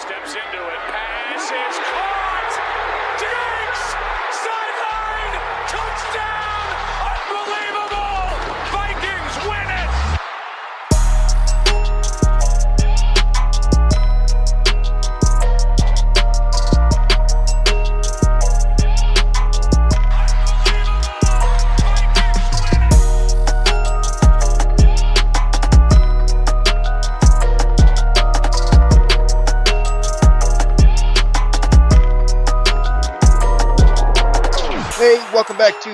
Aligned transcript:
steps 0.00 0.32
into 0.32 0.60
it. 0.64 0.80
Pass 0.88 1.44
is 1.44 1.76
caught. 1.92 2.52
Diggs! 3.20 3.84
Sideline! 4.32 5.36
Touchdown! 5.68 6.39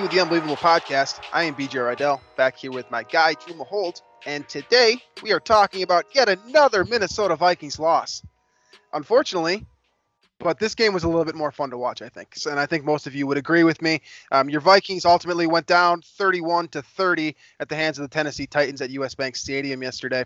To 0.07 0.15
the 0.15 0.21
Unbelievable 0.21 0.55
Podcast. 0.55 1.19
I 1.33 1.43
am 1.43 1.55
BJ 1.55 1.71
Reidell, 1.71 2.21
back 2.37 2.55
here 2.55 2.71
with 2.71 2.89
my 2.89 3.03
guy, 3.03 3.33
Drew 3.33 3.55
Mahowald, 3.55 4.01
and 4.25 4.47
today 4.47 5.01
we 5.21 5.33
are 5.33 5.39
talking 5.41 5.83
about 5.83 6.05
yet 6.15 6.29
another 6.29 6.85
Minnesota 6.85 7.35
Vikings 7.35 7.77
loss. 7.77 8.23
Unfortunately, 8.93 9.65
but 10.39 10.59
this 10.59 10.75
game 10.75 10.93
was 10.93 11.03
a 11.03 11.09
little 11.09 11.25
bit 11.25 11.35
more 11.35 11.51
fun 11.51 11.71
to 11.71 11.77
watch, 11.77 12.01
I 12.01 12.07
think, 12.07 12.37
and 12.49 12.57
I 12.57 12.65
think 12.65 12.85
most 12.85 13.05
of 13.05 13.15
you 13.15 13.27
would 13.27 13.37
agree 13.37 13.63
with 13.63 13.81
me. 13.81 14.01
Um, 14.31 14.49
your 14.49 14.61
Vikings 14.61 15.03
ultimately 15.03 15.45
went 15.45 15.67
down 15.67 16.01
31 16.01 16.69
to 16.69 16.81
30 16.81 17.35
at 17.59 17.67
the 17.67 17.75
hands 17.75 17.99
of 17.99 18.03
the 18.03 18.13
Tennessee 18.13 18.47
Titans 18.47 18.81
at 18.81 18.91
US 18.91 19.13
Bank 19.13 19.35
Stadium 19.35 19.83
yesterday. 19.83 20.23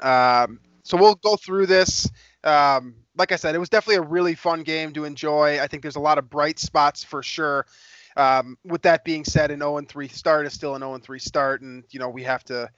Um, 0.00 0.58
so 0.82 0.96
we'll 0.96 1.14
go 1.14 1.36
through 1.36 1.66
this. 1.66 2.10
Um, 2.42 2.96
like 3.16 3.30
I 3.30 3.36
said, 3.36 3.54
it 3.54 3.58
was 3.58 3.68
definitely 3.68 3.96
a 4.04 4.08
really 4.08 4.34
fun 4.34 4.64
game 4.64 4.92
to 4.94 5.04
enjoy. 5.04 5.60
I 5.60 5.68
think 5.68 5.82
there's 5.82 5.96
a 5.96 6.00
lot 6.00 6.18
of 6.18 6.28
bright 6.28 6.58
spots 6.58 7.04
for 7.04 7.22
sure. 7.22 7.66
Um, 8.16 8.58
with 8.64 8.82
that 8.82 9.04
being 9.04 9.24
said, 9.24 9.50
an 9.50 9.60
0 9.60 9.80
3 9.82 10.08
start 10.08 10.46
is 10.46 10.52
still 10.52 10.74
an 10.74 10.82
0 10.82 10.98
3 10.98 11.18
start, 11.18 11.62
and 11.62 11.84
you 11.90 12.00
know 12.00 12.08
we 12.08 12.22
have 12.24 12.44
to 12.44 12.70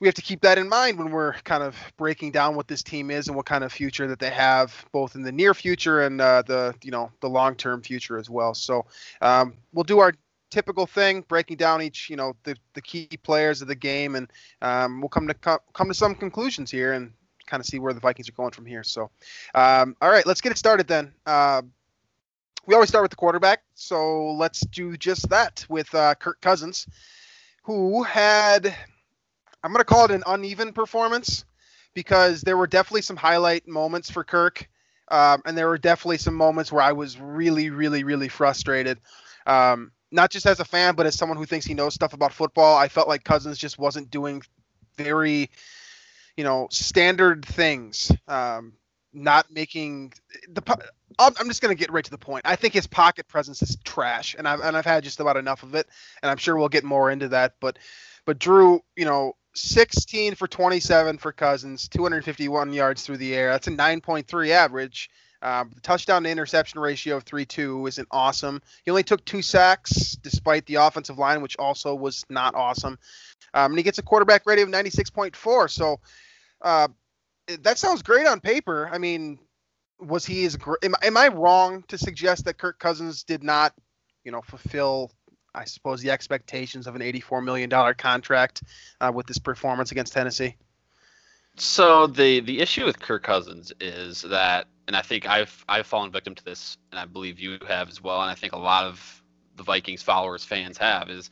we 0.00 0.06
have 0.06 0.14
to 0.14 0.22
keep 0.22 0.40
that 0.42 0.58
in 0.58 0.68
mind 0.68 0.98
when 0.98 1.10
we're 1.10 1.32
kind 1.44 1.62
of 1.62 1.76
breaking 1.96 2.30
down 2.30 2.54
what 2.54 2.68
this 2.68 2.82
team 2.82 3.10
is 3.10 3.26
and 3.26 3.36
what 3.36 3.46
kind 3.46 3.64
of 3.64 3.72
future 3.72 4.06
that 4.06 4.18
they 4.20 4.30
have, 4.30 4.86
both 4.92 5.14
in 5.16 5.22
the 5.22 5.32
near 5.32 5.54
future 5.54 6.02
and 6.02 6.20
uh, 6.20 6.42
the 6.46 6.74
you 6.82 6.90
know 6.90 7.10
the 7.20 7.28
long 7.28 7.54
term 7.56 7.82
future 7.82 8.16
as 8.16 8.30
well. 8.30 8.54
So 8.54 8.86
um, 9.20 9.54
we'll 9.72 9.84
do 9.84 9.98
our 9.98 10.12
typical 10.50 10.86
thing, 10.86 11.24
breaking 11.28 11.56
down 11.56 11.82
each 11.82 12.08
you 12.08 12.16
know 12.16 12.34
the, 12.44 12.56
the 12.74 12.82
key 12.82 13.08
players 13.22 13.60
of 13.60 13.68
the 13.68 13.74
game, 13.74 14.14
and 14.14 14.30
um, 14.62 15.00
we'll 15.00 15.08
come 15.08 15.26
to 15.28 15.34
co- 15.34 15.62
come 15.72 15.88
to 15.88 15.94
some 15.94 16.14
conclusions 16.14 16.70
here 16.70 16.92
and 16.92 17.12
kind 17.46 17.60
of 17.60 17.66
see 17.66 17.78
where 17.78 17.92
the 17.92 18.00
Vikings 18.00 18.28
are 18.28 18.32
going 18.32 18.52
from 18.52 18.66
here. 18.66 18.84
So 18.84 19.10
um, 19.54 19.96
all 20.00 20.10
right, 20.10 20.26
let's 20.26 20.40
get 20.40 20.52
it 20.52 20.58
started 20.58 20.86
then. 20.86 21.12
Uh, 21.26 21.62
we 22.68 22.74
always 22.74 22.90
start 22.90 23.02
with 23.02 23.10
the 23.10 23.16
quarterback, 23.16 23.62
so 23.74 24.32
let's 24.32 24.60
do 24.60 24.94
just 24.98 25.30
that 25.30 25.64
with 25.70 25.92
uh, 25.94 26.14
Kirk 26.16 26.38
Cousins, 26.42 26.86
who 27.62 28.02
had, 28.02 28.66
I'm 29.64 29.72
going 29.72 29.80
to 29.80 29.86
call 29.86 30.04
it 30.04 30.10
an 30.10 30.22
uneven 30.26 30.74
performance 30.74 31.46
because 31.94 32.42
there 32.42 32.58
were 32.58 32.66
definitely 32.66 33.00
some 33.00 33.16
highlight 33.16 33.66
moments 33.66 34.10
for 34.10 34.22
Kirk, 34.22 34.68
um, 35.10 35.40
and 35.46 35.56
there 35.56 35.66
were 35.66 35.78
definitely 35.78 36.18
some 36.18 36.34
moments 36.34 36.70
where 36.70 36.82
I 36.82 36.92
was 36.92 37.18
really, 37.18 37.70
really, 37.70 38.04
really 38.04 38.28
frustrated. 38.28 38.98
Um, 39.46 39.90
not 40.10 40.30
just 40.30 40.44
as 40.44 40.60
a 40.60 40.64
fan, 40.66 40.94
but 40.94 41.06
as 41.06 41.14
someone 41.14 41.38
who 41.38 41.46
thinks 41.46 41.64
he 41.64 41.72
knows 41.72 41.94
stuff 41.94 42.12
about 42.12 42.34
football, 42.34 42.76
I 42.76 42.88
felt 42.88 43.08
like 43.08 43.24
Cousins 43.24 43.56
just 43.56 43.78
wasn't 43.78 44.10
doing 44.10 44.42
very, 44.98 45.48
you 46.36 46.44
know, 46.44 46.68
standard 46.70 47.46
things. 47.46 48.12
Um, 48.26 48.74
not 49.12 49.50
making 49.50 50.12
the. 50.48 50.62
I'm 51.18 51.48
just 51.48 51.62
going 51.62 51.74
to 51.74 51.80
get 51.80 51.92
right 51.92 52.04
to 52.04 52.10
the 52.10 52.18
point. 52.18 52.42
I 52.44 52.56
think 52.56 52.74
his 52.74 52.86
pocket 52.86 53.26
presence 53.28 53.62
is 53.62 53.76
trash, 53.84 54.36
and 54.38 54.46
I've 54.46 54.60
and 54.60 54.76
I've 54.76 54.84
had 54.84 55.04
just 55.04 55.20
about 55.20 55.36
enough 55.36 55.62
of 55.62 55.74
it, 55.74 55.88
and 56.22 56.30
I'm 56.30 56.36
sure 56.36 56.56
we'll 56.56 56.68
get 56.68 56.84
more 56.84 57.10
into 57.10 57.28
that. 57.28 57.54
But 57.60 57.78
but 58.24 58.38
Drew, 58.38 58.82
you 58.96 59.04
know, 59.04 59.34
16 59.54 60.34
for 60.34 60.46
27 60.46 61.18
for 61.18 61.32
Cousins, 61.32 61.88
251 61.88 62.72
yards 62.72 63.04
through 63.04 63.16
the 63.16 63.34
air. 63.34 63.50
That's 63.50 63.66
a 63.66 63.70
9.3 63.70 64.50
average. 64.50 65.10
Um, 65.40 65.70
the 65.74 65.80
touchdown 65.80 66.24
to 66.24 66.30
interception 66.30 66.80
ratio 66.80 67.16
of 67.16 67.24
3-2 67.24 67.88
isn't 67.88 68.08
awesome. 68.10 68.60
He 68.84 68.90
only 68.90 69.04
took 69.04 69.24
two 69.24 69.40
sacks 69.40 70.12
despite 70.20 70.66
the 70.66 70.76
offensive 70.76 71.18
line, 71.18 71.42
which 71.42 71.56
also 71.58 71.94
was 71.94 72.24
not 72.28 72.54
awesome. 72.54 72.98
Um, 73.54 73.72
and 73.72 73.78
he 73.78 73.84
gets 73.84 73.98
a 73.98 74.02
quarterback 74.02 74.46
rating 74.46 74.64
of 74.64 74.70
96.4. 74.70 75.70
So 75.70 76.00
uh, 76.62 76.88
that 77.60 77.78
sounds 77.78 78.02
great 78.02 78.26
on 78.26 78.40
paper. 78.40 78.88
I 78.92 78.98
mean, 78.98 79.38
was 80.00 80.24
he 80.24 80.44
as 80.44 80.56
am, 80.82 80.94
am 81.02 81.16
I 81.16 81.28
wrong 81.28 81.84
to 81.88 81.98
suggest 81.98 82.44
that 82.44 82.58
Kirk 82.58 82.78
Cousins 82.78 83.24
did 83.24 83.42
not, 83.42 83.74
you 84.24 84.32
know, 84.32 84.42
fulfill 84.42 85.10
I 85.54 85.64
suppose 85.64 86.02
the 86.02 86.10
expectations 86.10 86.86
of 86.86 86.94
an 86.94 87.02
84 87.02 87.42
million 87.42 87.68
dollar 87.68 87.94
contract 87.94 88.62
uh, 89.00 89.10
with 89.12 89.26
this 89.26 89.38
performance 89.38 89.90
against 89.90 90.12
Tennessee? 90.12 90.56
So 91.56 92.06
the 92.06 92.40
the 92.40 92.60
issue 92.60 92.84
with 92.84 93.00
Kirk 93.00 93.24
Cousins 93.24 93.72
is 93.80 94.22
that, 94.22 94.66
and 94.86 94.96
I 94.96 95.02
think 95.02 95.28
I've 95.28 95.64
I've 95.68 95.86
fallen 95.86 96.12
victim 96.12 96.34
to 96.36 96.44
this, 96.44 96.76
and 96.92 97.00
I 97.00 97.06
believe 97.06 97.40
you 97.40 97.58
have 97.66 97.88
as 97.88 98.00
well, 98.00 98.20
and 98.22 98.30
I 98.30 98.34
think 98.34 98.52
a 98.52 98.58
lot 98.58 98.84
of 98.84 99.22
the 99.56 99.64
Vikings 99.64 100.02
followers 100.02 100.44
fans 100.44 100.78
have 100.78 101.10
is 101.10 101.30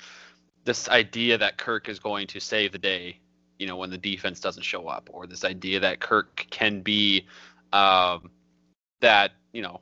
this 0.64 0.88
idea 0.88 1.38
that 1.38 1.56
Kirk 1.56 1.88
is 1.88 2.00
going 2.00 2.26
to 2.28 2.40
save 2.40 2.72
the 2.72 2.78
day, 2.78 3.20
you 3.58 3.66
know, 3.66 3.76
when 3.76 3.90
the 3.90 3.98
defense 3.98 4.40
doesn't 4.40 4.62
show 4.62 4.88
up, 4.88 5.08
or 5.12 5.26
this 5.26 5.44
idea 5.44 5.80
that 5.80 6.00
Kirk 6.00 6.46
can 6.50 6.80
be 6.80 7.26
um, 7.72 8.30
that 9.00 9.32
you 9.52 9.62
know 9.62 9.80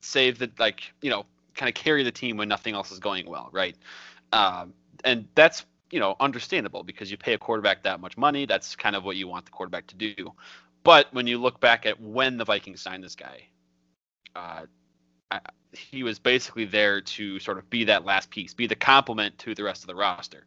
save 0.00 0.38
the 0.38 0.50
like 0.58 0.82
you 1.00 1.10
know 1.10 1.26
kind 1.54 1.68
of 1.68 1.74
carry 1.74 2.02
the 2.02 2.12
team 2.12 2.36
when 2.36 2.48
nothing 2.48 2.74
else 2.74 2.90
is 2.90 2.98
going 2.98 3.28
well, 3.28 3.48
right? 3.52 3.76
Um, 4.32 4.74
and 5.04 5.28
that's 5.34 5.64
you 5.90 6.00
know 6.00 6.16
understandable 6.20 6.82
because 6.82 7.10
you 7.10 7.16
pay 7.16 7.34
a 7.34 7.38
quarterback 7.38 7.82
that 7.82 8.00
much 8.00 8.16
money. 8.16 8.46
That's 8.46 8.76
kind 8.76 8.96
of 8.96 9.04
what 9.04 9.16
you 9.16 9.28
want 9.28 9.44
the 9.44 9.50
quarterback 9.50 9.86
to 9.88 9.96
do. 9.96 10.32
But 10.84 11.12
when 11.12 11.26
you 11.26 11.38
look 11.38 11.60
back 11.60 11.86
at 11.86 12.00
when 12.00 12.36
the 12.36 12.44
Vikings 12.44 12.80
signed 12.80 13.04
this 13.04 13.14
guy, 13.14 13.46
uh, 14.34 14.62
I, 15.30 15.40
he 15.72 16.02
was 16.02 16.18
basically 16.18 16.64
there 16.64 17.00
to 17.00 17.38
sort 17.38 17.58
of 17.58 17.68
be 17.70 17.84
that 17.84 18.04
last 18.04 18.30
piece, 18.30 18.52
be 18.52 18.66
the 18.66 18.74
complement 18.74 19.38
to 19.38 19.54
the 19.54 19.64
rest 19.64 19.82
of 19.82 19.86
the 19.86 19.94
roster. 19.94 20.44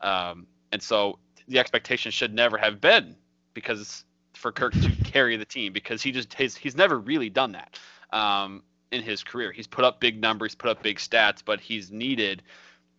Um, 0.00 0.46
and 0.72 0.82
so 0.82 1.18
the 1.48 1.58
expectation 1.58 2.12
should 2.12 2.34
never 2.34 2.56
have 2.58 2.80
been 2.80 3.16
because 3.54 4.04
for 4.34 4.52
Kirk 4.52 4.72
to 4.74 4.90
carry 5.04 5.36
the 5.36 5.44
team 5.44 5.72
because 5.72 6.02
he 6.02 6.12
just 6.12 6.32
his, 6.34 6.56
he's 6.56 6.76
never 6.76 6.98
really 6.98 7.30
done 7.30 7.52
that 7.52 7.78
um, 8.12 8.62
in 8.92 9.02
his 9.02 9.24
career. 9.24 9.52
He's 9.52 9.66
put 9.66 9.84
up 9.84 10.00
big 10.00 10.20
numbers, 10.20 10.54
put 10.54 10.70
up 10.70 10.82
big 10.82 10.98
stats, 10.98 11.42
but 11.44 11.60
he's 11.60 11.90
needed 11.90 12.42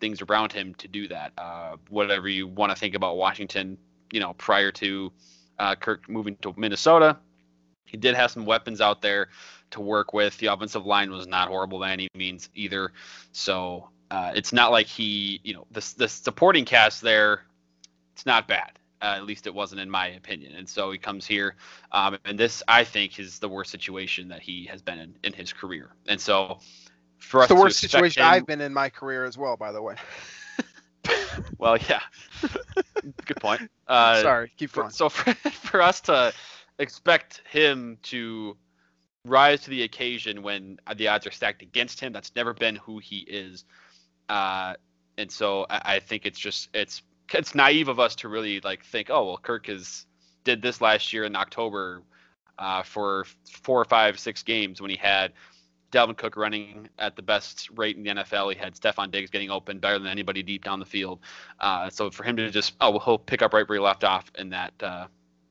things 0.00 0.22
around 0.22 0.52
him 0.52 0.74
to 0.76 0.88
do 0.88 1.08
that. 1.08 1.32
Uh, 1.38 1.76
whatever 1.88 2.28
you 2.28 2.46
want 2.46 2.70
to 2.72 2.76
think 2.76 2.94
about 2.94 3.16
Washington, 3.16 3.78
you 4.12 4.20
know, 4.20 4.32
prior 4.34 4.70
to 4.72 5.12
uh, 5.58 5.74
Kirk 5.74 6.08
moving 6.08 6.36
to 6.42 6.54
Minnesota, 6.56 7.18
he 7.84 7.96
did 7.96 8.14
have 8.14 8.30
some 8.30 8.46
weapons 8.46 8.80
out 8.80 9.02
there 9.02 9.28
to 9.70 9.80
work 9.80 10.12
with. 10.12 10.36
The 10.38 10.46
offensive 10.46 10.86
line 10.86 11.10
was 11.10 11.26
not 11.26 11.48
horrible 11.48 11.78
by 11.78 11.92
any 11.92 12.08
means 12.14 12.48
either. 12.54 12.92
So 13.32 13.88
uh, 14.10 14.32
it's 14.34 14.52
not 14.52 14.70
like 14.70 14.86
he, 14.86 15.40
you 15.44 15.54
know, 15.54 15.66
the 15.70 15.94
the 15.96 16.08
supporting 16.08 16.64
cast 16.64 17.02
there, 17.02 17.42
it's 18.20 18.26
not 18.26 18.46
bad. 18.46 18.72
Uh, 19.00 19.14
at 19.16 19.24
least 19.24 19.46
it 19.46 19.54
wasn't 19.54 19.80
in 19.80 19.88
my 19.88 20.08
opinion. 20.08 20.54
And 20.54 20.68
so 20.68 20.90
he 20.92 20.98
comes 20.98 21.26
here, 21.26 21.56
um, 21.90 22.18
and 22.26 22.38
this 22.38 22.62
I 22.68 22.84
think 22.84 23.18
is 23.18 23.38
the 23.38 23.48
worst 23.48 23.70
situation 23.70 24.28
that 24.28 24.42
he 24.42 24.66
has 24.66 24.82
been 24.82 24.98
in 24.98 25.14
in 25.24 25.32
his 25.32 25.54
career. 25.54 25.94
And 26.06 26.20
so 26.20 26.58
for 27.16 27.40
us 27.40 27.48
the 27.48 27.54
to 27.54 27.60
worst 27.62 27.82
expect 27.82 27.92
situation 27.92 28.22
him- 28.22 28.28
I've 28.28 28.46
been 28.46 28.60
in 28.60 28.74
my 28.74 28.90
career 28.90 29.24
as 29.24 29.38
well, 29.38 29.56
by 29.56 29.72
the 29.72 29.80
way. 29.82 29.94
Well, 31.56 31.78
yeah, 31.88 32.00
good 33.24 33.40
point. 33.40 33.70
Uh, 33.88 34.20
Sorry, 34.20 34.52
keep 34.58 34.72
going. 34.72 34.90
so 34.90 35.08
for, 35.08 35.32
for 35.50 35.80
us 35.80 36.00
to 36.02 36.32
expect 36.78 37.42
him 37.50 37.96
to 38.04 38.56
rise 39.24 39.62
to 39.62 39.70
the 39.70 39.82
occasion 39.82 40.42
when 40.42 40.78
the 40.96 41.08
odds 41.08 41.26
are 41.26 41.30
stacked 41.30 41.62
against 41.62 42.00
him, 42.00 42.12
that's 42.12 42.34
never 42.36 42.52
been 42.52 42.76
who 42.76 42.98
he 42.98 43.18
is. 43.20 43.64
Uh, 44.28 44.74
and 45.16 45.30
so 45.30 45.66
I, 45.70 45.96
I 45.96 45.98
think 46.00 46.26
it's 46.26 46.38
just 46.38 46.68
it's 46.74 47.02
it's 47.34 47.54
naive 47.54 47.88
of 47.88 48.00
us 48.00 48.14
to 48.16 48.28
really 48.28 48.60
like 48.60 48.84
think, 48.84 49.10
oh 49.10 49.26
well, 49.26 49.38
Kirk 49.38 49.68
is 49.68 50.06
did 50.44 50.62
this 50.62 50.80
last 50.80 51.12
year 51.12 51.24
in 51.24 51.36
October 51.36 52.02
uh, 52.58 52.82
for 52.82 53.26
four 53.62 53.80
or 53.80 53.84
five, 53.84 54.18
six 54.18 54.42
games 54.42 54.80
when 54.80 54.90
he 54.90 54.96
had 54.96 55.32
Dalvin 55.90 56.16
Cook 56.16 56.36
running 56.36 56.88
at 56.98 57.16
the 57.16 57.22
best 57.22 57.68
rate 57.74 57.96
in 57.96 58.04
the 58.04 58.10
NFL. 58.10 58.52
He 58.52 58.58
had 58.58 58.74
Stefon 58.74 59.10
Diggs 59.10 59.30
getting 59.30 59.50
open 59.50 59.78
better 59.78 59.98
than 59.98 60.08
anybody 60.08 60.42
deep 60.42 60.64
down 60.64 60.78
the 60.78 60.86
field. 60.86 61.20
Uh, 61.58 61.90
so 61.90 62.10
for 62.10 62.24
him 62.24 62.36
to 62.36 62.50
just 62.50 62.74
oh 62.80 62.90
well, 62.90 63.00
he'll 63.00 63.18
pick 63.18 63.42
up 63.42 63.52
right 63.52 63.68
where 63.68 63.78
he 63.78 63.82
left 63.82 64.04
off 64.04 64.30
in 64.38 64.50
that 64.50 64.72
uh, 64.82 65.06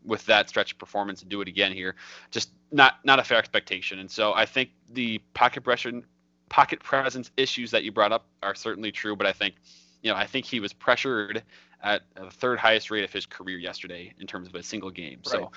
with 0.06 0.26
that 0.26 0.50
stretch 0.50 0.72
of 0.72 0.78
performance 0.78 1.22
and 1.22 1.30
do 1.30 1.42
it 1.42 1.48
again 1.48 1.72
here, 1.72 1.96
just 2.32 2.52
not 2.72 2.96
not 3.04 3.20
a 3.20 3.24
fair 3.24 3.38
expectation. 3.38 4.00
And 4.00 4.10
so 4.10 4.34
I 4.34 4.46
think 4.46 4.70
the 4.92 5.20
pocket 5.34 5.64
pressure, 5.64 6.02
pocket 6.50 6.82
presence 6.82 7.32
issues 7.38 7.72
that 7.72 7.84
you 7.84 7.92
brought 7.92 8.12
up 8.12 8.26
are 8.42 8.56
certainly 8.56 8.92
true. 8.92 9.16
But 9.16 9.28
I 9.28 9.34
think 9.34 9.56
you 10.04 10.12
know 10.12 10.18
I 10.18 10.26
think 10.26 10.46
he 10.46 10.60
was 10.60 10.74
pressured 10.74 11.44
at 11.84 12.02
the 12.16 12.30
third 12.30 12.60
highest 12.60 12.92
rate 12.92 13.04
of 13.04 13.12
his 13.12 13.26
career 13.26 13.58
yesterday 13.58 14.14
in 14.20 14.28
terms 14.28 14.48
of 14.48 14.56
a 14.56 14.64
single 14.64 14.90
game. 14.90 15.20
Right. 15.26 15.32
So 15.32 15.52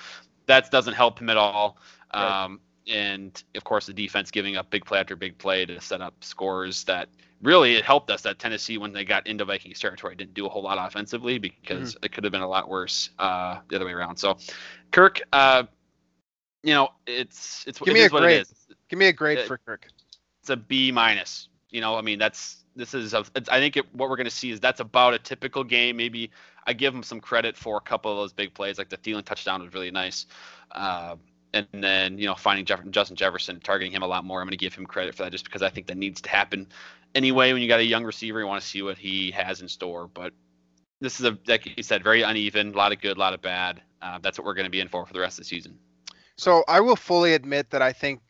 that 0.45 0.71
doesn't 0.71 0.93
help 0.93 1.19
him 1.19 1.29
at 1.29 1.37
all. 1.37 1.77
Right. 2.13 2.43
Um, 2.45 2.59
and 2.87 3.43
of 3.55 3.63
course 3.63 3.85
the 3.85 3.93
defense 3.93 4.29
giving 4.29 4.57
up 4.57 4.69
big 4.69 4.85
play 4.85 4.99
after 4.99 5.15
big 5.15 5.37
play 5.37 5.65
to 5.65 5.79
set 5.79 6.01
up 6.01 6.13
scores 6.21 6.83
that 6.83 7.07
really 7.41 7.75
it 7.75 7.85
helped 7.85 8.09
us 8.09 8.21
that 8.21 8.39
Tennessee 8.39 8.77
when 8.77 8.91
they 8.91 9.05
got 9.05 9.25
into 9.27 9.45
Vikings 9.45 9.79
territory 9.79 10.15
didn't 10.15 10.33
do 10.33 10.45
a 10.45 10.49
whole 10.49 10.63
lot 10.63 10.77
offensively 10.85 11.37
because 11.37 11.95
mm-hmm. 11.95 12.05
it 12.05 12.11
could 12.11 12.23
have 12.23 12.31
been 12.31 12.41
a 12.41 12.47
lot 12.47 12.69
worse 12.69 13.09
uh, 13.19 13.59
the 13.69 13.75
other 13.75 13.85
way 13.85 13.93
around. 13.93 14.17
So, 14.17 14.37
Kirk, 14.91 15.21
uh, 15.31 15.63
you 16.63 16.73
know, 16.73 16.89
it's 17.05 17.63
it's 17.67 17.79
give 17.79 17.89
it 17.89 17.93
me 17.93 18.03
a 18.03 18.09
grade. 18.09 18.45
Give 18.89 18.99
me 18.99 19.07
a 19.07 19.13
grade 19.13 19.39
it, 19.39 19.47
for 19.47 19.57
Kirk. 19.57 19.87
It's 20.41 20.49
a 20.49 20.55
B 20.55 20.91
minus. 20.91 21.49
You 21.69 21.81
know, 21.81 21.95
I 21.95 22.01
mean 22.01 22.19
that's 22.19 22.62
this 22.75 22.93
is 22.93 23.13
a, 23.13 23.23
I 23.35 23.59
think 23.59 23.77
it, 23.77 23.93
what 23.93 24.09
we're 24.09 24.15
going 24.15 24.25
to 24.25 24.31
see 24.31 24.51
is 24.51 24.59
that's 24.59 24.79
about 24.79 25.13
a 25.13 25.19
typical 25.19 25.63
game. 25.63 25.97
Maybe 25.97 26.31
I 26.65 26.73
give 26.73 26.93
him 26.93 27.03
some 27.03 27.19
credit 27.19 27.55
for 27.57 27.77
a 27.77 27.81
couple 27.81 28.11
of 28.11 28.17
those 28.17 28.33
big 28.33 28.53
plays, 28.53 28.77
like 28.77 28.89
the 28.89 28.97
Thielen 28.97 29.23
touchdown 29.23 29.61
was 29.61 29.73
really 29.73 29.91
nice. 29.91 30.25
Uh, 30.71 31.15
and 31.53 31.67
then 31.71 32.17
you 32.17 32.25
know 32.25 32.35
finding 32.35 32.65
Jeff- 32.65 32.87
Justin 32.89 33.15
Jefferson, 33.15 33.59
targeting 33.59 33.91
him 33.91 34.01
a 34.01 34.07
lot 34.07 34.25
more. 34.25 34.41
I'm 34.41 34.47
going 34.47 34.51
to 34.51 34.57
give 34.57 34.73
him 34.73 34.85
credit 34.85 35.15
for 35.15 35.23
that 35.23 35.31
just 35.31 35.45
because 35.45 35.61
I 35.61 35.69
think 35.69 35.87
that 35.87 35.97
needs 35.97 36.21
to 36.21 36.29
happen 36.29 36.67
anyway. 37.15 37.53
When 37.53 37.61
you 37.61 37.67
got 37.67 37.79
a 37.79 37.85
young 37.85 38.03
receiver, 38.03 38.39
you 38.39 38.47
want 38.47 38.61
to 38.61 38.67
see 38.67 38.81
what 38.81 38.97
he 38.97 39.31
has 39.31 39.61
in 39.61 39.67
store. 39.67 40.07
But 40.07 40.33
this 40.99 41.19
is 41.19 41.25
a 41.25 41.37
like 41.47 41.77
you 41.77 41.83
said, 41.83 42.03
very 42.03 42.23
uneven, 42.23 42.73
a 42.73 42.77
lot 42.77 42.91
of 42.91 43.01
good, 43.01 43.17
a 43.17 43.19
lot 43.19 43.33
of 43.33 43.41
bad. 43.41 43.81
Uh, 44.01 44.19
that's 44.21 44.37
what 44.37 44.45
we're 44.45 44.55
going 44.55 44.65
to 44.65 44.71
be 44.71 44.79
in 44.79 44.87
for 44.87 45.05
for 45.05 45.13
the 45.13 45.19
rest 45.19 45.37
of 45.37 45.45
the 45.45 45.49
season. 45.49 45.77
So 46.37 46.63
I 46.67 46.79
will 46.79 46.95
fully 46.95 47.35
admit 47.35 47.69
that 47.69 47.81
I 47.81 47.93
think, 47.93 48.21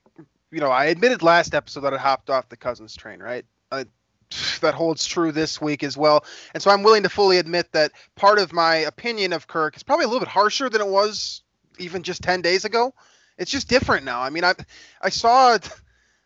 you 0.51 0.59
know, 0.59 0.69
I 0.69 0.85
admitted 0.85 1.23
last 1.23 1.55
episode 1.55 1.81
that 1.81 1.93
I 1.93 1.97
hopped 1.97 2.29
off 2.29 2.49
the 2.49 2.57
Cousins 2.57 2.95
train, 2.95 3.19
right? 3.19 3.45
Uh, 3.71 3.85
that 4.61 4.73
holds 4.73 5.05
true 5.05 5.31
this 5.31 5.61
week 5.61 5.83
as 5.83 5.97
well. 5.97 6.25
And 6.53 6.61
so 6.61 6.71
I'm 6.71 6.83
willing 6.83 7.03
to 7.03 7.09
fully 7.09 7.37
admit 7.37 7.71
that 7.71 7.91
part 8.15 8.39
of 8.39 8.53
my 8.53 8.75
opinion 8.75 9.33
of 9.33 9.47
Kirk 9.47 9.75
is 9.75 9.83
probably 9.83 10.05
a 10.05 10.07
little 10.07 10.21
bit 10.21 10.29
harsher 10.29 10.69
than 10.69 10.81
it 10.81 10.87
was 10.87 11.41
even 11.79 12.03
just 12.03 12.21
10 12.21 12.41
days 12.41 12.65
ago. 12.65 12.93
It's 13.37 13.51
just 13.51 13.67
different 13.67 14.05
now. 14.05 14.21
I 14.21 14.29
mean, 14.29 14.43
I 14.43 14.53
I 15.01 15.09
saw 15.09 15.57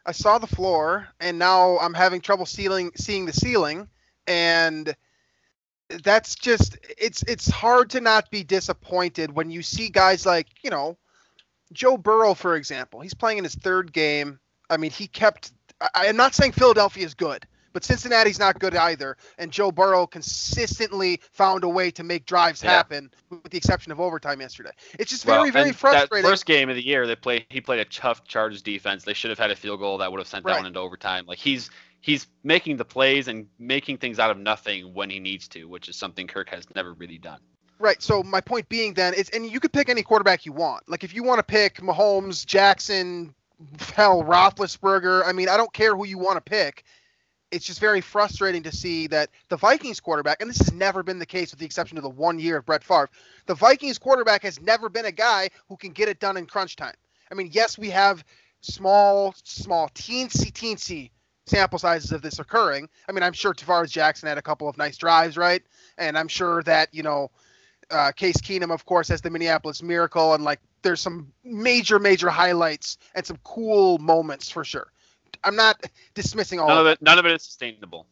I 0.06 0.12
saw 0.12 0.38
the 0.38 0.48
floor 0.48 1.08
and 1.20 1.40
now 1.40 1.78
I'm 1.80 1.94
having 1.94 2.22
trouble 2.22 2.46
seeing 2.46 2.92
seeing 2.96 3.26
the 3.26 3.34
ceiling 3.34 3.88
and 4.28 4.94
that's 6.04 6.36
just 6.36 6.78
it's 6.98 7.24
it's 7.24 7.50
hard 7.50 7.90
to 7.92 8.02
not 8.02 8.30
be 8.30 8.44
disappointed 8.44 9.34
when 9.34 9.50
you 9.50 9.62
see 9.62 9.90
guys 9.90 10.26
like, 10.26 10.48
you 10.64 10.70
know, 10.70 10.98
Joe 11.72 11.98
Burrow 11.98 12.34
for 12.34 12.56
example. 12.56 13.00
He's 13.00 13.14
playing 13.14 13.38
in 13.38 13.46
his 13.46 13.56
third 13.56 13.94
game. 13.94 14.40
I 14.70 14.76
mean, 14.76 14.92
he 14.92 15.08
kept 15.08 15.54
I, 15.80 16.10
I'm 16.10 16.18
not 16.18 16.36
saying 16.36 16.52
Philadelphia 16.52 17.06
is 17.06 17.14
good 17.14 17.48
but 17.78 17.84
Cincinnati's 17.84 18.40
not 18.40 18.58
good 18.58 18.76
either, 18.76 19.18
and 19.38 19.52
Joe 19.52 19.72
Burrow 19.72 20.08
consistently 20.08 21.22
found 21.32 21.64
a 21.64 21.70
way 21.70 21.92
to 21.92 22.04
make 22.04 22.26
drives 22.26 22.64
yeah. 22.64 22.72
happen, 22.72 23.12
with 23.30 23.52
the 23.52 23.58
exception 23.60 23.92
of 23.92 24.00
overtime 24.00 24.42
yesterday. 24.42 24.72
It's 24.98 25.12
just 25.12 25.26
very, 25.26 25.44
well, 25.44 25.52
very 25.52 25.74
frustrating. 25.74 26.24
That 26.24 26.28
first 26.28 26.48
game 26.48 26.70
of 26.70 26.76
the 26.76 26.84
year, 26.84 27.06
they 27.06 27.16
play 27.16 27.46
he 27.52 27.62
played 27.62 27.80
a 27.80 27.86
tough 27.86 28.24
Chargers 28.24 28.64
defense. 28.64 29.04
They 29.04 29.14
should 29.14 29.30
have 29.30 29.38
had 29.38 29.52
a 29.52 29.56
field 29.56 29.80
goal 29.80 30.00
that 30.00 30.12
would 30.12 30.18
have 30.20 30.28
sent 30.28 30.44
right. 30.44 30.54
that 30.54 30.62
one 30.62 30.66
into 30.66 30.80
overtime. 30.80 31.28
Like 31.28 31.38
he's 31.38 31.70
he's 32.02 32.26
making 32.44 32.78
the 32.78 32.86
plays 32.86 33.28
and 33.28 33.46
making 33.60 34.00
things 34.00 34.18
out 34.18 34.32
of 34.32 34.40
nothing 34.40 34.96
when 34.96 35.12
he 35.12 35.20
needs 35.20 35.48
to, 35.50 35.66
which 35.66 35.88
is 35.88 35.96
something 35.96 36.26
Kirk 36.26 36.50
has 36.50 36.66
never 36.74 36.94
really 36.94 37.20
done. 37.20 37.42
Right. 37.78 38.02
So 38.02 38.24
my 38.24 38.42
point 38.42 38.68
being 38.70 38.96
then 38.96 39.14
is, 39.14 39.30
and 39.30 39.46
you 39.46 39.60
could 39.60 39.72
pick 39.72 39.88
any 39.88 40.02
quarterback 40.02 40.48
you 40.48 40.52
want. 40.52 40.90
Like 40.90 41.04
if 41.04 41.14
you 41.14 41.22
want 41.22 41.38
to 41.38 41.44
pick 41.44 41.76
Mahomes, 41.76 42.44
Jackson, 42.44 43.36
hell, 43.94 44.24
Roethlisberger. 44.24 45.22
I 45.24 45.32
mean, 45.32 45.48
I 45.48 45.58
don't 45.58 45.72
care 45.74 45.96
who 45.96 46.08
you 46.08 46.18
want 46.18 46.38
to 46.38 46.42
pick 46.42 46.84
it's 47.52 47.66
just 47.66 47.80
very 47.80 48.02
frustrating 48.02 48.64
to 48.64 48.72
see 48.72 49.08
that 49.08 49.30
the 49.50 49.58
Vikings 49.58 50.00
quarterback, 50.00 50.42
and 50.42 50.50
this 50.50 50.58
has 50.60 50.74
never 50.74 51.04
been 51.04 51.20
the 51.20 51.26
case 51.26 51.52
with 51.52 51.60
the 51.60 51.66
exception 51.66 51.98
of 51.98 52.04
the 52.04 52.10
one 52.10 52.40
year 52.40 52.58
of 52.58 52.66
Brett 52.66 52.84
Favre, 52.84 53.10
the 53.46 53.56
Vikings 53.56 53.98
quarterback 53.98 54.44
has 54.44 54.62
never 54.62 54.90
been 54.90 55.06
a 55.06 55.12
guy 55.12 55.50
who 55.70 55.78
can 55.78 55.92
get 55.92 56.10
it 56.10 56.20
done 56.20 56.38
in 56.38 56.46
crunch 56.46 56.76
time. 56.76 56.96
I 57.32 57.36
mean, 57.36 57.50
yes, 57.52 57.78
we 57.78 57.90
have 57.90 58.24
small, 58.62 59.34
small, 59.44 59.90
teensy, 59.90 60.52
teensy 60.52 61.12
sample 61.46 61.80
sizes 61.80 62.12
of 62.12 62.22
this 62.22 62.40
occurring. 62.40 62.90
I 63.08 63.12
mean, 63.14 63.24
I'm 63.24 63.34
sure 63.34 63.54
Tarvaris 63.54 63.92
Jackson 63.92 64.28
had 64.28 64.38
a 64.38 64.42
couple 64.42 64.68
of 64.68 64.78
nice 64.78 64.98
drives, 64.98 65.38
right? 65.38 65.62
And 65.98 66.18
I'm 66.18 66.28
sure 66.28 66.62
that, 66.64 66.94
you 66.94 67.04
know, 67.04 67.32
uh, 67.90 68.12
Case 68.12 68.38
Keenum, 68.38 68.74
of 68.74 68.86
course, 68.86 69.08
has 69.08 69.22
the 69.22 69.30
Minneapolis 69.30 69.82
Miracle, 69.82 70.34
and 70.34 70.44
like 70.44 70.60
there's 70.82 71.00
some 71.00 71.32
major, 71.46 72.00
major 72.00 72.30
highlights 72.30 72.98
and 73.16 73.26
some 73.26 73.40
cool 73.44 73.98
moments 74.00 74.50
for 74.50 74.66
sure. 74.66 74.92
I'm 75.44 75.56
not 75.56 75.86
dismissing 76.14 76.60
all 76.60 76.68
none 76.68 76.78
of, 76.80 76.88
it. 76.88 77.02
None 77.02 77.20
of 77.20 77.26
it 77.26 77.32
is 77.34 77.44
sustainable. 77.44 78.06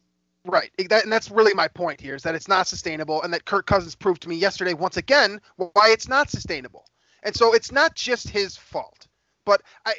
Right, 0.44 0.70
that, 0.90 1.02
and 1.02 1.12
that's 1.12 1.30
really 1.30 1.52
my 1.54 1.66
point 1.66 2.00
here 2.00 2.14
is 2.14 2.22
that 2.22 2.36
it's 2.36 2.46
not 2.46 2.68
sustainable, 2.68 3.22
and 3.22 3.34
that 3.34 3.44
Kirk 3.44 3.66
Cousins 3.66 3.96
proved 3.96 4.22
to 4.22 4.28
me 4.28 4.36
yesterday 4.36 4.74
once 4.74 4.96
again 4.96 5.40
why 5.56 5.88
it's 5.90 6.08
not 6.08 6.30
sustainable. 6.30 6.86
And 7.24 7.34
so 7.34 7.52
it's 7.52 7.72
not 7.72 7.96
just 7.96 8.28
his 8.28 8.56
fault, 8.56 9.08
but 9.44 9.62
I, 9.84 9.94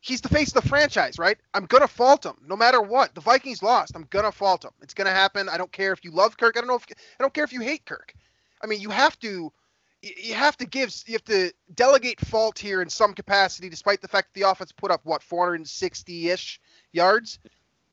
he's 0.00 0.22
the 0.22 0.30
face 0.30 0.54
of 0.54 0.62
the 0.62 0.68
franchise, 0.68 1.18
right? 1.18 1.36
I'm 1.52 1.66
gonna 1.66 1.88
fault 1.88 2.24
him 2.24 2.36
no 2.46 2.56
matter 2.56 2.80
what. 2.80 3.14
The 3.14 3.20
Vikings 3.20 3.62
lost. 3.62 3.92
I'm 3.94 4.06
gonna 4.10 4.32
fault 4.32 4.64
him. 4.64 4.70
It's 4.80 4.94
gonna 4.94 5.10
happen. 5.10 5.48
I 5.48 5.58
don't 5.58 5.72
care 5.72 5.92
if 5.92 6.04
you 6.04 6.10
love 6.10 6.38
Kirk. 6.38 6.56
I 6.56 6.60
don't 6.60 6.68
know 6.68 6.76
if 6.76 6.86
I 6.90 7.22
don't 7.22 7.34
care 7.34 7.44
if 7.44 7.52
you 7.52 7.60
hate 7.60 7.84
Kirk. 7.84 8.14
I 8.62 8.66
mean, 8.66 8.80
you 8.80 8.90
have 8.90 9.18
to 9.20 9.52
you 10.02 10.34
have 10.34 10.56
to 10.58 10.66
give 10.66 10.94
you 11.06 11.14
have 11.14 11.24
to 11.24 11.52
delegate 11.74 12.20
fault 12.20 12.58
here 12.58 12.80
in 12.82 12.88
some 12.88 13.12
capacity, 13.12 13.68
despite 13.68 14.00
the 14.00 14.08
fact 14.08 14.32
that 14.32 14.40
the 14.40 14.48
offense 14.48 14.72
put 14.72 14.90
up 14.90 15.00
what 15.04 15.22
460-ish 15.22 16.60
yards. 16.92 17.38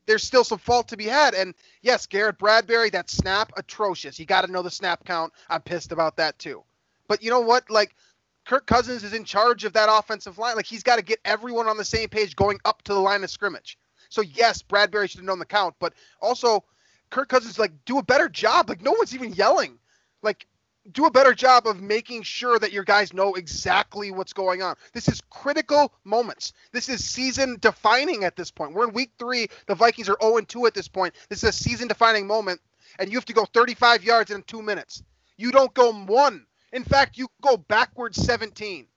There's 0.06 0.24
still 0.24 0.46
some 0.46 0.60
fault 0.60 0.88
to 0.90 0.98
be 0.98 1.04
had, 1.04 1.34
and 1.34 1.54
yes, 1.82 2.06
Garrett 2.06 2.38
Bradbury, 2.38 2.90
that 2.92 3.10
snap 3.10 3.52
atrocious. 3.58 4.18
You 4.18 4.26
got 4.26 4.46
to 4.46 4.52
know 4.52 4.62
the 4.62 4.72
snap 4.72 5.04
count. 5.04 5.34
I'm 5.50 5.62
pissed 5.62 5.92
about 5.92 6.16
that 6.16 6.40
too. 6.40 6.64
But 7.10 7.22
you 7.22 7.30
know 7.30 7.42
what? 7.42 7.70
Like 7.70 7.94
Kirk 8.46 8.66
Cousins 8.66 9.04
is 9.04 9.14
in 9.14 9.26
charge 9.26 9.66
of 9.66 9.74
that 9.74 9.90
offensive 9.92 10.38
line. 10.38 10.56
Like 10.56 10.66
he's 10.66 10.84
got 10.84 10.96
to 10.96 11.02
get 11.02 11.20
everyone 11.26 11.68
on 11.68 11.76
the 11.76 11.84
same 11.84 12.08
page 12.08 12.38
going 12.38 12.60
up 12.64 12.82
to 12.84 12.94
the 12.94 13.00
line 13.00 13.26
of 13.26 13.30
scrimmage. 13.30 13.78
So 14.10 14.22
yes, 14.22 14.62
Bradbury 14.62 15.10
should 15.10 15.20
have 15.20 15.26
known 15.26 15.40
the 15.40 15.46
count, 15.46 15.76
but 15.80 15.94
also 16.22 16.64
Kirk 17.10 17.28
Cousins 17.28 17.60
like 17.60 17.74
do 17.84 17.98
a 17.98 18.04
better 18.04 18.30
job. 18.30 18.70
Like 18.70 18.82
no 18.82 18.94
one's 18.94 19.14
even 19.14 19.34
yelling. 19.34 19.78
Like 20.22 20.48
do 20.92 21.06
a 21.06 21.12
better 21.12 21.34
job 21.34 21.68
of 21.68 21.82
making 21.82 22.24
sure 22.24 22.58
that 22.60 22.72
your 22.72 22.84
guys 22.84 23.14
know 23.14 23.34
exactly 23.34 24.12
what's 24.12 24.34
going 24.34 24.62
on. 24.62 24.76
This 24.94 25.08
is 25.08 25.22
critical 25.30 25.94
moments. 26.04 26.54
This 26.72 26.90
is 26.90 27.04
season 27.04 27.58
defining 27.60 28.24
at 28.24 28.36
this 28.36 28.52
point. 28.52 28.74
We're 28.74 28.88
in 28.88 28.94
week 28.94 29.12
three. 29.20 29.48
The 29.68 29.76
Vikings 29.76 30.10
are 30.10 30.18
0 30.22 30.42
2 30.42 30.66
at 30.66 30.74
this 30.74 30.88
point. 30.88 31.16
This 31.30 31.44
is 31.44 31.50
a 31.50 31.54
season 31.54 31.88
defining 31.88 32.28
moment, 32.28 32.62
and 33.00 33.12
you 33.12 33.18
have 33.18 33.26
to 33.26 33.34
go 33.34 33.46
35 33.46 34.04
yards 34.04 34.32
in 34.32 34.44
two 34.44 34.62
minutes. 34.62 35.04
You 35.38 35.52
don't 35.52 35.74
go 35.74 35.92
one. 35.94 36.46
In 36.74 36.84
fact, 36.84 37.18
you 37.18 37.28
go 37.42 37.58
backwards 37.58 38.18
17. 38.18 38.88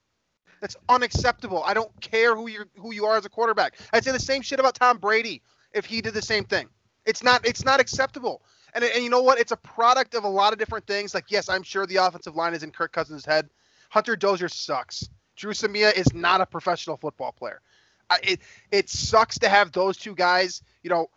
That's 0.59 0.75
unacceptable. 0.89 1.63
I 1.63 1.73
don't 1.73 1.91
care 2.01 2.35
who 2.35 2.47
you 2.47 2.65
who 2.77 2.93
you 2.93 3.05
are 3.05 3.17
as 3.17 3.25
a 3.25 3.29
quarterback. 3.29 3.77
I'd 3.91 4.03
say 4.03 4.11
the 4.11 4.19
same 4.19 4.41
shit 4.41 4.59
about 4.59 4.75
Tom 4.75 4.97
Brady 4.97 5.41
if 5.73 5.85
he 5.85 6.01
did 6.01 6.13
the 6.13 6.21
same 6.21 6.45
thing. 6.45 6.69
It's 7.05 7.23
not 7.23 7.45
it's 7.45 7.65
not 7.65 7.79
acceptable. 7.79 8.43
And, 8.73 8.83
and 8.83 9.03
you 9.03 9.09
know 9.09 9.21
what? 9.21 9.39
It's 9.39 9.51
a 9.51 9.57
product 9.57 10.15
of 10.15 10.23
a 10.23 10.29
lot 10.29 10.53
of 10.53 10.59
different 10.59 10.87
things. 10.87 11.13
Like, 11.13 11.25
yes, 11.29 11.49
I'm 11.49 11.63
sure 11.63 11.85
the 11.85 11.97
offensive 11.97 12.35
line 12.35 12.53
is 12.53 12.63
in 12.63 12.71
Kirk 12.71 12.91
Cousins' 12.91 13.25
head. 13.25 13.49
Hunter 13.89 14.15
Dozier 14.15 14.49
sucks. 14.49 15.09
Dru 15.35 15.51
Samia 15.51 15.93
is 15.93 16.13
not 16.13 16.41
a 16.41 16.45
professional 16.45 16.97
football 16.97 17.31
player. 17.31 17.61
I, 18.09 18.19
it 18.23 18.41
it 18.71 18.89
sucks 18.89 19.39
to 19.39 19.49
have 19.49 19.71
those 19.71 19.97
two 19.97 20.15
guys, 20.15 20.61
you 20.83 20.89
know, 20.89 21.09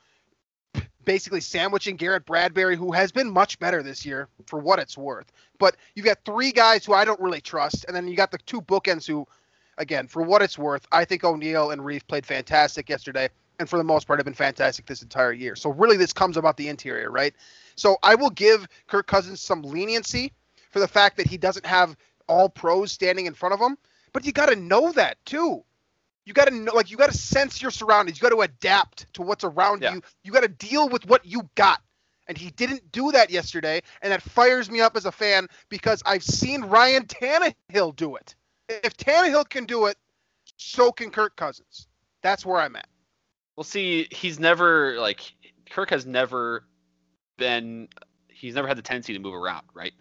basically 1.04 1.40
sandwiching 1.40 1.96
Garrett 1.96 2.25
Bradbury, 2.25 2.76
who 2.76 2.92
has 2.92 3.12
been 3.12 3.30
much 3.30 3.58
better 3.58 3.82
this 3.82 4.06
year 4.06 4.28
for 4.46 4.58
what 4.58 4.78
it's 4.78 4.96
worth. 4.96 5.30
But 5.58 5.76
you've 5.94 6.06
got 6.06 6.18
three 6.25 6.52
guys 6.52 6.84
who 6.84 6.94
I 6.94 7.04
don't 7.04 7.20
really 7.20 7.40
trust, 7.40 7.84
and 7.87 7.94
then 7.94 8.08
you 8.08 8.16
got 8.16 8.30
the 8.30 8.38
two 8.38 8.62
bookends 8.62 9.06
who, 9.06 9.26
again, 9.78 10.08
for 10.08 10.23
what 10.23 10.42
it's 10.42 10.58
worth, 10.58 10.87
I 10.90 11.04
think 11.04 11.25
O'Neill 11.25 11.70
and 11.70 11.82
Reiff 11.82 12.06
played 12.06 12.25
fantastic 12.25 12.88
yesterday 12.88 13.28
and 13.58 13.68
for 13.68 13.76
the 13.76 13.84
most 13.84 14.06
part 14.06 14.18
have 14.18 14.25
been 14.25 14.34
fantastic 14.34 14.87
this 14.87 15.02
entire 15.02 15.32
year. 15.32 15.56
So 15.56 15.70
really 15.70 15.96
this 15.96 16.12
comes 16.12 16.37
about 16.37 16.56
the 16.56 16.68
interior, 16.68 17.11
right? 17.11 17.34
So 17.76 17.96
I 18.02 18.14
will 18.14 18.30
give 18.30 18.66
Kirk 18.87 19.06
Cousins 19.06 19.40
some 19.40 19.62
leniency 19.62 20.32
for 20.70 20.80
the 20.80 20.88
fact 20.88 21.16
that 21.16 21.26
he 21.26 21.37
doesn't 21.37 21.66
have 21.66 21.96
all 22.28 22.49
pros 22.49 22.92
standing 22.92 23.26
in 23.26 23.34
front 23.34 23.52
of 23.52 23.61
him, 23.61 23.76
but 24.12 24.25
you 24.25 24.32
got 24.32 24.49
to 24.49 24.56
know 24.56 24.92
that 24.92 25.25
too. 25.25 25.62
You 26.25 26.32
got 26.32 26.49
to 26.49 26.54
know 26.54 26.73
like 26.73 26.90
you 26.90 26.96
got 26.96 27.11
to 27.11 27.16
sense 27.16 27.61
your 27.61 27.70
surroundings. 27.70 28.18
You 28.18 28.23
got 28.28 28.34
to 28.34 28.42
adapt 28.42 29.12
to 29.14 29.23
what's 29.23 29.44
around 29.44 29.82
yeah. 29.82 29.94
you. 29.94 30.02
You 30.23 30.32
got 30.32 30.42
to 30.42 30.49
deal 30.49 30.88
with 30.88 31.06
what 31.06 31.25
you 31.26 31.49
got. 31.54 31.80
And 32.26 32.38
he 32.38 32.50
didn't 32.50 32.90
do 32.90 33.12
that 33.12 33.28
yesterday, 33.28 33.82
and 34.00 34.11
that 34.11 34.23
fires 34.23 34.70
me 34.70 34.80
up 34.80 34.96
as 34.96 35.04
a 35.04 35.12
fan 35.12 35.46
because 35.68 36.02
I've 36.06 36.25
seen 36.25 36.62
Ryan 36.62 37.04
Tannehill 37.04 37.94
do 37.96 38.16
it. 38.16 38.34
If 38.70 38.96
Tannehill 38.96 39.46
can 39.50 39.66
do 39.66 39.87
it, 39.87 39.99
so 40.56 40.90
can 40.90 41.11
Kirk 41.11 41.37
Cousins. 41.37 41.87
That's 42.23 42.46
where 42.46 42.58
I'm 42.58 42.76
at. 42.76 42.88
Well, 43.56 43.64
see, 43.64 44.08
he's 44.11 44.40
never 44.40 44.99
like 44.99 45.32
Kirk 45.70 45.90
has 45.90 46.06
never 46.06 46.64
been. 47.37 47.88
He's 48.28 48.54
never 48.54 48.68
had 48.68 48.76
the 48.76 48.82
tendency 48.82 49.12
to 49.12 49.18
move 49.18 49.34
around, 49.34 49.66
right? 49.75 49.92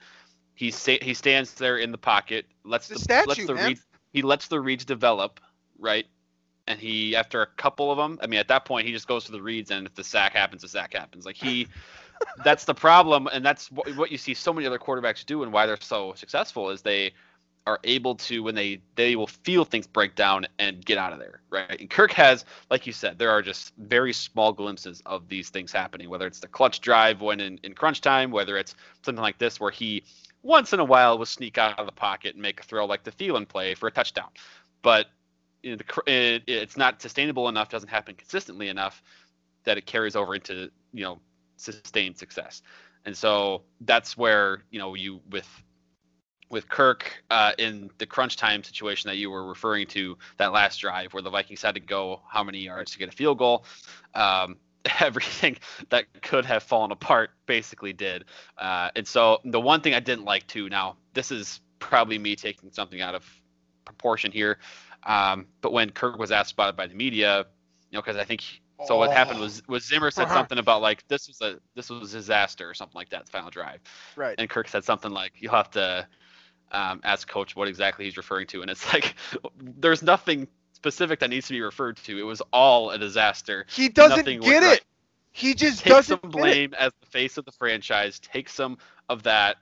He 0.56 0.72
he 0.72 1.14
stands 1.14 1.54
there 1.56 1.78
in 1.78 1.92
the 1.92 1.98
pocket, 1.98 2.46
lets 2.64 2.88
the, 2.88 2.96
the 2.96 3.00
statue, 3.00 3.28
lets 3.28 3.46
the 3.46 3.56
man. 3.56 3.68
reads, 3.70 3.86
he 4.12 4.22
lets 4.22 4.48
the 4.48 4.60
reads 4.60 4.86
develop, 4.86 5.40
right? 5.80 6.06
And 6.68 6.80
he, 6.80 7.16
after 7.16 7.42
a 7.42 7.46
couple 7.46 7.92
of 7.92 7.98
them, 7.98 8.18
I 8.22 8.28
mean, 8.28 8.40
at 8.40 8.48
that 8.48 8.64
point, 8.64 8.88
he 8.88 8.94
just 8.94 9.08
goes 9.08 9.26
to 9.26 9.34
the 9.34 9.42
reads, 9.42 9.70
and 9.70 9.86
if 9.86 9.96
the 9.96 10.04
sack 10.04 10.32
happens, 10.32 10.62
the 10.62 10.70
sack 10.70 10.94
happens. 10.94 11.26
Like 11.26 11.36
he, 11.36 11.68
that's 12.46 12.64
the 12.64 12.74
problem, 12.74 13.28
and 13.28 13.46
that's 13.46 13.70
what, 13.72 13.94
what 13.98 14.12
you 14.12 14.18
see 14.18 14.34
so 14.34 14.54
many 14.54 14.66
other 14.66 14.80
quarterbacks 14.80 15.26
do, 15.26 15.44
and 15.44 15.52
why 15.52 15.66
they're 15.66 15.78
so 15.82 16.14
successful 16.14 16.70
is 16.70 16.82
they 16.82 17.12
are 17.66 17.80
able 17.84 18.16
to 18.16 18.44
when 18.44 18.56
they 18.56 18.82
they 18.96 19.16
will 19.16 19.28
feel 19.28 19.64
things 19.64 19.88
break 19.88 20.16
down 20.16 20.46
and 20.60 20.84
get 20.86 20.98
out 20.98 21.14
of 21.14 21.20
there, 21.20 21.42
right? 21.50 21.80
And 21.80 21.90
Kirk 21.90 22.12
has, 22.14 22.46
like 22.70 22.86
you 22.86 22.94
said, 22.94 23.18
there 23.18 23.30
are 23.30 23.42
just 23.42 23.74
very 23.78 24.12
small 24.12 24.52
glimpses 24.52 25.02
of 25.06 25.30
these 25.30 25.50
things 25.50 25.72
happening. 25.72 26.10
Whether 26.10 26.28
it's 26.28 26.40
the 26.40 26.48
clutch 26.48 26.82
drive 26.82 27.22
when 27.22 27.40
in, 27.40 27.60
in 27.64 27.74
crunch 27.74 28.02
time, 28.02 28.32
whether 28.32 28.58
it's 28.58 28.76
something 29.02 29.22
like 29.22 29.38
this 29.38 29.60
where 29.60 29.72
he 29.72 30.04
once 30.42 30.74
in 30.74 30.80
a 30.80 30.84
while 30.84 31.18
will 31.18 31.26
sneak 31.26 31.58
out 31.58 31.80
of 31.80 31.86
the 31.86 31.92
pocket 31.92 32.34
and 32.34 32.42
make 32.42 32.60
a 32.60 32.64
throw 32.64 32.86
like 32.86 33.04
the 33.04 33.12
Thielen 33.12 33.48
play 33.48 33.76
for 33.76 33.88
a 33.88 33.92
touchdown, 33.92 34.30
but 34.82 35.08
you 35.62 35.72
know, 35.72 35.78
the, 35.78 36.12
it, 36.12 36.44
it's 36.48 36.76
not 36.76 37.02
sustainable 37.02 37.48
enough, 37.48 37.70
doesn't 37.70 37.90
happen 37.90 38.16
consistently 38.16 38.68
enough 38.68 39.02
that 39.64 39.78
it 39.78 39.86
carries 39.86 40.16
over 40.16 40.36
into 40.36 40.70
you 40.94 41.04
know 41.04 41.20
sustained 41.56 42.18
success. 42.18 42.62
And 43.06 43.16
so 43.16 43.64
that's 43.82 44.18
where 44.18 44.64
you 44.70 44.80
know 44.80 44.94
you 44.96 45.22
with 45.30 45.48
with 46.54 46.70
Kirk 46.70 47.24
uh, 47.30 47.52
in 47.58 47.90
the 47.98 48.06
crunch 48.06 48.38
time 48.38 48.64
situation 48.64 49.10
that 49.10 49.18
you 49.18 49.30
were 49.30 49.46
referring 49.46 49.88
to 49.88 50.18
that 50.38 50.54
last 50.54 50.78
drive 50.78 51.14
where 51.14 51.22
the 51.24 51.30
Vikings 51.30 51.62
had 51.62 51.76
to 51.76 51.82
go 51.82 52.22
how 52.30 52.44
many 52.44 52.60
yards 52.60 52.92
to 52.92 53.00
get 53.00 53.10
a 53.10 53.12
field 53.12 53.38
goal. 53.40 53.66
Um, 54.14 54.56
everything 55.00 55.58
that 55.90 56.22
could 56.22 56.46
have 56.46 56.62
fallen 56.64 56.92
apart 56.92 57.32
basically 57.46 57.94
did. 57.94 58.26
Uh, 58.58 58.90
and 58.96 59.08
so 59.08 59.40
the 59.46 59.60
one 59.60 59.82
thing 59.82 59.94
I 59.94 60.00
didn't 60.00 60.26
like 60.26 60.46
too, 60.48 60.70
now 60.70 60.98
this 61.14 61.32
is 61.32 61.62
probably 61.80 62.18
me 62.18 62.36
taking 62.36 62.72
something 62.72 63.02
out 63.02 63.16
of 63.16 63.26
proportion 63.86 64.32
here, 64.32 64.60
um, 65.04 65.48
but 65.62 65.74
when 65.74 65.90
Kirk 65.90 66.18
was 66.18 66.32
asked 66.32 66.54
about 66.54 66.70
it 66.70 66.76
by 66.76 66.88
the 66.88 66.96
media, 66.96 67.46
you 67.92 67.98
know, 67.98 68.02
because 68.02 68.18
I 68.18 68.24
think 68.24 68.44
so 68.86 68.98
what 68.98 69.12
happened 69.12 69.40
was 69.40 69.62
was 69.68 69.86
Zimmer 69.86 70.12
said 70.12 70.28
something 70.30 70.58
about 70.58 70.82
like 70.82 71.08
this 71.08 71.28
was 71.28 71.40
a 71.42 71.60
this 71.76 71.90
was 71.90 72.14
a 72.14 72.18
disaster 72.18 72.70
or 72.70 72.74
something 72.74 72.96
like 72.96 73.10
that. 73.10 73.26
The 73.26 73.32
final 73.32 73.50
drive, 73.50 73.80
Right. 74.16 74.36
and 74.38 74.50
Kirk 74.50 74.68
said 74.68 74.84
something 74.84 75.12
like 75.12 75.34
you'll 75.38 75.54
have 75.54 75.72
to 75.72 76.08
um, 76.74 77.02
ask 77.04 77.28
coach 77.28 77.56
what 77.56 77.68
exactly 77.68 78.06
he's 78.06 78.18
referring 78.18 78.48
to, 78.48 78.62
and 78.62 78.70
it's 78.72 78.92
like 78.94 79.16
there's 79.58 80.04
nothing 80.04 80.48
specific 80.74 81.20
that 81.20 81.30
needs 81.30 81.48
to 81.48 81.54
be 81.54 81.62
referred 81.62 81.98
to. 81.98 82.18
It 82.18 82.24
was 82.24 82.42
all 82.52 82.92
a 82.92 82.98
disaster. 82.98 83.66
He 83.70 83.90
doesn't 83.90 84.18
Nothing 84.18 84.40
get 84.42 84.48
went 84.48 84.66
right. 84.66 84.78
it. 84.78 84.86
He 85.32 85.54
just 85.56 85.80
Take 85.80 85.94
doesn't 85.94 86.22
some 86.22 86.30
get 86.32 86.40
it. 86.40 86.42
blame 86.42 86.74
as 86.78 86.92
the 87.02 87.08
face 87.08 87.38
of 87.38 87.46
the 87.46 87.52
franchise. 87.52 88.20
Take 88.20 88.50
some 88.50 88.78
of 89.10 89.24
that, 89.24 89.58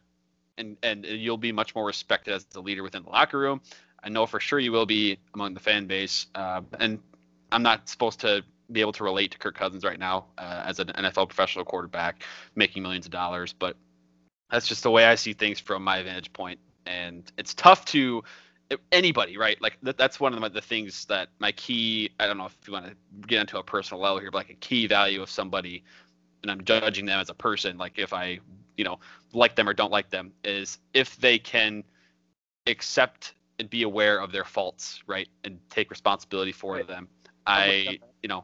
and 0.57 0.77
and 0.83 1.05
you'll 1.05 1.37
be 1.37 1.51
much 1.51 1.75
more 1.75 1.85
respected 1.85 2.33
as 2.33 2.45
the 2.45 2.61
leader 2.61 2.83
within 2.83 3.03
the 3.03 3.09
locker 3.09 3.39
room. 3.39 3.61
I 4.03 4.09
know 4.09 4.25
for 4.25 4.39
sure 4.39 4.59
you 4.59 4.71
will 4.71 4.85
be 4.87 5.19
among 5.33 5.53
the 5.53 5.59
fan 5.59 5.85
base. 5.87 6.25
Uh, 6.33 6.61
and 6.79 6.99
I'm 7.51 7.63
not 7.63 7.87
supposed 7.87 8.21
to 8.21 8.43
be 8.71 8.81
able 8.81 8.93
to 8.93 9.03
relate 9.03 9.31
to 9.31 9.37
Kirk 9.37 9.55
Cousins 9.55 9.83
right 9.83 9.99
now 9.99 10.25
uh, 10.37 10.63
as 10.65 10.79
an 10.79 10.87
NFL 10.87 11.27
professional 11.29 11.65
quarterback 11.65 12.23
making 12.55 12.83
millions 12.83 13.05
of 13.05 13.11
dollars, 13.11 13.53
but 13.53 13.75
that's 14.49 14.67
just 14.67 14.83
the 14.83 14.91
way 14.91 15.05
I 15.05 15.15
see 15.15 15.33
things 15.33 15.59
from 15.59 15.83
my 15.83 16.01
vantage 16.03 16.33
point. 16.33 16.59
And 16.85 17.31
it's 17.37 17.53
tough 17.53 17.85
to 17.85 18.23
anybody, 18.91 19.37
right? 19.37 19.61
Like 19.61 19.77
that, 19.83 19.97
that's 19.97 20.19
one 20.19 20.33
of 20.33 20.41
the, 20.41 20.49
the 20.49 20.61
things 20.61 21.05
that 21.05 21.29
my 21.39 21.51
key. 21.51 22.09
I 22.19 22.27
don't 22.27 22.37
know 22.37 22.45
if 22.45 22.57
you 22.67 22.73
want 22.73 22.85
to 22.85 22.95
get 23.27 23.41
into 23.41 23.57
a 23.59 23.63
personal 23.63 24.01
level 24.01 24.19
here, 24.19 24.31
but 24.31 24.39
like 24.39 24.49
a 24.49 24.55
key 24.55 24.87
value 24.87 25.21
of 25.21 25.29
somebody, 25.29 25.83
and 26.41 26.51
I'm 26.51 26.63
judging 26.63 27.05
them 27.05 27.19
as 27.19 27.29
a 27.29 27.33
person. 27.33 27.77
Like 27.77 27.99
if 27.99 28.13
I, 28.13 28.39
you 28.77 28.83
know, 28.83 28.99
like 29.33 29.55
them 29.55 29.67
or 29.67 29.73
don't 29.73 29.91
like 29.91 30.09
them, 30.09 30.31
is 30.43 30.79
if 30.93 31.17
they 31.17 31.37
can 31.37 31.83
accept 32.67 33.33
and 33.59 33.69
be 33.69 33.83
aware 33.83 34.19
of 34.19 34.31
their 34.31 34.43
faults, 34.43 35.01
right, 35.07 35.27
and 35.43 35.59
take 35.69 35.89
responsibility 35.91 36.51
for 36.51 36.75
Right. 36.75 36.87
them. 36.87 37.07
I, 37.47 37.99
you 38.21 38.29
know, 38.29 38.43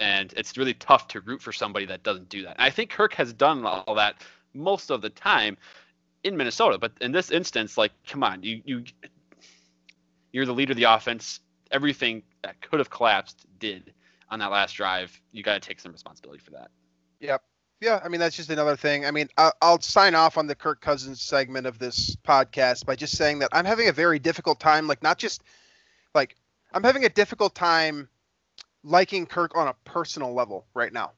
and 0.00 0.32
it's 0.36 0.56
really 0.56 0.74
tough 0.74 1.08
to 1.08 1.20
root 1.20 1.42
for 1.42 1.52
somebody 1.52 1.86
that 1.86 2.02
doesn't 2.02 2.28
do 2.28 2.42
that. 2.42 2.56
And 2.56 2.62
I 2.62 2.70
think 2.70 2.90
Kirk 2.90 3.14
has 3.14 3.32
done 3.32 3.64
all 3.64 3.94
that 3.94 4.22
most 4.54 4.90
of 4.90 5.02
the 5.02 5.10
time 5.10 5.56
in 6.24 6.36
Minnesota, 6.36 6.78
but 6.78 6.92
in 7.00 7.12
this 7.12 7.30
instance, 7.30 7.78
like, 7.78 7.92
come 8.06 8.22
on, 8.22 8.42
you 8.42 8.62
you 8.64 8.84
you're 10.32 10.46
the 10.46 10.52
leader 10.52 10.72
of 10.72 10.76
the 10.76 10.84
offense. 10.84 11.40
Everything 11.70 12.22
that 12.42 12.60
could 12.60 12.78
have 12.80 12.90
collapsed 12.90 13.46
did 13.58 13.92
on 14.30 14.38
that 14.38 14.50
last 14.50 14.72
drive. 14.72 15.18
You 15.32 15.42
got 15.42 15.60
to 15.60 15.66
take 15.68 15.80
some 15.80 15.92
responsibility 15.92 16.42
for 16.42 16.52
that. 16.52 16.70
Yep. 17.20 17.42
Yeah, 17.80 18.00
I 18.02 18.08
mean 18.08 18.20
that's 18.20 18.36
just 18.36 18.50
another 18.50 18.76
thing. 18.76 19.06
I 19.06 19.10
mean, 19.10 19.28
I- 19.36 19.52
I'll 19.62 19.80
sign 19.80 20.14
off 20.14 20.36
on 20.36 20.46
the 20.46 20.54
Kirk 20.54 20.80
Cousins 20.80 21.20
segment 21.20 21.66
of 21.66 21.78
this 21.78 22.16
podcast 22.16 22.84
by 22.86 22.96
just 22.96 23.16
saying 23.16 23.38
that 23.40 23.50
I'm 23.52 23.64
having 23.64 23.88
a 23.88 23.92
very 23.92 24.18
difficult 24.18 24.58
time. 24.58 24.86
Like, 24.86 25.02
not 25.02 25.18
just 25.18 25.42
like 26.14 26.34
I'm 26.72 26.82
having 26.82 27.04
a 27.04 27.08
difficult 27.08 27.54
time 27.54 28.08
liking 28.82 29.26
Kirk 29.26 29.56
on 29.56 29.68
a 29.68 29.74
personal 29.84 30.34
level 30.34 30.66
right 30.74 30.92
now. 30.92 31.12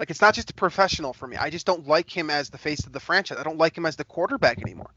Like, 0.00 0.10
it's 0.10 0.22
not 0.22 0.34
just 0.34 0.50
a 0.50 0.54
professional 0.54 1.12
for 1.12 1.28
me. 1.28 1.36
I 1.36 1.50
just 1.50 1.66
don't 1.66 1.86
like 1.86 2.10
him 2.10 2.30
as 2.30 2.48
the 2.48 2.58
face 2.58 2.86
of 2.86 2.92
the 2.92 3.00
franchise. 3.00 3.36
I 3.38 3.42
don't 3.42 3.58
like 3.58 3.76
him 3.76 3.84
as 3.84 3.96
the 3.96 4.04
quarterback 4.04 4.60
anymore. 4.62 4.90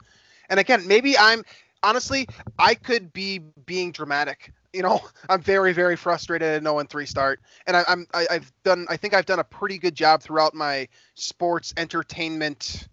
And 0.50 0.62
again, 0.62 0.88
maybe 0.88 1.18
I'm 1.18 1.44
honestly, 1.84 2.26
I 2.58 2.74
could 2.76 3.12
be 3.12 3.40
being 3.66 3.92
dramatic. 3.92 4.54
You 4.72 4.82
know, 4.82 5.02
I'm 5.30 5.42
very, 5.42 5.74
very 5.74 5.98
frustrated 5.98 6.48
at 6.48 6.62
a 6.62 6.64
no 6.64 6.80
and 6.80 6.90
three 6.90 7.06
start, 7.06 7.42
and 7.68 7.76
I, 7.76 7.84
I'm 7.88 8.08
I, 8.14 8.28
I've 8.32 8.52
done. 8.64 8.88
I 8.90 8.98
think 8.98 9.14
I've 9.14 9.26
done 9.26 9.40
a 9.40 9.44
pretty 9.44 9.78
good 9.78 9.94
job 9.94 10.24
throughout 10.24 10.56
my 10.56 10.88
sports 11.16 11.74
entertainment 11.78 12.88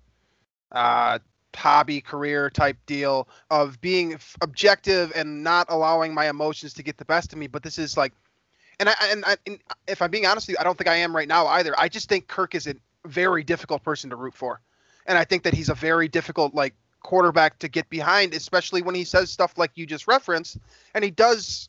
uh, 0.73 1.21
hobby 1.55 2.01
career 2.01 2.51
type 2.51 2.77
deal 2.87 3.29
of 3.51 3.81
being 3.81 4.19
objective 4.41 5.13
and 5.15 5.43
not 5.43 5.67
allowing 5.69 6.13
my 6.13 6.29
emotions 6.29 6.75
to 6.75 6.83
get 6.83 6.97
the 6.97 7.05
best 7.05 7.33
of 7.33 7.39
me. 7.39 7.47
But 7.47 7.63
this 7.63 7.79
is 7.79 7.97
like, 7.97 8.13
and 8.81 8.89
I 8.89 8.95
and, 9.03 9.25
I, 9.25 9.37
and 9.47 9.59
if 9.87 10.03
I'm 10.03 10.11
being 10.11 10.27
honest 10.27 10.49
with 10.49 10.55
you, 10.55 10.57
I 10.59 10.65
don't 10.65 10.77
think 10.77 10.89
I 10.89 10.97
am 10.97 11.15
right 11.15 11.29
now 11.29 11.47
either. 11.47 11.79
I 11.79 11.89
just 11.89 12.09
think 12.09 12.27
Kirk 12.27 12.55
is 12.55 12.67
a 12.67 12.75
very 13.07 13.45
difficult 13.45 13.85
person 13.85 14.11
to 14.11 14.17
root 14.17 14.35
for, 14.35 14.61
and 15.07 15.17
I 15.17 15.25
think 15.25 15.45
that 15.45 15.55
he's 15.55 15.69
a 15.69 15.75
very 15.75 16.09
difficult 16.09 16.55
like 16.55 16.75
quarterback 17.03 17.59
to 17.61 17.69
get 17.69 17.89
behind, 17.91 18.35
especially 18.35 18.83
when 18.83 18.95
he 18.95 19.05
says 19.05 19.31
stuff 19.31 19.57
like 19.57 19.71
you 19.75 19.87
just 19.87 20.09
referenced, 20.09 20.59
and 20.95 21.05
he 21.05 21.11
does 21.11 21.69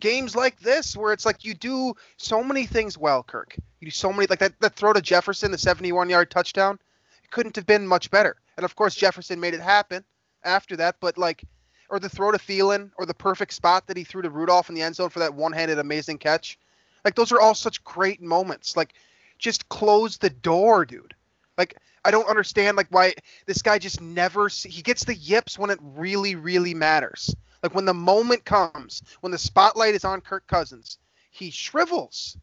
games 0.00 0.34
like 0.34 0.58
this 0.60 0.96
where 0.96 1.12
it's 1.12 1.26
like 1.26 1.44
you 1.44 1.54
do 1.54 1.94
so 2.16 2.42
many 2.42 2.66
things 2.66 2.96
well, 2.96 3.22
Kirk. 3.22 3.56
You 3.80 3.86
do 3.86 3.90
so 3.90 4.12
many 4.12 4.26
like 4.26 4.38
that 4.40 4.58
that 4.60 4.74
throw 4.74 4.92
to 4.92 5.02
Jefferson, 5.02 5.52
the 5.52 5.58
71 5.58 6.08
yard 6.08 6.30
touchdown. 6.30 6.78
It 7.22 7.30
couldn't 7.30 7.56
have 7.56 7.66
been 7.66 7.86
much 7.86 8.10
better. 8.10 8.36
And 8.56 8.64
of 8.64 8.74
course 8.74 8.94
Jefferson 8.94 9.38
made 9.38 9.54
it 9.54 9.60
happen 9.60 10.02
after 10.42 10.76
that, 10.76 10.96
but 11.00 11.18
like 11.18 11.44
or 11.88 11.98
the 11.98 12.08
throw 12.08 12.30
to 12.30 12.38
Thielen 12.38 12.90
or 12.98 13.06
the 13.06 13.14
perfect 13.14 13.52
spot 13.52 13.86
that 13.86 13.96
he 13.96 14.04
threw 14.04 14.22
to 14.22 14.30
Rudolph 14.30 14.68
in 14.68 14.74
the 14.74 14.82
end 14.82 14.96
zone 14.96 15.08
for 15.08 15.20
that 15.20 15.34
one-handed 15.34 15.78
amazing 15.78 16.18
catch. 16.18 16.58
Like 17.04 17.14
those 17.14 17.32
are 17.32 17.40
all 17.40 17.54
such 17.54 17.82
great 17.84 18.20
moments. 18.20 18.76
Like 18.76 18.94
just 19.38 19.68
close 19.68 20.18
the 20.18 20.30
door, 20.30 20.84
dude. 20.84 21.14
Like 21.56 21.76
I 22.04 22.10
don't 22.10 22.28
understand 22.28 22.76
like 22.76 22.88
why 22.90 23.14
this 23.46 23.62
guy 23.62 23.78
just 23.78 24.00
never 24.00 24.48
see, 24.48 24.68
he 24.68 24.82
gets 24.82 25.04
the 25.04 25.14
yips 25.14 25.58
when 25.58 25.70
it 25.70 25.78
really 25.82 26.34
really 26.34 26.74
matters. 26.74 27.34
Like 27.62 27.74
when 27.74 27.86
the 27.86 27.94
moment 27.94 28.44
comes, 28.44 29.02
when 29.20 29.32
the 29.32 29.38
spotlight 29.38 29.94
is 29.94 30.04
on 30.04 30.20
Kirk 30.20 30.46
Cousins, 30.46 30.98
he 31.30 31.50
shrivels. 31.50 32.36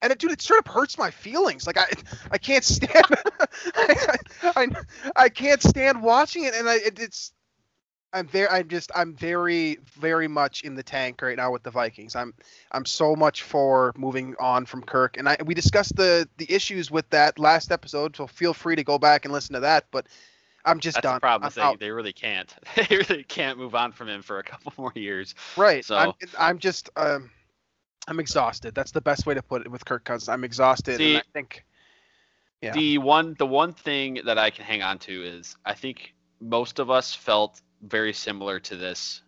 And 0.00 0.12
it, 0.12 0.18
dude, 0.18 0.32
it 0.32 0.42
sort 0.42 0.58
of 0.58 0.72
hurts 0.72 0.98
my 0.98 1.10
feelings. 1.10 1.66
Like 1.66 1.78
I, 1.78 1.86
I 2.30 2.38
can't 2.38 2.64
stand, 2.64 3.04
I, 3.76 4.16
I, 4.42 4.66
I 5.14 5.28
can't 5.28 5.62
stand 5.62 6.02
watching 6.02 6.44
it, 6.44 6.54
and 6.54 6.68
I, 6.68 6.76
it, 6.76 6.98
it's, 6.98 7.32
I'm 8.12 8.26
very, 8.26 8.48
I'm 8.48 8.68
just, 8.68 8.90
I'm 8.94 9.14
very, 9.14 9.78
very 9.98 10.28
much 10.28 10.62
in 10.62 10.74
the 10.74 10.82
tank 10.82 11.22
right 11.22 11.36
now 11.36 11.50
with 11.50 11.62
the 11.62 11.70
Vikings. 11.70 12.14
I'm, 12.14 12.34
I'm 12.72 12.84
so 12.84 13.16
much 13.16 13.42
for 13.42 13.92
moving 13.96 14.34
on 14.38 14.66
from 14.66 14.82
Kirk, 14.82 15.16
and 15.16 15.28
I, 15.28 15.36
we 15.44 15.54
discussed 15.54 15.96
the, 15.96 16.28
the 16.36 16.52
issues 16.52 16.90
with 16.90 17.08
that 17.10 17.38
last 17.38 17.72
episode, 17.72 18.14
so 18.16 18.26
feel 18.26 18.52
free 18.52 18.76
to 18.76 18.84
go 18.84 18.98
back 18.98 19.24
and 19.24 19.32
listen 19.32 19.54
to 19.54 19.60
that. 19.60 19.86
But 19.90 20.06
I'm 20.64 20.78
just 20.78 20.96
That's 20.96 21.04
done. 21.04 21.14
the 21.16 21.20
problem. 21.20 21.48
Is 21.48 21.54
they, 21.54 21.76
they 21.78 21.90
really 21.90 22.12
can't. 22.12 22.54
They 22.88 22.96
really 22.96 23.24
can't 23.24 23.58
move 23.58 23.74
on 23.74 23.92
from 23.92 24.08
him 24.08 24.22
for 24.22 24.38
a 24.38 24.42
couple 24.44 24.72
more 24.78 24.92
years. 24.94 25.34
Right. 25.56 25.84
So- 25.84 25.96
I'm, 25.96 26.12
I'm 26.38 26.58
just 26.58 26.90
um, 26.96 27.30
I'm 28.08 28.20
exhausted. 28.20 28.74
That's 28.74 28.90
the 28.92 29.00
best 29.00 29.26
way 29.26 29.34
to 29.34 29.42
put 29.42 29.62
it 29.62 29.70
with 29.70 29.84
Kirk 29.84 30.04
Cousins. 30.04 30.28
I'm 30.28 30.44
exhausted, 30.44 30.98
See- 30.98 31.14
and 31.14 31.18
I 31.18 31.32
think 31.32 31.64
Yeah. 32.60 32.72
The 32.72 32.98
one 32.98 33.34
the 33.38 33.46
one 33.46 33.72
thing 33.72 34.20
that 34.26 34.38
I 34.38 34.50
can 34.50 34.64
hang 34.64 34.82
on 34.82 34.98
to 35.00 35.22
is 35.22 35.56
I 35.64 35.74
think 35.74 36.14
most 36.40 36.78
of 36.78 36.90
us 36.90 37.14
felt 37.14 37.60
very 37.82 38.12
similar 38.12 38.58
to 38.60 38.76
this 38.76 39.22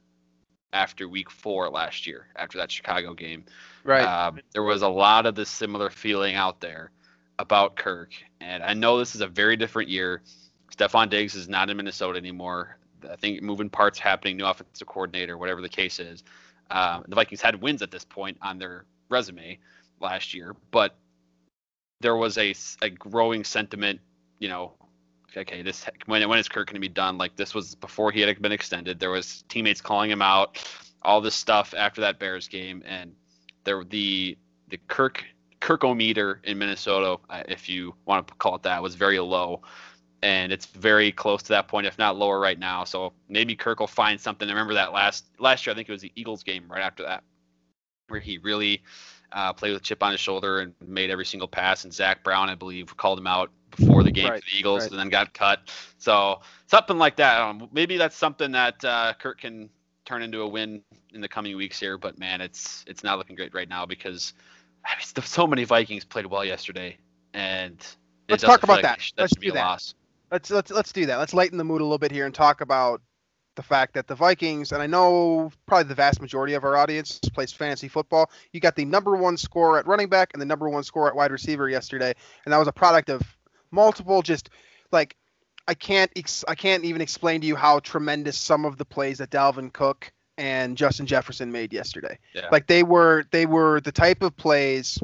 after 0.73 1.09
week 1.09 1.31
four 1.31 1.71
last 1.71 2.07
year, 2.07 2.27
after 2.37 2.59
that 2.59 2.71
Chicago 2.71 3.15
game. 3.15 3.45
right. 3.85 4.05
Um, 4.05 4.41
there 4.53 4.63
was 4.63 4.83
a 4.83 4.89
lot 4.89 5.27
of 5.27 5.35
this 5.35 5.49
similar 5.49 5.91
feeling 5.91 6.35
out 6.35 6.61
there 6.61 6.91
about 7.39 7.77
Kirk, 7.77 8.13
and 8.41 8.63
I 8.63 8.75
know 8.75 8.99
this 8.99 9.15
is 9.15 9.21
a 9.21 9.27
very 9.27 9.57
different 9.57 9.89
year. 9.89 10.23
Stefon 10.75 11.09
Diggs 11.09 11.35
is 11.35 11.49
not 11.49 11.71
in 11.71 11.77
Minnesota 11.77 12.19
anymore. 12.19 12.79
I 13.09 13.17
think 13.17 13.43
moving 13.43 13.71
parts 13.71 13.99
happening, 13.99 14.37
new 14.37 14.47
offensive 14.47 14.89
coordinator, 14.89 15.39
whatever 15.39 15.61
the 15.61 15.69
case 15.69 15.99
is. 16.01 16.25
Um, 16.71 17.05
the 17.07 17.15
Vikings 17.15 17.43
had 17.43 17.61
wins 17.61 17.83
at 17.83 17.91
this 17.91 18.05
point 18.05 18.39
on 18.41 18.59
their 18.59 18.87
resume 19.09 19.59
last 20.01 20.35
year, 20.35 20.57
but 20.71 20.97
there 22.01 22.17
was 22.17 22.39
a, 22.39 22.55
a 22.83 22.91
growing 22.91 23.45
sentiment, 23.45 24.01
you 24.39 24.49
know, 24.49 24.73
okay, 25.37 25.63
this 25.63 25.87
when 26.07 26.27
when 26.29 26.39
is 26.39 26.49
Kirk 26.49 26.69
going 26.69 26.75
to 26.75 26.81
be 26.81 26.89
done? 26.89 27.19
Like 27.19 27.37
this 27.37 27.55
was 27.55 27.75
before 27.75 28.11
he 28.11 28.21
had 28.21 28.41
been 28.41 28.53
extended. 28.53 28.99
There 28.99 29.11
was 29.11 29.45
teammates 29.49 29.81
calling 29.81 30.11
him 30.11 30.23
out, 30.23 30.59
all 31.03 31.21
this 31.21 31.35
stuff 31.35 31.75
after 31.77 32.01
that 32.03 32.19
Bears 32.19 32.49
game, 32.49 32.83
and 32.87 33.15
there 33.65 33.83
the 33.85 34.37
the 34.69 34.79
Kirk 34.89 35.25
Kirkometer 35.61 36.45
in 36.45 36.59
Minnesota, 36.59 37.19
uh, 37.31 37.43
if 37.49 37.69
you 37.69 37.95
want 38.05 38.29
to 38.29 38.35
call 38.35 38.55
it 38.57 38.63
that, 38.65 38.83
was 38.83 38.95
very 38.95 39.19
low, 39.19 39.63
and 40.23 40.53
it's 40.53 40.67
very 40.67 41.11
close 41.11 41.43
to 41.45 41.49
that 41.51 41.69
point, 41.69 41.87
if 41.87 41.99
not 41.99 42.17
lower 42.17 42.39
right 42.39 42.59
now. 42.59 42.85
So 42.85 43.13
maybe 43.29 43.55
Kirk 43.57 43.81
will 43.81 43.87
find 43.87 44.21
something. 44.21 44.49
I 44.49 44.53
remember 44.53 44.75
that 44.75 44.93
last 44.93 45.25
last 45.39 45.67
year, 45.67 45.73
I 45.73 45.77
think 45.77 45.89
it 45.89 45.93
was 45.93 46.03
the 46.03 46.13
Eagles 46.15 46.43
game 46.43 46.65
right 46.69 46.83
after 46.83 47.03
that, 47.05 47.25
where 48.09 48.21
he 48.21 48.39
really 48.39 48.83
uh, 49.33 49.53
played 49.53 49.73
with 49.73 49.83
chip 49.83 50.03
on 50.03 50.13
his 50.13 50.21
shoulder 50.21 50.61
and 50.61 50.75
made 50.87 51.11
every 51.11 51.27
single 51.27 51.49
pass. 51.49 51.85
And 51.85 51.93
Zach 51.93 52.23
Brown, 52.23 52.49
I 52.49 52.55
believe, 52.55 52.97
called 52.97 53.19
him 53.19 53.27
out 53.27 53.51
before 53.77 54.03
the 54.03 54.11
game 54.11 54.31
Right, 54.31 54.43
for 54.43 54.51
the 54.51 54.57
Eagles, 54.59 54.83
right. 54.83 54.91
and 54.91 54.99
then 55.01 55.09
got 55.09 55.33
cut. 55.35 55.71
So 55.99 56.41
something 56.67 56.99
like 56.99 57.17
that. 57.17 57.41
Um, 57.41 57.69
maybe 57.73 57.97
that's 57.97 58.17
something 58.17 58.53
that 58.53 58.85
uh, 58.85 59.15
Kirk 59.19 59.41
can 59.41 59.71
turn 60.05 60.23
into 60.23 60.43
a 60.43 60.49
win 60.49 60.83
in 61.13 61.21
the 61.21 61.29
coming 61.29 61.57
weeks 61.57 61.79
here. 61.81 61.99
But 61.99 62.19
man, 62.19 62.41
it's 62.41 62.85
it's 62.87 63.03
not 63.05 63.19
looking 63.19 63.37
great 63.37 63.55
right 63.55 63.69
now 63.69 63.87
because 63.87 64.35
I 64.85 64.95
mean, 64.97 65.25
so 65.25 65.47
many 65.47 65.65
Vikings 65.65 66.05
played 66.05 66.27
well 66.27 66.45
yesterday, 66.45 66.97
and 67.33 67.85
Let's 68.29 68.43
talk 68.43 68.63
about 68.63 68.83
like 68.83 68.83
that. 68.83 69.01
That 69.17 69.23
Let's 69.23 69.33
should 69.33 69.41
be 69.41 69.49
do 69.49 69.53
a 69.53 69.55
that. 69.55 69.65
loss. 69.65 69.95
let's 70.31 70.51
let's 70.51 70.71
let's 70.71 70.93
do 70.93 71.07
that. 71.07 71.17
Let's 71.19 71.35
lighten 71.35 71.59
the 71.59 71.65
mood 71.65 71.81
a 71.81 71.85
little 71.85 71.99
bit 71.99 72.11
here 72.13 72.27
and 72.27 72.35
talk 72.35 72.61
about 72.61 73.01
the 73.57 73.63
fact 73.63 73.95
that 73.95 74.07
the 74.09 74.15
Vikings, 74.15 74.73
and 74.73 74.83
I 74.83 74.87
know 74.87 75.51
probably 75.67 75.85
the 75.89 75.95
vast 75.95 76.21
majority 76.21 76.55
of 76.55 76.65
our 76.65 76.77
audience 76.77 77.21
plays 77.35 77.53
fantasy 77.53 77.89
football. 77.89 78.31
You 78.53 78.61
got 78.61 78.75
the 78.75 78.85
number 78.85 79.15
one 79.17 79.37
score 79.37 79.79
at 79.79 79.87
running 79.87 80.09
back 80.09 80.31
and 80.33 80.41
the 80.43 80.47
number 80.47 80.69
one 80.69 80.83
score 80.83 81.07
at 81.09 81.15
wide 81.15 81.31
receiver 81.31 81.69
yesterday, 81.69 82.13
and 82.45 82.53
that 82.53 82.59
was 82.59 82.69
a 82.69 82.73
product 82.73 83.11
of 83.11 83.23
multiple 83.75 84.23
just 84.23 84.51
like 84.93 85.17
I 85.67 85.75
can't 85.75 86.11
ex- 86.17 86.45
I 86.47 86.55
can't 86.55 86.85
even 86.85 87.03
explain 87.03 87.41
to 87.41 87.47
you 87.47 87.57
how 87.57 87.81
tremendous 87.81 88.39
some 88.39 88.65
of 88.65 88.77
the 88.77 88.85
plays 88.85 89.19
that 89.19 89.31
Dalvin 89.31 89.73
Cook 89.73 90.13
and 90.37 90.77
Justin 90.77 91.07
Jefferson 91.07 91.53
made 91.53 91.73
yesterday. 91.73 92.19
Yeah. 92.35 92.49
Like 92.51 92.67
they 92.67 92.83
were 92.83 93.25
they 93.31 93.47
were 93.47 93.81
the 93.81 93.93
type 93.93 94.23
of 94.23 94.37
plays 94.37 94.99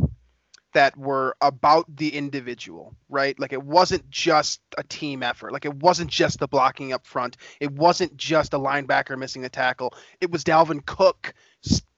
that 0.72 0.96
were 0.96 1.36
about 1.40 1.84
the 1.96 2.14
individual, 2.14 2.94
right? 3.08 3.38
Like 3.40 3.52
it 3.52 3.62
wasn't 3.62 4.08
just 4.10 4.60
a 4.78 4.84
team 4.84 5.22
effort. 5.22 5.52
Like 5.52 5.64
it 5.64 5.74
wasn't 5.74 6.10
just 6.10 6.38
the 6.38 6.46
blocking 6.46 6.92
up 6.92 7.06
front. 7.06 7.36
It 7.58 7.72
wasn't 7.72 8.16
just 8.16 8.54
a 8.54 8.58
linebacker 8.58 9.18
missing 9.18 9.44
a 9.44 9.48
tackle. 9.48 9.94
It 10.20 10.30
was 10.30 10.44
Dalvin 10.44 10.84
Cook 10.86 11.34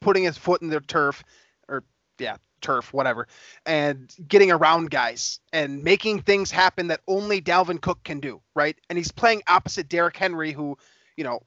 putting 0.01 0.25
his 0.25 0.39
foot 0.39 0.63
in 0.63 0.69
the 0.69 0.81
turf 0.81 1.23
or 1.69 1.85
yeah, 2.19 2.37
turf, 2.63 2.93
whatever, 2.93 3.29
and 3.67 4.15
getting 4.29 4.51
around 4.51 4.91
guys 4.91 5.41
and 5.53 5.83
making 5.83 6.23
things 6.23 6.51
happen 6.51 6.87
that 6.89 7.01
only 7.07 7.41
Dalvin 7.41 7.81
Cook 7.81 8.03
can 8.05 8.21
do, 8.21 8.41
right? 8.55 8.77
And 8.89 8.97
he's 8.97 9.13
playing 9.13 9.43
opposite 9.47 9.89
Derrick 9.89 10.17
Henry 10.17 10.53
who, 10.53 10.79
you 11.17 11.25
know, 11.25 11.43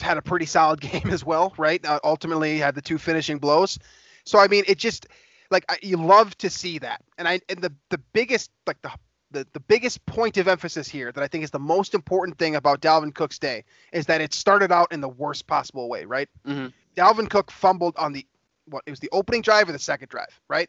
had 0.00 0.16
a 0.16 0.22
pretty 0.22 0.46
solid 0.46 0.80
game 0.92 1.10
as 1.10 1.24
well, 1.24 1.54
right? 1.56 1.84
Uh, 1.84 2.00
ultimately 2.02 2.58
had 2.58 2.74
the 2.74 2.82
two 2.82 2.98
finishing 2.98 3.38
blows. 3.38 3.78
So 4.24 4.38
I 4.38 4.48
mean, 4.48 4.64
it 4.66 4.78
just 4.78 5.06
like 5.50 5.64
I, 5.68 5.78
you 5.82 5.96
love 5.96 6.36
to 6.38 6.50
see 6.50 6.78
that. 6.78 7.02
And 7.16 7.28
I 7.28 7.40
and 7.48 7.60
the 7.60 7.72
the 7.90 7.98
biggest 8.12 8.50
like 8.66 8.80
the 8.82 8.90
the, 9.30 9.46
the 9.52 9.60
biggest 9.60 10.04
point 10.06 10.38
of 10.38 10.48
emphasis 10.48 10.88
here 10.88 11.12
that 11.12 11.22
I 11.22 11.28
think 11.28 11.44
is 11.44 11.50
the 11.50 11.58
most 11.58 11.94
important 11.94 12.38
thing 12.38 12.56
about 12.56 12.80
Dalvin 12.80 13.14
Cook's 13.14 13.38
day 13.38 13.64
is 13.92 14.06
that 14.06 14.22
it 14.22 14.32
started 14.32 14.72
out 14.72 14.90
in 14.90 15.02
the 15.02 15.08
worst 15.08 15.46
possible 15.46 15.88
way, 15.88 16.06
right? 16.06 16.28
Mhm. 16.46 16.72
Dalvin 16.96 17.28
Cook 17.28 17.50
fumbled 17.50 17.94
on 17.96 18.12
the 18.12 18.26
what 18.70 18.82
it 18.86 18.90
was 18.90 19.00
the 19.00 19.08
opening 19.12 19.42
drive 19.42 19.68
or 19.68 19.72
the 19.72 19.78
second 19.78 20.08
drive, 20.08 20.40
right? 20.48 20.68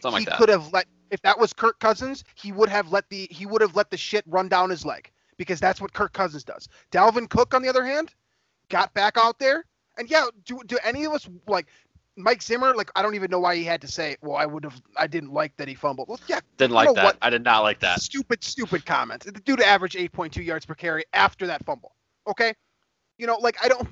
Something 0.00 0.20
he 0.20 0.26
like 0.26 0.30
that. 0.30 0.38
could 0.38 0.48
have 0.48 0.72
let 0.72 0.86
if 1.10 1.22
that 1.22 1.38
was 1.38 1.52
Kirk 1.52 1.78
Cousins, 1.78 2.24
he 2.34 2.52
would 2.52 2.68
have 2.68 2.90
let 2.92 3.08
the 3.08 3.28
he 3.30 3.46
would 3.46 3.60
have 3.60 3.76
let 3.76 3.90
the 3.90 3.96
shit 3.96 4.24
run 4.26 4.48
down 4.48 4.70
his 4.70 4.84
leg 4.84 5.10
because 5.36 5.60
that's 5.60 5.80
what 5.80 5.92
Kirk 5.92 6.12
Cousins 6.12 6.44
does. 6.44 6.68
Dalvin 6.90 7.28
Cook, 7.28 7.54
on 7.54 7.62
the 7.62 7.68
other 7.68 7.84
hand, 7.84 8.14
got 8.68 8.92
back 8.94 9.16
out 9.16 9.38
there, 9.38 9.64
and 9.98 10.10
yeah, 10.10 10.26
do 10.44 10.60
do 10.66 10.78
any 10.84 11.04
of 11.04 11.12
us 11.12 11.28
like 11.46 11.66
Mike 12.16 12.42
Zimmer? 12.42 12.74
Like 12.74 12.90
I 12.96 13.02
don't 13.02 13.14
even 13.14 13.30
know 13.30 13.38
why 13.40 13.54
he 13.56 13.64
had 13.64 13.80
to 13.82 13.88
say, 13.88 14.16
"Well, 14.22 14.36
I 14.36 14.46
would 14.46 14.64
have, 14.64 14.80
I 14.96 15.06
didn't 15.06 15.32
like 15.32 15.56
that 15.56 15.68
he 15.68 15.74
fumbled." 15.74 16.08
Well, 16.08 16.20
yeah, 16.26 16.40
Didn't 16.56 16.74
like 16.74 16.92
that. 16.94 17.04
what? 17.04 17.16
I 17.22 17.30
did 17.30 17.44
not 17.44 17.60
like 17.62 17.80
that. 17.80 18.00
stupid, 18.00 18.42
stupid 18.42 18.84
comment. 18.84 19.22
The 19.22 19.32
dude 19.32 19.60
averaged 19.60 19.96
8.2 19.96 20.44
yards 20.44 20.66
per 20.66 20.74
carry 20.74 21.04
after 21.12 21.46
that 21.46 21.64
fumble. 21.64 21.94
Okay, 22.26 22.54
you 23.18 23.26
know, 23.26 23.36
like 23.36 23.56
I 23.64 23.68
don't. 23.68 23.88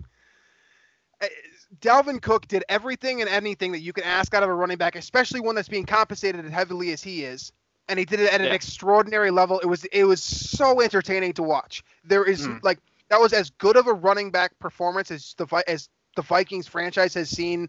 Dalvin 1.80 2.20
Cook 2.20 2.46
did 2.48 2.64
everything 2.68 3.20
and 3.20 3.30
anything 3.30 3.72
that 3.72 3.80
you 3.80 3.92
can 3.92 4.04
ask 4.04 4.34
out 4.34 4.42
of 4.42 4.48
a 4.48 4.54
running 4.54 4.78
back, 4.78 4.96
especially 4.96 5.40
one 5.40 5.54
that's 5.54 5.68
being 5.68 5.86
compensated 5.86 6.44
as 6.44 6.50
heavily 6.50 6.92
as 6.92 7.02
he 7.02 7.24
is, 7.24 7.52
and 7.88 7.98
he 7.98 8.04
did 8.04 8.20
it 8.20 8.32
at 8.32 8.40
an 8.40 8.52
extraordinary 8.52 9.30
level. 9.30 9.58
It 9.60 9.66
was 9.66 9.84
it 9.86 10.04
was 10.04 10.22
so 10.22 10.80
entertaining 10.80 11.32
to 11.34 11.42
watch. 11.42 11.82
There 12.04 12.24
is 12.24 12.46
Mm. 12.46 12.62
like 12.62 12.78
that 13.08 13.20
was 13.20 13.32
as 13.32 13.50
good 13.50 13.76
of 13.76 13.86
a 13.86 13.92
running 13.92 14.30
back 14.30 14.58
performance 14.58 15.10
as 15.10 15.34
the 15.36 15.46
as 15.66 15.88
the 16.16 16.22
Vikings 16.22 16.66
franchise 16.66 17.14
has 17.14 17.28
seen 17.28 17.68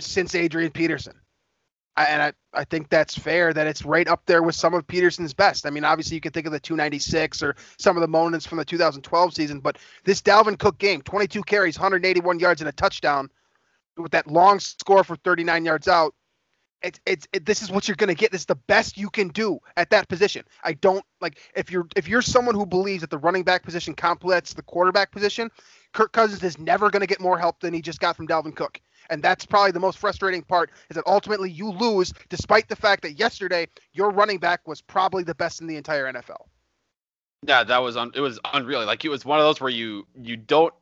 since 0.00 0.34
Adrian 0.34 0.70
Peterson. 0.70 1.14
And 1.96 2.22
I, 2.22 2.32
I 2.52 2.64
think 2.64 2.90
that's 2.90 3.16
fair 3.16 3.54
that 3.54 3.66
it's 3.66 3.84
right 3.84 4.06
up 4.06 4.22
there 4.26 4.42
with 4.42 4.54
some 4.54 4.74
of 4.74 4.86
Peterson's 4.86 5.32
best. 5.32 5.66
I 5.66 5.70
mean, 5.70 5.84
obviously 5.84 6.14
you 6.14 6.20
can 6.20 6.32
think 6.32 6.46
of 6.46 6.52
the 6.52 6.60
296 6.60 7.42
or 7.42 7.56
some 7.78 7.96
of 7.96 8.02
the 8.02 8.08
moments 8.08 8.44
from 8.46 8.58
the 8.58 8.64
2012 8.66 9.34
season, 9.34 9.60
but 9.60 9.78
this 10.04 10.20
Dalvin 10.20 10.58
Cook 10.58 10.78
game, 10.78 11.00
22 11.00 11.42
carries, 11.44 11.78
181 11.78 12.38
yards 12.38 12.60
and 12.60 12.68
a 12.68 12.72
touchdown 12.72 13.30
with 13.96 14.12
that 14.12 14.26
long 14.26 14.60
score 14.60 15.04
for 15.04 15.16
39 15.16 15.64
yards 15.64 15.88
out. 15.88 16.14
It's 16.82 17.00
it's 17.06 17.26
it, 17.32 17.46
this 17.46 17.62
is 17.62 17.70
what 17.70 17.88
you're 17.88 17.96
going 17.96 18.08
to 18.08 18.14
get. 18.14 18.30
This 18.30 18.42
is 18.42 18.46
the 18.46 18.54
best 18.54 18.98
you 18.98 19.08
can 19.08 19.28
do 19.28 19.58
at 19.78 19.88
that 19.90 20.08
position. 20.10 20.44
I 20.62 20.74
don't 20.74 21.02
like 21.22 21.38
if 21.56 21.70
you're 21.70 21.88
if 21.96 22.06
you're 22.06 22.20
someone 22.20 22.54
who 22.54 22.66
believes 22.66 23.00
that 23.00 23.08
the 23.08 23.16
running 23.16 23.44
back 23.44 23.62
position 23.62 23.94
complements 23.94 24.52
the 24.52 24.62
quarterback 24.62 25.10
position, 25.10 25.50
Kirk 25.94 26.12
Cousins 26.12 26.42
is 26.42 26.58
never 26.58 26.90
going 26.90 27.00
to 27.00 27.06
get 27.06 27.18
more 27.18 27.38
help 27.38 27.60
than 27.60 27.72
he 27.72 27.80
just 27.80 27.98
got 27.98 28.14
from 28.14 28.28
Dalvin 28.28 28.54
Cook. 28.54 28.78
And 29.10 29.22
that's 29.22 29.46
probably 29.46 29.72
the 29.72 29.80
most 29.80 29.98
frustrating 29.98 30.42
part 30.42 30.70
is 30.90 30.96
that 30.96 31.04
ultimately 31.06 31.50
you 31.50 31.70
lose 31.70 32.12
despite 32.28 32.68
the 32.68 32.76
fact 32.76 33.02
that 33.02 33.12
yesterday 33.18 33.68
your 33.92 34.10
running 34.10 34.38
back 34.38 34.66
was 34.66 34.80
probably 34.80 35.22
the 35.24 35.34
best 35.34 35.60
in 35.60 35.66
the 35.66 35.76
entire 35.76 36.12
NFL. 36.12 36.46
Yeah, 37.42 37.64
that 37.64 37.78
was 37.78 37.96
un- 37.96 38.12
it 38.14 38.20
was 38.20 38.40
unreal. 38.52 38.84
Like 38.84 39.04
it 39.04 39.08
was 39.08 39.24
one 39.24 39.38
of 39.38 39.44
those 39.44 39.60
where 39.60 39.70
you 39.70 40.06
you 40.20 40.36
don't 40.36 40.74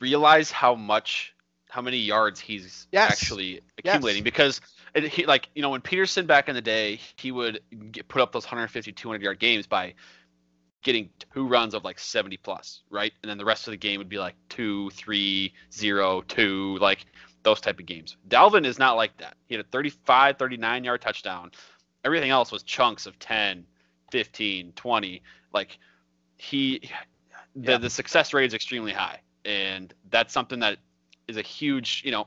realize 0.00 0.50
how 0.50 0.74
much 0.74 1.34
how 1.68 1.82
many 1.82 1.98
yards 1.98 2.40
he's 2.40 2.86
Yes. 2.92 3.10
actually 3.12 3.60
accumulating 3.78 4.22
because 4.22 4.60
it, 4.94 5.04
he 5.04 5.26
like 5.26 5.48
you 5.54 5.62
know 5.62 5.70
when 5.70 5.80
Peterson 5.80 6.26
back 6.26 6.48
in 6.48 6.54
the 6.54 6.62
day 6.62 7.00
he 7.16 7.32
would 7.32 7.60
get, 7.92 8.08
put 8.08 8.22
up 8.22 8.32
those 8.32 8.44
150 8.44 8.92
200 8.92 9.22
yard 9.22 9.38
games 9.38 9.66
by 9.66 9.94
getting 10.82 11.10
two 11.34 11.48
runs 11.48 11.74
of 11.74 11.82
like 11.84 11.98
70 11.98 12.36
plus 12.38 12.82
right 12.90 13.12
and 13.22 13.30
then 13.30 13.38
the 13.38 13.44
rest 13.44 13.66
of 13.66 13.72
the 13.72 13.76
game 13.76 13.98
would 13.98 14.08
be 14.08 14.18
like 14.18 14.34
two 14.48 14.90
three 14.90 15.52
zero 15.72 16.20
two 16.22 16.78
like 16.78 17.04
those 17.46 17.60
type 17.60 17.78
of 17.78 17.86
games. 17.86 18.16
Dalvin 18.28 18.66
is 18.66 18.76
not 18.76 18.96
like 18.96 19.16
that. 19.18 19.36
He 19.46 19.54
had 19.54 19.64
a 19.64 19.68
35 19.68 20.36
39 20.36 20.82
yard 20.82 21.00
touchdown. 21.00 21.52
Everything 22.04 22.30
else 22.30 22.50
was 22.50 22.64
chunks 22.64 23.06
of 23.06 23.16
10 23.20 23.64
15 24.10 24.72
20 24.72 25.22
like 25.52 25.78
he 26.36 26.80
the, 27.54 27.72
Yeah. 27.72 27.78
the 27.78 27.88
success 27.88 28.34
rate 28.34 28.46
is 28.46 28.54
extremely 28.54 28.92
high. 28.92 29.20
And 29.44 29.94
that's 30.10 30.32
something 30.32 30.58
that 30.58 30.78
is 31.28 31.36
a 31.36 31.42
huge 31.42 32.02
you 32.04 32.10
know 32.10 32.26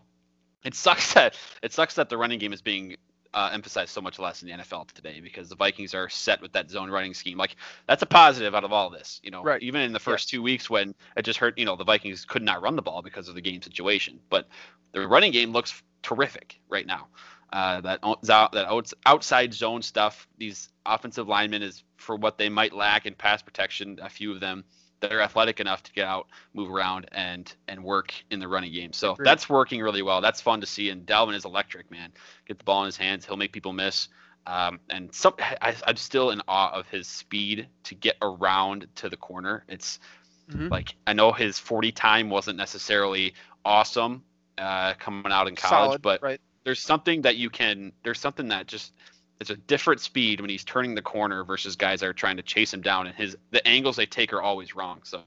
it 0.63 0.73
sucks 0.73 1.13
that 1.15 1.35
it 1.61 1.73
sucks 1.73 1.95
that 1.95 2.07
the 2.07 2.17
running 2.17 2.39
game 2.39 2.53
is 2.53 2.61
being 2.61 2.95
uh, 3.33 3.49
emphasized 3.53 3.91
so 3.91 4.01
much 4.01 4.19
less 4.19 4.41
in 4.41 4.49
the 4.49 4.55
NFL 4.55 4.91
today 4.91 5.19
because 5.21 5.49
the 5.49 5.55
Vikings 5.55 5.93
are 5.93 6.09
set 6.09 6.41
with 6.41 6.51
that 6.53 6.69
zone 6.69 6.89
running 6.89 7.13
scheme. 7.13 7.37
Like 7.37 7.55
that's 7.87 8.01
a 8.01 8.07
positive 8.07 8.55
out 8.55 8.63
of 8.63 8.71
all 8.73 8.89
this. 8.89 9.19
You 9.23 9.31
know, 9.31 9.43
Right. 9.43 9.61
even 9.61 9.81
in 9.81 9.93
the 9.93 9.99
first 9.99 10.29
two 10.29 10.41
weeks 10.41 10.69
when 10.69 10.95
it 11.15 11.23
just 11.23 11.39
hurt, 11.39 11.57
you 11.57 11.65
know, 11.65 11.75
the 11.75 11.83
Vikings 11.83 12.25
could 12.25 12.41
not 12.41 12.61
run 12.61 12.75
the 12.75 12.81
ball 12.81 13.01
because 13.01 13.27
of 13.29 13.35
the 13.35 13.41
game 13.41 13.61
situation. 13.61 14.19
But 14.29 14.47
the 14.91 15.07
running 15.07 15.31
game 15.31 15.51
looks 15.51 15.81
terrific 16.01 16.59
right 16.69 16.85
now. 16.85 17.07
Uh, 17.51 17.81
that 17.81 17.99
that 18.01 18.93
outside 19.05 19.53
zone 19.53 19.81
stuff, 19.81 20.27
these 20.37 20.69
offensive 20.85 21.27
linemen 21.27 21.63
is 21.63 21.83
for 21.97 22.15
what 22.15 22.37
they 22.37 22.49
might 22.49 22.73
lack 22.73 23.05
in 23.05 23.15
pass 23.15 23.41
protection. 23.41 23.99
A 24.01 24.09
few 24.09 24.31
of 24.31 24.39
them 24.39 24.63
that 25.01 25.11
are 25.13 25.21
athletic 25.21 25.59
enough 25.59 25.83
to 25.83 25.91
get 25.93 26.05
out, 26.07 26.27
move 26.53 26.69
around, 26.71 27.07
and 27.11 27.53
and 27.67 27.83
work 27.83 28.13
in 28.29 28.39
the 28.39 28.47
running 28.47 28.73
game. 28.73 28.93
So 28.93 29.15
that's 29.19 29.49
working 29.49 29.81
really 29.81 30.01
well. 30.01 30.21
That's 30.21 30.41
fun 30.41 30.61
to 30.61 30.67
see. 30.67 30.89
And 30.89 31.05
Dalvin 31.05 31.35
is 31.35 31.45
electric, 31.45 31.89
man. 31.91 32.11
Get 32.47 32.57
the 32.57 32.63
ball 32.63 32.81
in 32.81 32.85
his 32.87 32.97
hands, 32.97 33.25
he'll 33.25 33.37
make 33.37 33.51
people 33.51 33.73
miss. 33.73 34.09
Um, 34.47 34.79
and 34.89 35.13
some, 35.13 35.35
I, 35.39 35.75
I'm 35.85 35.97
still 35.97 36.31
in 36.31 36.41
awe 36.47 36.71
of 36.71 36.87
his 36.87 37.07
speed 37.07 37.67
to 37.83 37.95
get 37.95 38.17
around 38.21 38.87
to 38.95 39.09
the 39.09 39.17
corner. 39.17 39.63
It's 39.67 39.99
Mhm. 40.49 40.71
like 40.71 40.95
I 41.05 41.13
know 41.13 41.31
his 41.31 41.59
40 41.59 41.91
time 41.91 42.29
wasn't 42.29 42.57
necessarily 42.57 43.35
awesome 43.63 44.23
uh, 44.57 44.95
coming 44.95 45.31
out 45.31 45.47
in 45.47 45.55
college, 45.55 45.89
Solid, 45.89 46.01
but 46.01 46.23
right? 46.23 46.41
there's 46.63 46.79
something 46.79 47.21
that 47.21 47.35
you 47.37 47.49
can. 47.49 47.91
There's 48.03 48.19
something 48.19 48.47
that 48.47 48.65
just 48.65 48.93
it's 49.39 49.49
a 49.49 49.55
different 49.55 50.01
speed 50.01 50.41
when 50.41 50.49
he's 50.49 50.63
turning 50.63 50.95
the 50.95 51.01
corner 51.01 51.43
versus 51.43 51.75
guys 51.75 52.01
that 52.01 52.07
are 52.07 52.13
trying 52.13 52.37
to 52.37 52.43
chase 52.43 52.73
him 52.73 52.81
down, 52.81 53.07
and 53.07 53.15
his 53.15 53.37
the 53.51 53.65
angles 53.67 53.95
they 53.95 54.05
take 54.05 54.33
are 54.33 54.41
always 54.41 54.75
wrong. 54.75 55.01
So 55.03 55.21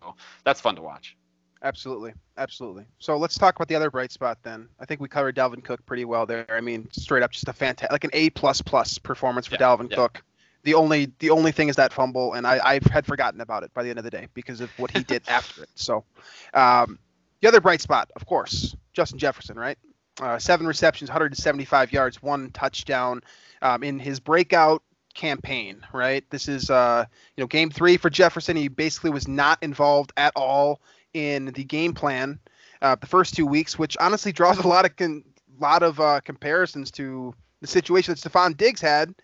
that's 0.44 0.60
fun 0.60 0.76
to 0.76 0.82
watch. 0.82 1.16
Absolutely, 1.62 2.12
absolutely. 2.36 2.84
So 2.98 3.16
let's 3.16 3.38
talk 3.38 3.54
about 3.56 3.68
the 3.68 3.76
other 3.76 3.90
bright 3.90 4.10
spot 4.10 4.38
then. 4.42 4.68
I 4.80 4.84
think 4.84 5.00
we 5.00 5.08
covered 5.08 5.36
Dalvin 5.36 5.62
Cook 5.62 5.84
pretty 5.86 6.04
well 6.04 6.26
there. 6.26 6.44
I 6.50 6.60
mean, 6.60 6.88
straight 6.90 7.22
up, 7.22 7.30
just 7.30 7.48
a 7.48 7.52
fantastic, 7.52 7.92
like 7.92 8.04
an 8.04 8.10
A 8.12 8.30
plus 8.30 8.60
plus 8.60 8.98
performance 8.98 9.46
for 9.46 9.54
Yeah, 9.54 9.60
Dalvin 9.60 9.90
yeah. 9.90 9.96
Cook. 9.96 10.22
The 10.64 10.74
only 10.74 11.12
the 11.18 11.30
only 11.30 11.52
thing 11.52 11.68
is 11.68 11.76
that 11.76 11.92
fumble, 11.92 12.34
and 12.34 12.46
I 12.46 12.60
I 12.62 12.80
had 12.90 13.06
forgotten 13.06 13.40
about 13.40 13.62
it 13.62 13.72
by 13.74 13.82
the 13.82 13.90
end 13.90 13.98
of 13.98 14.04
the 14.04 14.10
day 14.10 14.28
because 14.34 14.60
of 14.60 14.70
what 14.78 14.90
he 14.90 15.02
did 15.04 15.22
after 15.28 15.62
it. 15.62 15.70
So, 15.74 16.04
um, 16.52 16.98
the 17.40 17.48
other 17.48 17.60
bright 17.60 17.80
spot, 17.80 18.10
of 18.14 18.26
course, 18.26 18.76
Justin 18.92 19.18
Jefferson, 19.18 19.56
right? 19.56 19.78
Uh, 20.20 20.38
seven 20.38 20.66
receptions, 20.66 21.08
175 21.08 21.92
yards, 21.92 22.22
one 22.22 22.50
touchdown. 22.50 23.22
Um, 23.62 23.84
in 23.84 23.98
his 24.00 24.20
breakout 24.20 24.82
campaign, 25.14 25.86
right? 25.92 26.24
This 26.30 26.48
is 26.48 26.70
uh, 26.70 27.06
you 27.36 27.42
know 27.42 27.48
game 27.48 27.70
three 27.70 27.96
for 27.96 28.10
Jefferson. 28.10 28.56
He 28.56 28.68
basically 28.68 29.10
was 29.10 29.28
not 29.28 29.62
involved 29.62 30.12
at 30.16 30.32
all 30.36 30.80
in 31.14 31.46
the 31.46 31.64
game 31.64 31.94
plan 31.94 32.40
uh, 32.82 32.96
the 32.96 33.06
first 33.06 33.34
two 33.34 33.46
weeks, 33.46 33.78
which 33.78 33.96
honestly 34.00 34.32
draws 34.32 34.58
a 34.58 34.68
lot 34.68 34.84
of 34.86 34.96
con- 34.96 35.24
lot 35.60 35.82
of 35.82 36.00
uh, 36.00 36.20
comparisons 36.20 36.90
to 36.92 37.34
the 37.60 37.68
situation 37.68 38.14
that 38.14 38.20
Stefon 38.20 38.56
Diggs 38.56 38.80
had 38.80 39.14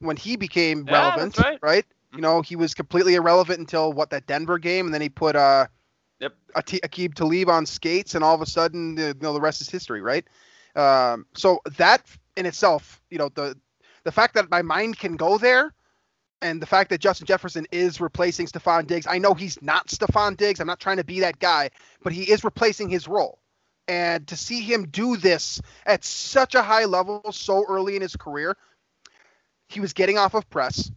when 0.00 0.16
he 0.16 0.36
became 0.36 0.86
Yeah, 0.86 0.90
relevant, 0.90 1.36
that's 1.36 1.62
right. 1.62 1.84
You 2.14 2.22
know, 2.22 2.42
he 2.42 2.56
was 2.56 2.74
completely 2.74 3.14
irrelevant 3.14 3.58
until 3.60 3.92
what 3.92 4.10
that 4.10 4.26
Denver 4.26 4.58
game, 4.58 4.86
and 4.86 4.94
then 4.94 5.02
he 5.02 5.08
put 5.08 5.36
uh, 5.36 5.66
Yep. 6.20 6.36
Ati- 6.54 6.80
Aqib 6.80 7.14
Talib 7.14 7.48
on 7.48 7.66
skates, 7.66 8.14
and 8.14 8.24
all 8.24 8.34
of 8.34 8.40
a 8.42 8.46
sudden, 8.46 8.96
you 8.96 9.14
know, 9.20 9.32
the 9.32 9.40
rest 9.40 9.60
is 9.60 9.68
history, 9.70 10.00
right? 10.02 10.26
Um, 10.76 11.26
so 11.34 11.60
that 11.78 12.02
in 12.36 12.46
itself, 12.46 13.02
you 13.10 13.18
know, 13.18 13.28
the 13.28 13.56
the 14.04 14.12
fact 14.12 14.34
that 14.34 14.50
my 14.50 14.62
mind 14.62 14.98
can 14.98 15.16
go 15.16 15.38
there, 15.38 15.74
and 16.42 16.60
the 16.60 16.66
fact 16.66 16.90
that 16.90 17.00
Justin 17.00 17.26
Jefferson 17.26 17.66
is 17.72 18.00
replacing 18.00 18.46
Stefon 18.46 18.86
Diggs, 18.86 19.06
I 19.06 19.18
know 19.18 19.32
he's 19.32 19.60
not 19.62 19.88
Stefon 19.88 20.36
Diggs. 20.36 20.60
I'm 20.60 20.66
not 20.66 20.80
trying 20.80 20.98
to 20.98 21.04
be 21.04 21.20
that 21.20 21.38
guy, 21.38 21.70
but 22.02 22.12
he 22.12 22.30
is 22.30 22.44
replacing 22.44 22.90
his 22.90 23.08
role. 23.08 23.38
And 23.88 24.26
to 24.28 24.36
see 24.36 24.60
him 24.60 24.88
do 24.88 25.16
this 25.16 25.60
at 25.86 26.04
such 26.04 26.54
a 26.54 26.62
high 26.62 26.84
level 26.84 27.22
so 27.32 27.64
early 27.66 27.96
in 27.96 28.02
his 28.02 28.16
career, 28.16 28.56
he 29.68 29.80
was 29.80 29.92
getting 29.94 30.18
off 30.18 30.34
of 30.34 30.48
press. 30.50 30.90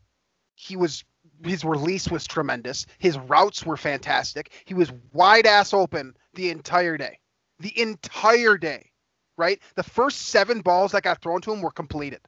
He 0.55 0.75
was 0.75 1.05
his 1.45 1.63
release 1.63 2.09
was 2.09 2.25
tremendous. 2.25 2.85
His 2.97 3.17
routes 3.17 3.65
were 3.65 3.77
fantastic. 3.77 4.51
He 4.65 4.73
was 4.73 4.91
wide 5.13 5.45
ass 5.45 5.73
open 5.73 6.15
the 6.33 6.49
entire 6.49 6.97
day. 6.97 7.19
The 7.59 7.79
entire 7.79 8.57
day. 8.57 8.91
Right? 9.37 9.61
The 9.75 9.83
first 9.83 10.29
7 10.29 10.61
balls 10.61 10.93
that 10.93 11.03
got 11.03 11.21
thrown 11.21 11.41
to 11.41 11.53
him 11.53 11.61
were 11.61 11.71
completed. 11.71 12.21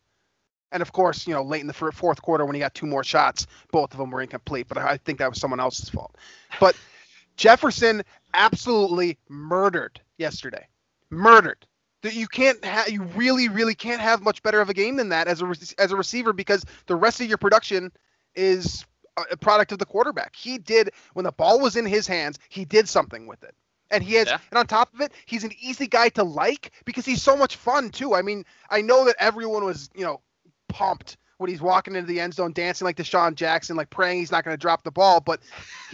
And 0.71 0.81
of 0.81 0.91
course, 0.91 1.25
you 1.27 1.33
know, 1.33 1.41
late 1.43 1.61
in 1.61 1.67
the 1.67 1.73
fourth 1.73 2.21
quarter 2.21 2.45
when 2.45 2.55
he 2.55 2.59
got 2.59 2.73
two 2.75 2.85
more 2.85 3.03
shots, 3.03 3.47
both 3.71 3.91
of 3.91 3.97
them 3.97 4.11
were 4.11 4.21
incomplete, 4.21 4.67
but 4.67 4.77
I 4.77 4.97
think 4.97 5.19
that 5.19 5.29
was 5.29 5.39
someone 5.39 5.59
else's 5.59 5.89
fault. 5.89 6.15
But 6.59 6.75
Jefferson 7.37 8.03
absolutely 8.33 9.17
murdered 9.29 9.99
yesterday. 10.17 10.67
Murdered. 11.09 11.65
That 12.01 12.13
you 12.13 12.27
can't 12.27 12.63
ha- 12.63 12.85
you 12.87 13.03
really 13.03 13.49
really 13.49 13.75
can't 13.75 13.99
have 13.99 14.21
much 14.21 14.41
better 14.41 14.61
of 14.61 14.69
a 14.69 14.73
game 14.73 14.95
than 14.95 15.09
that 15.09 15.27
as 15.27 15.41
a 15.41 15.45
re- 15.47 15.55
as 15.77 15.91
a 15.91 15.97
receiver 15.97 16.31
because 16.31 16.63
the 16.87 16.95
rest 16.95 17.19
of 17.19 17.27
your 17.27 17.37
production 17.37 17.91
is 18.35 18.85
a- 19.17 19.25
a 19.31 19.37
product 19.37 19.73
of 19.73 19.79
the 19.79 19.85
quarterback. 19.85 20.33
He 20.35 20.59
did 20.59 20.91
when 21.13 21.25
the 21.25 21.31
ball 21.33 21.59
was 21.59 21.75
in 21.75 21.85
his 21.85 22.07
hands, 22.07 22.39
he 22.47 22.63
did 22.63 22.87
something 22.87 23.27
with 23.27 23.43
it. 23.43 23.53
And 23.91 24.01
he 24.01 24.13
has 24.13 24.27
Yeah. 24.27 24.37
and 24.49 24.57
on 24.59 24.67
top 24.67 24.93
of 24.93 25.01
it, 25.01 25.11
he's 25.25 25.43
an 25.43 25.51
easy 25.59 25.87
guy 25.87 26.07
to 26.09 26.23
like 26.23 26.71
because 26.85 27.05
he's 27.05 27.21
so 27.23 27.35
much 27.35 27.57
fun 27.57 27.89
too. 27.89 28.13
I 28.15 28.21
mean, 28.21 28.45
I 28.69 28.81
know 28.81 29.03
that 29.05 29.15
everyone 29.19 29.65
was, 29.65 29.89
you 29.93 30.05
know, 30.05 30.21
pumped 30.69 31.17
when 31.37 31.49
he's 31.49 31.61
walking 31.61 31.95
into 31.95 32.07
the 32.07 32.19
end 32.19 32.33
zone 32.33 32.53
dancing 32.53 32.85
like 32.85 32.97
DeSean 32.97 33.35
Jackson, 33.35 33.75
like 33.75 33.89
praying 33.89 34.19
he's 34.19 34.31
not 34.31 34.43
going 34.43 34.53
to 34.53 34.59
drop 34.59 34.83
the 34.83 34.91
ball, 34.91 35.19
but 35.21 35.39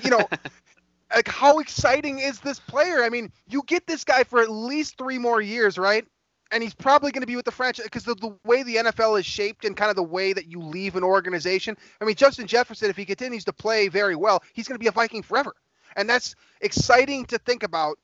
you 0.03 0.09
know, 0.09 0.27
like 1.15 1.27
how 1.27 1.59
exciting 1.59 2.19
is 2.19 2.39
this 2.39 2.59
player? 2.59 3.03
I 3.03 3.09
mean, 3.09 3.31
you 3.47 3.63
get 3.67 3.87
this 3.87 4.03
guy 4.03 4.23
for 4.23 4.41
at 4.41 4.49
least 4.49 4.97
three 4.97 5.17
more 5.17 5.41
years, 5.41 5.77
right? 5.77 6.05
And 6.51 6.61
he's 6.61 6.73
probably 6.73 7.11
going 7.11 7.21
to 7.21 7.27
be 7.27 7.35
with 7.35 7.45
the 7.45 7.51
franchise 7.51 7.85
because 7.85 8.03
the, 8.03 8.15
the 8.15 8.35
way 8.43 8.63
the 8.63 8.75
NFL 8.75 9.19
is 9.19 9.25
shaped 9.25 9.65
and 9.65 9.75
kind 9.75 9.89
of 9.89 9.95
the 9.95 10.03
way 10.03 10.33
that 10.33 10.47
you 10.47 10.59
leave 10.61 10.95
an 10.95 11.03
organization. 11.03 11.75
I 12.01 12.05
mean, 12.05 12.15
Justin 12.15 12.47
Jefferson, 12.47 12.89
if 12.89 12.97
he 12.97 13.05
continues 13.05 13.45
to 13.45 13.53
play 13.53 13.87
very 13.87 14.15
well, 14.15 14.43
he's 14.53 14.67
going 14.67 14.75
to 14.75 14.83
be 14.83 14.87
a 14.87 14.91
Viking 14.91 15.23
forever. 15.23 15.53
And 15.95 16.09
that's 16.09 16.35
exciting 16.61 17.25
to 17.25 17.37
think 17.39 17.63
about 17.63 17.97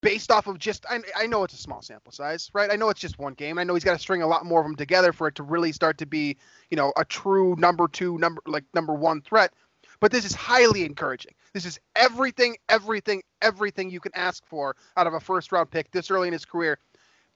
based 0.00 0.30
off 0.30 0.46
of 0.46 0.58
just, 0.58 0.86
I, 0.88 1.00
I 1.16 1.26
know 1.26 1.44
it's 1.44 1.54
a 1.54 1.58
small 1.58 1.82
sample 1.82 2.12
size, 2.12 2.50
right? 2.52 2.70
I 2.70 2.76
know 2.76 2.88
it's 2.88 3.00
just 3.00 3.18
one 3.18 3.34
game. 3.34 3.58
I 3.58 3.64
know 3.64 3.74
he's 3.74 3.84
got 3.84 3.94
to 3.94 3.98
string 3.98 4.22
a 4.22 4.26
lot 4.26 4.46
more 4.46 4.60
of 4.60 4.66
them 4.66 4.76
together 4.76 5.12
for 5.12 5.28
it 5.28 5.34
to 5.36 5.42
really 5.42 5.72
start 5.72 5.98
to 5.98 6.06
be, 6.06 6.36
you 6.70 6.76
know, 6.76 6.92
a 6.96 7.04
true 7.04 7.56
number 7.58 7.88
two, 7.88 8.18
number 8.18 8.40
like 8.46 8.64
number 8.74 8.94
one 8.94 9.20
threat. 9.20 9.52
But 10.00 10.12
this 10.12 10.24
is 10.24 10.34
highly 10.34 10.84
encouraging. 10.84 11.32
This 11.52 11.64
is 11.64 11.80
everything, 11.96 12.56
everything, 12.68 13.22
everything 13.42 13.90
you 13.90 14.00
can 14.00 14.12
ask 14.14 14.46
for 14.46 14.76
out 14.96 15.08
of 15.08 15.14
a 15.14 15.20
first 15.20 15.50
round 15.50 15.70
pick 15.70 15.90
this 15.90 16.10
early 16.10 16.28
in 16.28 16.32
his 16.32 16.44
career. 16.44 16.78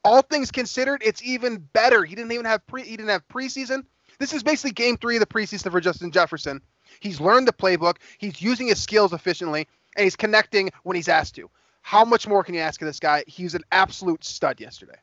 All 0.05 0.23
things 0.23 0.51
considered, 0.51 1.03
it's 1.05 1.23
even 1.23 1.59
better. 1.73 2.05
He 2.05 2.15
didn't 2.15 2.33
even 2.33 2.47
have 2.47 2.67
pre 2.67 2.83
he 2.85 2.97
didn't 2.97 3.11
have 3.11 3.27
preseason. 3.29 3.85
This 4.19 4.33
is 4.33 4.43
basically 4.43 4.73
game 4.73 4.97
three 4.97 5.17
of 5.17 5.21
the 5.21 5.27
preseason 5.27 5.73
for 5.73 5.81
Justin 5.81 6.13
Jefferson. 6.13 6.61
He's 7.01 7.21
learned 7.21 7.49
the 7.49 7.53
playbook, 7.53 7.97
he's 8.19 8.41
using 8.41 8.69
his 8.69 8.81
skills 8.81 9.13
efficiently, 9.13 9.67
and 9.97 10.05
he's 10.05 10.17
connecting 10.17 10.71
when 10.83 10.95
he's 10.95 11.09
asked 11.09 11.35
to. 11.37 11.51
How 11.83 12.05
much 12.05 12.27
more 12.27 12.43
can 12.43 12.55
you 12.55 12.61
ask 12.61 12.81
of 12.81 12.87
this 12.87 13.01
guy? 13.01 13.25
He's 13.27 13.55
an 13.55 13.63
absolute 13.73 14.25
stud 14.25 14.61
yesterday. 14.61 14.99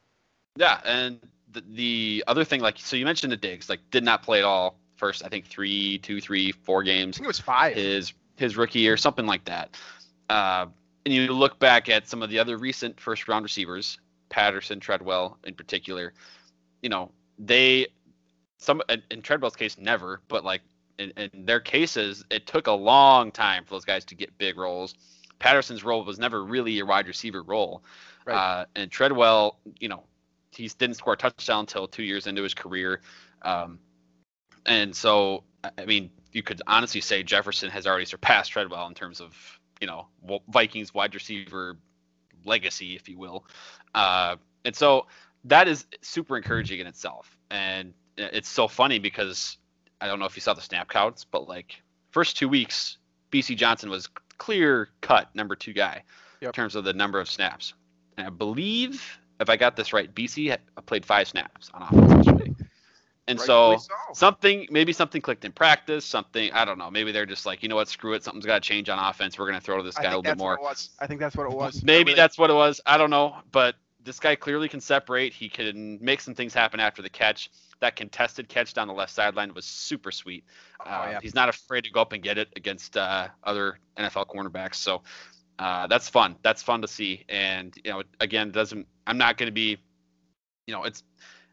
Yeah, 0.55 0.79
and 0.85 1.19
the, 1.51 1.63
the 1.69 2.23
other 2.27 2.43
thing, 2.43 2.61
like, 2.61 2.77
so 2.77 2.95
you 2.95 3.05
mentioned 3.05 3.31
the 3.31 3.37
Diggs, 3.37 3.69
like, 3.69 3.79
did 3.91 4.03
not 4.03 4.23
play 4.23 4.39
at 4.39 4.45
all 4.45 4.79
first, 4.95 5.23
I 5.23 5.29
think, 5.29 5.45
three, 5.45 5.99
two, 5.99 6.19
three, 6.19 6.51
four 6.51 6.83
games. 6.83 7.15
I 7.15 7.19
think 7.19 7.25
it 7.25 7.27
was 7.27 7.39
five. 7.39 7.75
his 7.75 8.13
his 8.35 8.55
rookie 8.55 8.79
year, 8.79 8.95
something 8.95 9.25
like 9.25 9.43
that. 9.45 9.77
Uh, 10.29 10.67
and 11.05 11.13
you 11.13 11.33
look 11.33 11.59
back 11.59 11.89
at 11.89 12.07
some 12.07 12.23
of 12.23 12.29
the 12.29 12.39
other 12.39 12.57
recent 12.57 12.99
first 12.99 13.27
round 13.27 13.43
receivers, 13.43 13.99
Patterson, 14.29 14.79
Treadwell 14.79 15.37
in 15.43 15.53
particular. 15.55 16.13
You 16.81 16.89
know, 16.89 17.11
they 17.37 17.87
some 18.57 18.81
in, 18.89 19.01
in 19.11 19.21
Treadwell's 19.21 19.55
case 19.55 19.77
never, 19.77 20.21
but 20.27 20.45
like 20.45 20.61
in, 20.99 21.11
in 21.17 21.45
their 21.45 21.59
cases, 21.59 22.23
it 22.29 22.47
took 22.47 22.67
a 22.67 22.71
long 22.71 23.31
time 23.31 23.63
for 23.65 23.71
those 23.71 23.85
guys 23.85 24.05
to 24.05 24.15
get 24.15 24.37
big 24.37 24.57
roles. 24.57 24.93
Patterson's 25.39 25.83
role 25.83 26.03
was 26.03 26.19
never 26.19 26.43
really 26.43 26.79
a 26.79 26.85
wide 26.85 27.07
receiver 27.07 27.41
role, 27.41 27.83
Right. 28.25 28.35
uh, 28.35 28.65
and 28.75 28.91
Treadwell, 28.91 29.59
you 29.79 29.89
know, 29.89 30.03
he 30.51 30.67
didn't 30.67 30.95
score 30.95 31.13
a 31.13 31.17
touchdown 31.17 31.61
until 31.61 31.87
two 31.87 32.03
years 32.03 32.27
into 32.27 32.43
his 32.43 32.53
career. 32.53 33.01
Um, 33.41 33.79
and 34.65 34.95
so, 34.95 35.43
I- 35.63 35.85
mean, 35.85 36.11
you 36.31 36.43
could 36.43 36.61
honestly 36.67 37.01
say 37.01 37.23
Jefferson 37.23 37.69
has 37.69 37.87
already 37.87 38.05
surpassed 38.05 38.51
Treadwell 38.51 38.87
in 38.87 38.93
terms 38.93 39.21
of, 39.21 39.35
you 39.81 39.87
know, 39.87 40.07
Vikings 40.49 40.93
wide 40.93 41.13
receiver 41.13 41.77
legacy, 42.45 42.95
if 42.95 43.07
you 43.07 43.17
will. 43.17 43.45
Uh, 43.95 44.35
and 44.65 44.75
so 44.75 45.07
that 45.45 45.67
is 45.67 45.85
super 46.01 46.35
encouraging 46.37 46.79
in 46.79 46.87
itself. 46.87 47.37
And 47.49 47.93
it's 48.17 48.49
so 48.49 48.67
funny 48.67 48.99
because 48.99 49.57
I 50.01 50.07
don't 50.07 50.19
know 50.19 50.25
if 50.25 50.35
you 50.35 50.41
saw 50.41 50.53
the 50.53 50.61
snap 50.61 50.89
counts, 50.89 51.23
but 51.23 51.47
like 51.47 51.81
first 52.11 52.37
two 52.37 52.49
weeks, 52.49 52.97
Bisi 53.31 53.55
Johnson 53.55 53.89
was 53.89 54.09
clear 54.39 54.89
cut 55.01 55.33
number 55.35 55.55
two 55.55 55.73
guy 55.73 56.03
in 56.41 56.51
terms 56.51 56.75
of 56.75 56.83
the 56.83 56.93
number 56.93 57.19
of 57.19 57.29
snaps. 57.29 57.75
And 58.17 58.25
I 58.25 58.31
believe, 58.31 59.19
if 59.39 59.49
I 59.49 59.55
got 59.55 59.75
this 59.75 59.93
right, 59.93 60.13
Bisi 60.13 60.57
played 60.87 61.05
five 61.05 61.27
snaps 61.27 61.69
on 61.73 61.83
offense 61.83 62.25
yesterday. 62.25 62.55
And 63.29 63.39
so, 63.39 63.77
so. 63.77 63.93
something 64.13 64.65
maybe 64.71 64.91
something 64.91 65.21
clicked 65.21 65.45
in 65.45 65.51
practice 65.51 66.03
something 66.03 66.51
i 66.51 66.65
don't 66.65 66.79
know 66.79 66.89
maybe 66.89 67.11
they're 67.11 67.27
just 67.27 67.45
like 67.45 67.61
you 67.61 67.69
know 67.69 67.75
what 67.75 67.87
screw 67.87 68.13
it 68.13 68.23
something's 68.23 68.47
got 68.47 68.63
to 68.63 68.67
change 68.67 68.89
on 68.89 68.97
offense 68.97 69.37
we're 69.37 69.45
going 69.45 69.59
to 69.59 69.63
throw 69.63 69.77
to 69.77 69.83
this 69.83 69.93
guy 69.93 70.05
a 70.05 70.17
little 70.17 70.23
bit 70.23 70.37
more. 70.39 70.57
I 70.99 71.05
think 71.05 71.19
that's 71.19 71.35
what 71.35 71.45
it 71.45 71.55
was. 71.55 71.83
maybe 71.83 72.05
Really- 72.05 72.15
that's 72.15 72.39
what 72.39 72.49
it 72.49 72.55
was 72.55 72.81
i 72.87 72.97
don't 72.97 73.11
know 73.11 73.35
but 73.51 73.75
this 74.03 74.19
guy 74.19 74.35
clearly 74.35 74.69
can 74.69 74.81
separate. 74.81 75.33
He 75.33 75.49
can 75.49 75.99
make 76.01 76.21
some 76.21 76.33
things 76.33 76.53
happen 76.53 76.79
after 76.79 77.01
the 77.01 77.09
catch. 77.09 77.51
That 77.79 77.95
contested 77.95 78.49
catch 78.49 78.73
down 78.73 78.87
the 78.87 78.93
left 78.93 79.13
sideline 79.13 79.53
was 79.53 79.65
super 79.65 80.11
sweet. 80.11 80.43
Oh, 80.85 80.89
uh, 80.89 81.07
yeah. 81.11 81.19
he's 81.21 81.35
not 81.35 81.49
afraid 81.49 81.83
to 81.85 81.91
go 81.91 82.01
up 82.01 82.13
and 82.13 82.21
get 82.21 82.37
it 82.37 82.49
against 82.55 82.97
uh, 82.97 83.27
other 83.43 83.79
nfl 83.97 84.25
cornerbacks. 84.27 84.75
So 84.75 85.01
uh, 85.59 85.87
that's 85.87 86.09
fun. 86.09 86.35
That's 86.41 86.61
fun 86.61 86.81
to 86.81 86.87
see. 86.87 87.25
And 87.29 87.73
you 87.83 87.91
know 87.91 88.03
again 88.19 88.51
doesn't 88.51 88.87
i'm 89.07 89.17
not 89.17 89.37
going 89.37 89.47
to 89.47 89.53
be 89.53 89.77
you 90.67 90.73
know 90.73 90.83
it's 90.83 91.03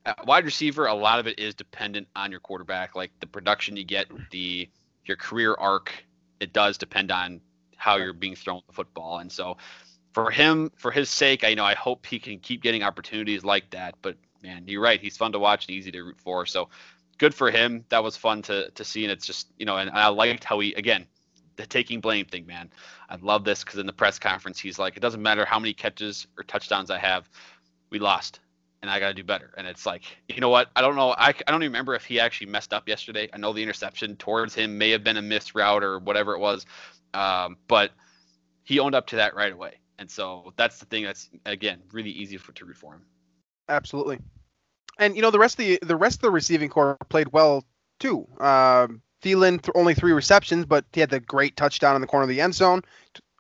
uh, 0.05 0.15
wide 0.25 0.45
receiver 0.45 0.87
a 0.87 0.95
lot 0.95 1.19
of 1.19 1.27
it 1.27 1.39
is 1.39 1.55
dependent 1.55 2.07
on 2.15 2.31
your 2.31 2.39
quarterback 2.39 2.95
like 2.95 3.11
the 3.21 3.27
production 3.27 3.77
you 3.77 3.85
get 3.85 4.07
the 4.31 4.69
your 5.07 5.17
career 5.17 5.55
arc. 5.59 5.93
It 6.41 6.53
does 6.53 6.77
depend 6.77 7.11
on 7.11 7.41
how 7.77 7.97
you're 7.97 8.13
being 8.13 8.35
thrown 8.35 8.63
the 8.67 8.73
football. 8.73 9.19
And 9.19 9.31
so 9.31 9.57
for 10.17 10.31
him 10.31 10.73
for 10.79 10.91
his 10.91 11.11
sake 11.11 11.45
i 11.45 11.49
you 11.49 11.57
know 11.57 11.63
i 11.63 11.75
hope 11.75 12.07
he 12.07 12.19
can 12.19 12.39
keep 12.39 12.63
getting 12.63 12.83
opportunities 12.83 13.45
like 13.45 13.69
that 13.69 13.95
but 14.01 14.17
man 14.43 14.65
you're 14.67 14.81
right 14.81 15.03
he's 15.03 15.15
fun 15.15 15.31
to 15.31 15.39
watch 15.39 15.67
and 15.67 15.77
easy 15.77 15.93
to 15.93 16.03
root 16.03 16.19
for 16.19 16.47
so 16.47 16.71
good 17.19 17.35
for 17.35 17.51
him 17.51 17.85
that 17.91 18.03
was 18.03 18.17
fun 18.17 18.41
to 18.41 18.71
to 18.71 18.83
see 18.83 19.05
and 19.05 19.13
it's 19.13 19.27
just 19.27 19.53
you 19.59 19.67
know 19.67 19.77
and 19.77 19.91
i 19.91 20.09
liked 20.09 20.43
how 20.43 20.59
he 20.59 20.73
again 20.73 21.07
the 21.57 21.67
taking 21.67 22.01
blame 22.01 22.25
thing 22.25 22.47
man 22.47 22.71
i 23.11 23.17
love 23.17 23.45
this 23.45 23.63
because 23.63 23.79
in 23.79 23.85
the 23.85 23.93
press 23.93 24.19
conference 24.19 24.59
he's 24.59 24.79
like 24.79 24.97
it 24.97 25.01
doesn't 25.01 25.21
matter 25.21 25.45
how 25.45 25.59
many 25.59 25.75
catches 25.75 26.27
or 26.39 26.45
touchdowns 26.45 26.91
i 26.91 26.97
have 26.97 27.29
we 27.91 27.99
lost 27.99 28.41
and 28.81 28.91
I 28.91 29.01
got 29.01 29.09
to 29.09 29.15
do 29.15 29.25
better. 29.25 29.53
And 29.57 29.67
it's 29.67 29.87
like, 29.87 30.03
you 30.29 30.39
know 30.39 30.51
what? 30.51 30.69
I 30.77 30.83
don't 30.83 30.97
know. 30.97 31.13
I, 31.13 31.29
I 31.31 31.51
don't 31.51 31.63
even 31.63 31.73
remember 31.73 31.95
if 31.95 32.05
he 32.05 32.21
actually 32.21 32.49
messed 32.49 32.75
up 32.75 32.87
yesterday. 32.89 33.29
I 33.33 33.39
know 33.39 33.53
the 33.53 33.63
interception 33.63 34.17
towards 34.17 34.55
him 34.55 34.77
may 34.77 34.91
have 34.91 35.03
been 35.03 35.17
a 35.17 35.23
missed 35.23 35.55
route 35.55 35.83
or 35.83 35.99
whatever 35.99 36.35
it 36.35 36.39
was, 36.39 36.67
um, 37.15 37.57
but 37.69 37.91
he 38.65 38.79
owned 38.79 38.95
up 38.95 39.07
to 39.09 39.17
that 39.17 39.35
right 39.35 39.53
away. 39.53 39.79
And 39.99 40.11
so 40.11 40.53
that's 40.57 40.79
the 40.79 40.87
thing 40.87 41.05
that's 41.05 41.31
again 41.47 41.83
really 41.93 42.11
easy 42.11 42.37
for 42.37 42.53
to 42.53 42.65
root 42.65 42.77
for 42.77 42.95
him. 42.95 43.03
Absolutely. 43.69 44.19
And 44.99 45.17
you 45.17 45.23
know 45.23 45.31
the 45.31 45.39
rest 45.39 45.59
of 45.59 45.65
the 45.65 45.79
the 45.83 45.97
rest 45.97 46.19
of 46.19 46.23
the 46.23 46.31
receiving 46.31 46.69
core 46.69 46.97
played 47.09 47.33
well 47.33 47.65
too. 47.99 48.27
Um, 48.39 49.03
Thielen 49.23 49.63
th- 49.63 49.73
only 49.75 49.95
three 49.95 50.13
receptions, 50.13 50.67
but 50.67 50.85
he 50.93 51.01
had 51.01 51.11
the 51.11 51.21
great 51.21 51.57
touchdown 51.57 51.95
in 51.95 52.01
the 52.01 52.07
corner 52.07 52.25
of 52.25 52.29
the 52.29 52.41
end 52.41 52.55
zone. 52.55 52.83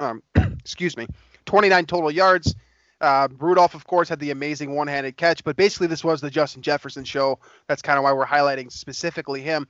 Um, 0.01 0.23
excuse 0.59 0.97
me, 0.97 1.07
29 1.45 1.87
total 1.87 2.11
yards. 2.11 2.55
Uh, 3.01 3.29
Rudolph, 3.39 3.75
of 3.75 3.87
course, 3.87 4.09
had 4.09 4.21
the 4.21 4.31
amazing 4.31 4.75
one-handed 4.75 5.19
catch, 5.19 5.45
but 5.45 5.57
basically 5.57 5.87
this 5.87 6.03
was 6.03 6.23
the 6.23 6.31
Justin 6.31 6.63
Jefferson 6.63 7.05
show. 7.05 7.39
That's 7.69 7.83
kind 7.83 7.99
of 7.99 8.05
why 8.05 8.13
we're 8.13 8.27
highlighting 8.27 8.73
specifically 8.73 9.43
him. 9.43 9.69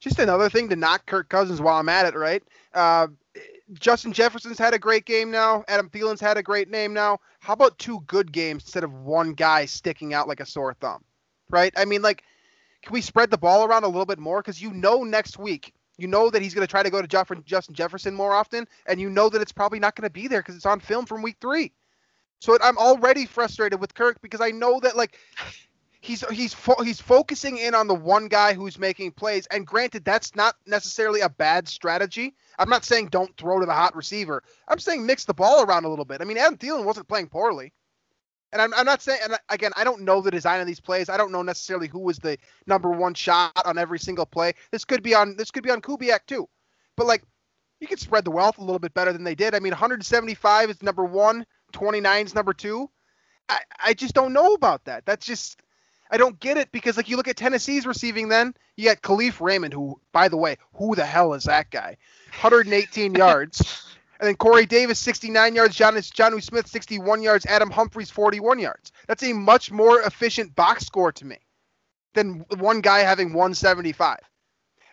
just 0.00 0.18
another 0.18 0.48
thing 0.48 0.70
to 0.70 0.76
knock 0.76 1.04
Kirk 1.04 1.28
Cousins 1.28 1.60
while 1.60 1.78
I'm 1.78 1.90
at 1.90 2.06
it, 2.06 2.14
right? 2.14 2.42
Uh, 2.72 3.08
Justin 3.74 4.12
Jefferson's 4.12 4.58
had 4.58 4.74
a 4.74 4.78
great 4.78 5.04
game 5.04 5.30
now. 5.30 5.64
Adam 5.68 5.90
Thielen's 5.90 6.20
had 6.20 6.38
a 6.38 6.42
great 6.42 6.70
name 6.70 6.92
now. 6.92 7.18
How 7.40 7.52
about 7.52 7.78
two 7.78 8.00
good 8.06 8.32
games 8.32 8.64
instead 8.64 8.84
of 8.84 8.92
one 8.92 9.32
guy 9.34 9.66
sticking 9.66 10.14
out 10.14 10.28
like 10.28 10.40
a 10.40 10.46
sore 10.46 10.74
thumb, 10.74 11.04
right? 11.50 11.72
I 11.76 11.84
mean, 11.84 12.02
like, 12.02 12.24
can 12.82 12.92
we 12.92 13.00
spread 13.00 13.30
the 13.30 13.38
ball 13.38 13.64
around 13.64 13.84
a 13.84 13.88
little 13.88 14.06
bit 14.06 14.18
more? 14.18 14.40
Because 14.40 14.62
you 14.62 14.72
know 14.72 15.04
next 15.04 15.38
week, 15.38 15.74
you 15.98 16.06
know 16.06 16.30
that 16.30 16.40
he's 16.40 16.54
going 16.54 16.66
to 16.66 16.70
try 16.70 16.82
to 16.82 16.90
go 16.90 17.02
to 17.02 17.08
Jeff- 17.08 17.30
Justin 17.44 17.74
Jefferson 17.74 18.14
more 18.14 18.32
often, 18.32 18.66
and 18.86 19.00
you 19.00 19.10
know 19.10 19.28
that 19.28 19.42
it's 19.42 19.52
probably 19.52 19.80
not 19.80 19.96
going 19.96 20.06
to 20.06 20.12
be 20.12 20.28
there 20.28 20.40
because 20.40 20.56
it's 20.56 20.66
on 20.66 20.80
film 20.80 21.04
from 21.04 21.22
week 21.22 21.36
three. 21.40 21.72
So 22.40 22.56
I'm 22.62 22.78
already 22.78 23.26
frustrated 23.26 23.80
with 23.80 23.94
Kirk 23.94 24.20
because 24.22 24.40
I 24.40 24.50
know 24.50 24.78
that 24.80 24.96
like 24.96 25.18
he's 26.00 26.24
he's 26.30 26.54
fo- 26.54 26.82
he's 26.82 27.00
focusing 27.00 27.58
in 27.58 27.74
on 27.74 27.88
the 27.88 27.94
one 27.94 28.28
guy 28.28 28.54
who's 28.54 28.78
making 28.78 29.12
plays. 29.12 29.46
And 29.46 29.66
granted, 29.66 30.04
that's 30.04 30.34
not 30.34 30.56
necessarily 30.66 31.20
a 31.20 31.28
bad 31.28 31.68
strategy. 31.68 32.34
I'm 32.58 32.68
not 32.68 32.84
saying 32.84 33.08
don't 33.08 33.36
throw 33.36 33.60
to 33.60 33.66
the 33.66 33.74
hot 33.74 33.96
receiver. 33.96 34.42
I'm 34.68 34.78
saying 34.78 35.04
mix 35.04 35.24
the 35.24 35.34
ball 35.34 35.62
around 35.62 35.84
a 35.84 35.88
little 35.88 36.04
bit. 36.04 36.20
I 36.20 36.24
mean, 36.24 36.38
Adam 36.38 36.56
Thielen 36.56 36.84
wasn't 36.84 37.08
playing 37.08 37.28
poorly. 37.28 37.72
And 38.50 38.62
I'm, 38.62 38.72
I'm 38.72 38.86
not 38.86 39.02
saying, 39.02 39.20
and 39.22 39.38
again, 39.50 39.72
I 39.76 39.84
don't 39.84 40.02
know 40.02 40.22
the 40.22 40.30
design 40.30 40.60
of 40.60 40.66
these 40.66 40.80
plays. 40.80 41.10
I 41.10 41.18
don't 41.18 41.32
know 41.32 41.42
necessarily 41.42 41.86
who 41.86 41.98
was 41.98 42.18
the 42.18 42.38
number 42.66 42.90
one 42.90 43.12
shot 43.12 43.52
on 43.66 43.76
every 43.76 43.98
single 43.98 44.24
play. 44.24 44.54
This 44.70 44.86
could 44.86 45.02
be 45.02 45.14
on 45.14 45.36
this 45.36 45.50
could 45.50 45.62
be 45.64 45.70
on 45.70 45.82
Kubiak 45.82 46.20
too, 46.26 46.48
but 46.96 47.06
like 47.06 47.22
you 47.80 47.86
could 47.86 48.00
spread 48.00 48.24
the 48.24 48.30
wealth 48.30 48.58
a 48.58 48.62
little 48.62 48.78
bit 48.78 48.94
better 48.94 49.12
than 49.12 49.22
they 49.22 49.34
did. 49.34 49.54
I 49.54 49.60
mean, 49.60 49.72
175 49.72 50.70
is 50.70 50.82
number 50.82 51.04
one, 51.04 51.44
29 51.72 52.26
is 52.26 52.34
number 52.34 52.54
two. 52.54 52.90
I, 53.50 53.60
I 53.84 53.94
just 53.94 54.14
don't 54.14 54.32
know 54.32 54.54
about 54.54 54.84
that. 54.86 55.04
That's 55.06 55.26
just 55.26 55.62
I 56.10 56.16
don't 56.16 56.38
get 56.40 56.56
it 56.56 56.72
because 56.72 56.96
like 56.96 57.08
you 57.08 57.16
look 57.16 57.28
at 57.28 57.36
Tennessee's 57.36 57.86
receiving, 57.86 58.28
then 58.28 58.54
you 58.76 58.86
got 58.86 59.02
Kalif 59.02 59.40
Raymond, 59.40 59.74
who 59.74 60.00
by 60.12 60.28
the 60.28 60.36
way, 60.36 60.56
who 60.74 60.94
the 60.94 61.04
hell 61.04 61.34
is 61.34 61.44
that 61.44 61.70
guy? 61.70 61.96
118 62.40 63.14
yards. 63.14 63.84
And 64.20 64.26
then 64.26 64.36
Corey 64.36 64.66
Davis, 64.66 64.98
69 64.98 65.54
yards. 65.54 65.76
John 65.76 65.94
Jonnu 65.94 66.42
Smith, 66.42 66.66
61 66.66 67.22
yards. 67.22 67.46
Adam 67.46 67.70
Humphries, 67.70 68.10
41 68.10 68.58
yards. 68.58 68.90
That's 69.06 69.22
a 69.22 69.32
much 69.32 69.70
more 69.70 70.00
efficient 70.02 70.56
box 70.56 70.86
score 70.86 71.12
to 71.12 71.24
me 71.24 71.38
than 72.14 72.44
one 72.58 72.80
guy 72.80 73.00
having 73.00 73.32
175. 73.32 74.18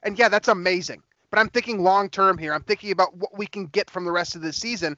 And 0.03 0.19
yeah, 0.19 0.29
that's 0.29 0.47
amazing. 0.47 1.01
But 1.31 1.39
I'm 1.39 1.49
thinking 1.49 1.81
long 1.81 2.09
term 2.09 2.37
here. 2.37 2.53
I'm 2.53 2.63
thinking 2.63 2.91
about 2.91 3.17
what 3.17 3.37
we 3.37 3.47
can 3.47 3.65
get 3.65 3.89
from 3.89 4.05
the 4.05 4.11
rest 4.11 4.35
of 4.35 4.41
the 4.41 4.53
season. 4.53 4.97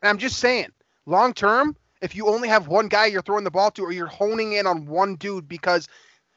And 0.00 0.08
I'm 0.08 0.18
just 0.18 0.38
saying, 0.38 0.68
long 1.04 1.34
term, 1.34 1.76
if 2.00 2.14
you 2.14 2.26
only 2.28 2.48
have 2.48 2.68
one 2.68 2.88
guy 2.88 3.06
you're 3.06 3.22
throwing 3.22 3.44
the 3.44 3.50
ball 3.50 3.70
to, 3.72 3.82
or 3.82 3.92
you're 3.92 4.06
honing 4.06 4.52
in 4.52 4.66
on 4.66 4.86
one 4.86 5.16
dude 5.16 5.48
because 5.48 5.88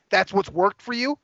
that's 0.09 0.33
what's 0.33 0.49
worked 0.49 0.81
for 0.81 0.93
you, 0.93 1.17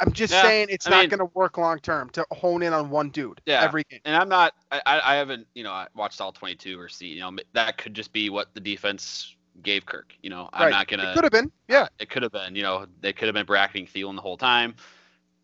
I'm 0.00 0.12
just 0.12 0.34
Yeah, 0.34 0.38
saying 0.38 0.68
it's 0.70 0.88
I 0.88 0.88
not 0.88 1.08
going 1.08 1.20
to 1.20 1.26
work 1.34 1.58
long 1.58 1.78
term 1.78 2.10
to 2.10 2.26
hone 2.30 2.62
in 2.62 2.72
on 2.72 2.90
one 2.90 3.10
dude 3.10 3.40
Yeah. 3.46 3.72
every 3.72 3.84
game. 3.90 4.00
and 4.04 4.16
I'm 4.16 4.28
not. 4.28 4.54
I, 4.70 5.00
I 5.04 5.14
haven't 5.16 5.46
you 5.54 5.64
know 5.64 5.72
I 5.72 5.88
watched 5.94 6.20
all 6.20 6.32
22 6.32 6.78
or 6.78 6.88
see. 6.88 7.06
You 7.08 7.20
know 7.20 7.36
that 7.54 7.76
could 7.78 7.94
just 7.94 8.12
be 8.12 8.28
what 8.30 8.54
the 8.54 8.60
defense 8.60 9.34
gave 9.62 9.86
Kirk. 9.86 10.14
You 10.22 10.30
know 10.30 10.48
I'm 10.52 10.68
Right. 10.68 10.70
not 10.70 10.88
gonna. 10.88 11.04
It 11.04 11.10
could 11.12 11.24
have 11.24 11.32
been, 11.32 11.52
yeah. 11.68 11.88
It 11.98 12.10
could 12.10 12.22
have 12.22 12.32
been. 12.32 12.54
You 12.54 12.62
know 12.62 12.86
they 13.00 13.12
could 13.12 13.28
have 13.28 13.34
been 13.34 13.46
bracketing 13.46 13.86
Thielen 13.86 14.16
the 14.16 14.22
whole 14.22 14.36
time, 14.36 14.74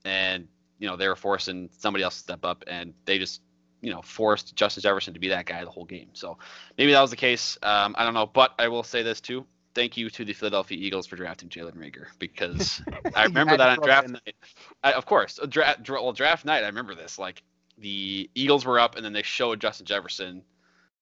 and 0.05 0.49
you 0.79 0.89
know 0.89 0.97
they 0.97 1.09
were 1.09 1.17
forcing 1.17 1.69
somebody 1.79 2.05
else 2.05 2.15
to 2.17 2.21
step 2.21 2.45
up, 2.45 2.65
and 2.67 2.95
they 3.07 3.19
just 3.19 3.41
you 3.85 3.91
know 3.91 4.03
forced 4.03 4.57
Justin 4.57 4.83
Jefferson 4.83 5.15
to 5.15 5.21
be 5.21 5.29
that 5.29 5.47
guy 5.47 5.63
the 5.65 5.71
whole 5.71 5.85
game. 5.85 6.09
So 6.15 6.39
maybe 6.79 6.93
that 6.93 7.01
was 7.01 7.11
the 7.11 7.17
case. 7.17 7.59
Um, 7.63 7.95
I 7.99 8.05
don't 8.05 8.15
know, 8.15 8.27
but 8.27 8.53
I 8.59 8.69
will 8.69 8.83
say 8.83 9.03
this 9.03 9.21
too. 9.21 9.45
Thank 9.75 9.97
you 9.97 10.09
to 10.11 10.25
the 10.25 10.33
Philadelphia 10.33 10.79
Eagles 10.79 11.07
for 11.07 11.17
drafting 11.17 11.49
Jalen 11.49 11.77
Reagor 11.77 12.07
because 12.19 12.81
I 13.15 13.25
remember 13.25 13.57
that 13.57 13.79
on 13.79 13.85
draft 13.85 14.09
night. 14.09 14.35
I, 14.83 14.93
of 14.93 15.05
course, 15.05 15.39
a 15.43 15.47
dra- 15.47 15.77
dra- 15.83 16.03
well, 16.03 16.13
draft 16.13 16.45
night. 16.45 16.63
I 16.63 16.67
remember 16.67 16.95
this. 16.95 17.19
Like 17.19 17.43
the 17.77 18.31
Eagles 18.35 18.65
were 18.65 18.81
up, 18.81 18.97
and 18.97 19.05
then 19.05 19.13
they 19.13 19.23
showed 19.23 19.61
Justin 19.61 19.87
Jefferson 19.87 20.43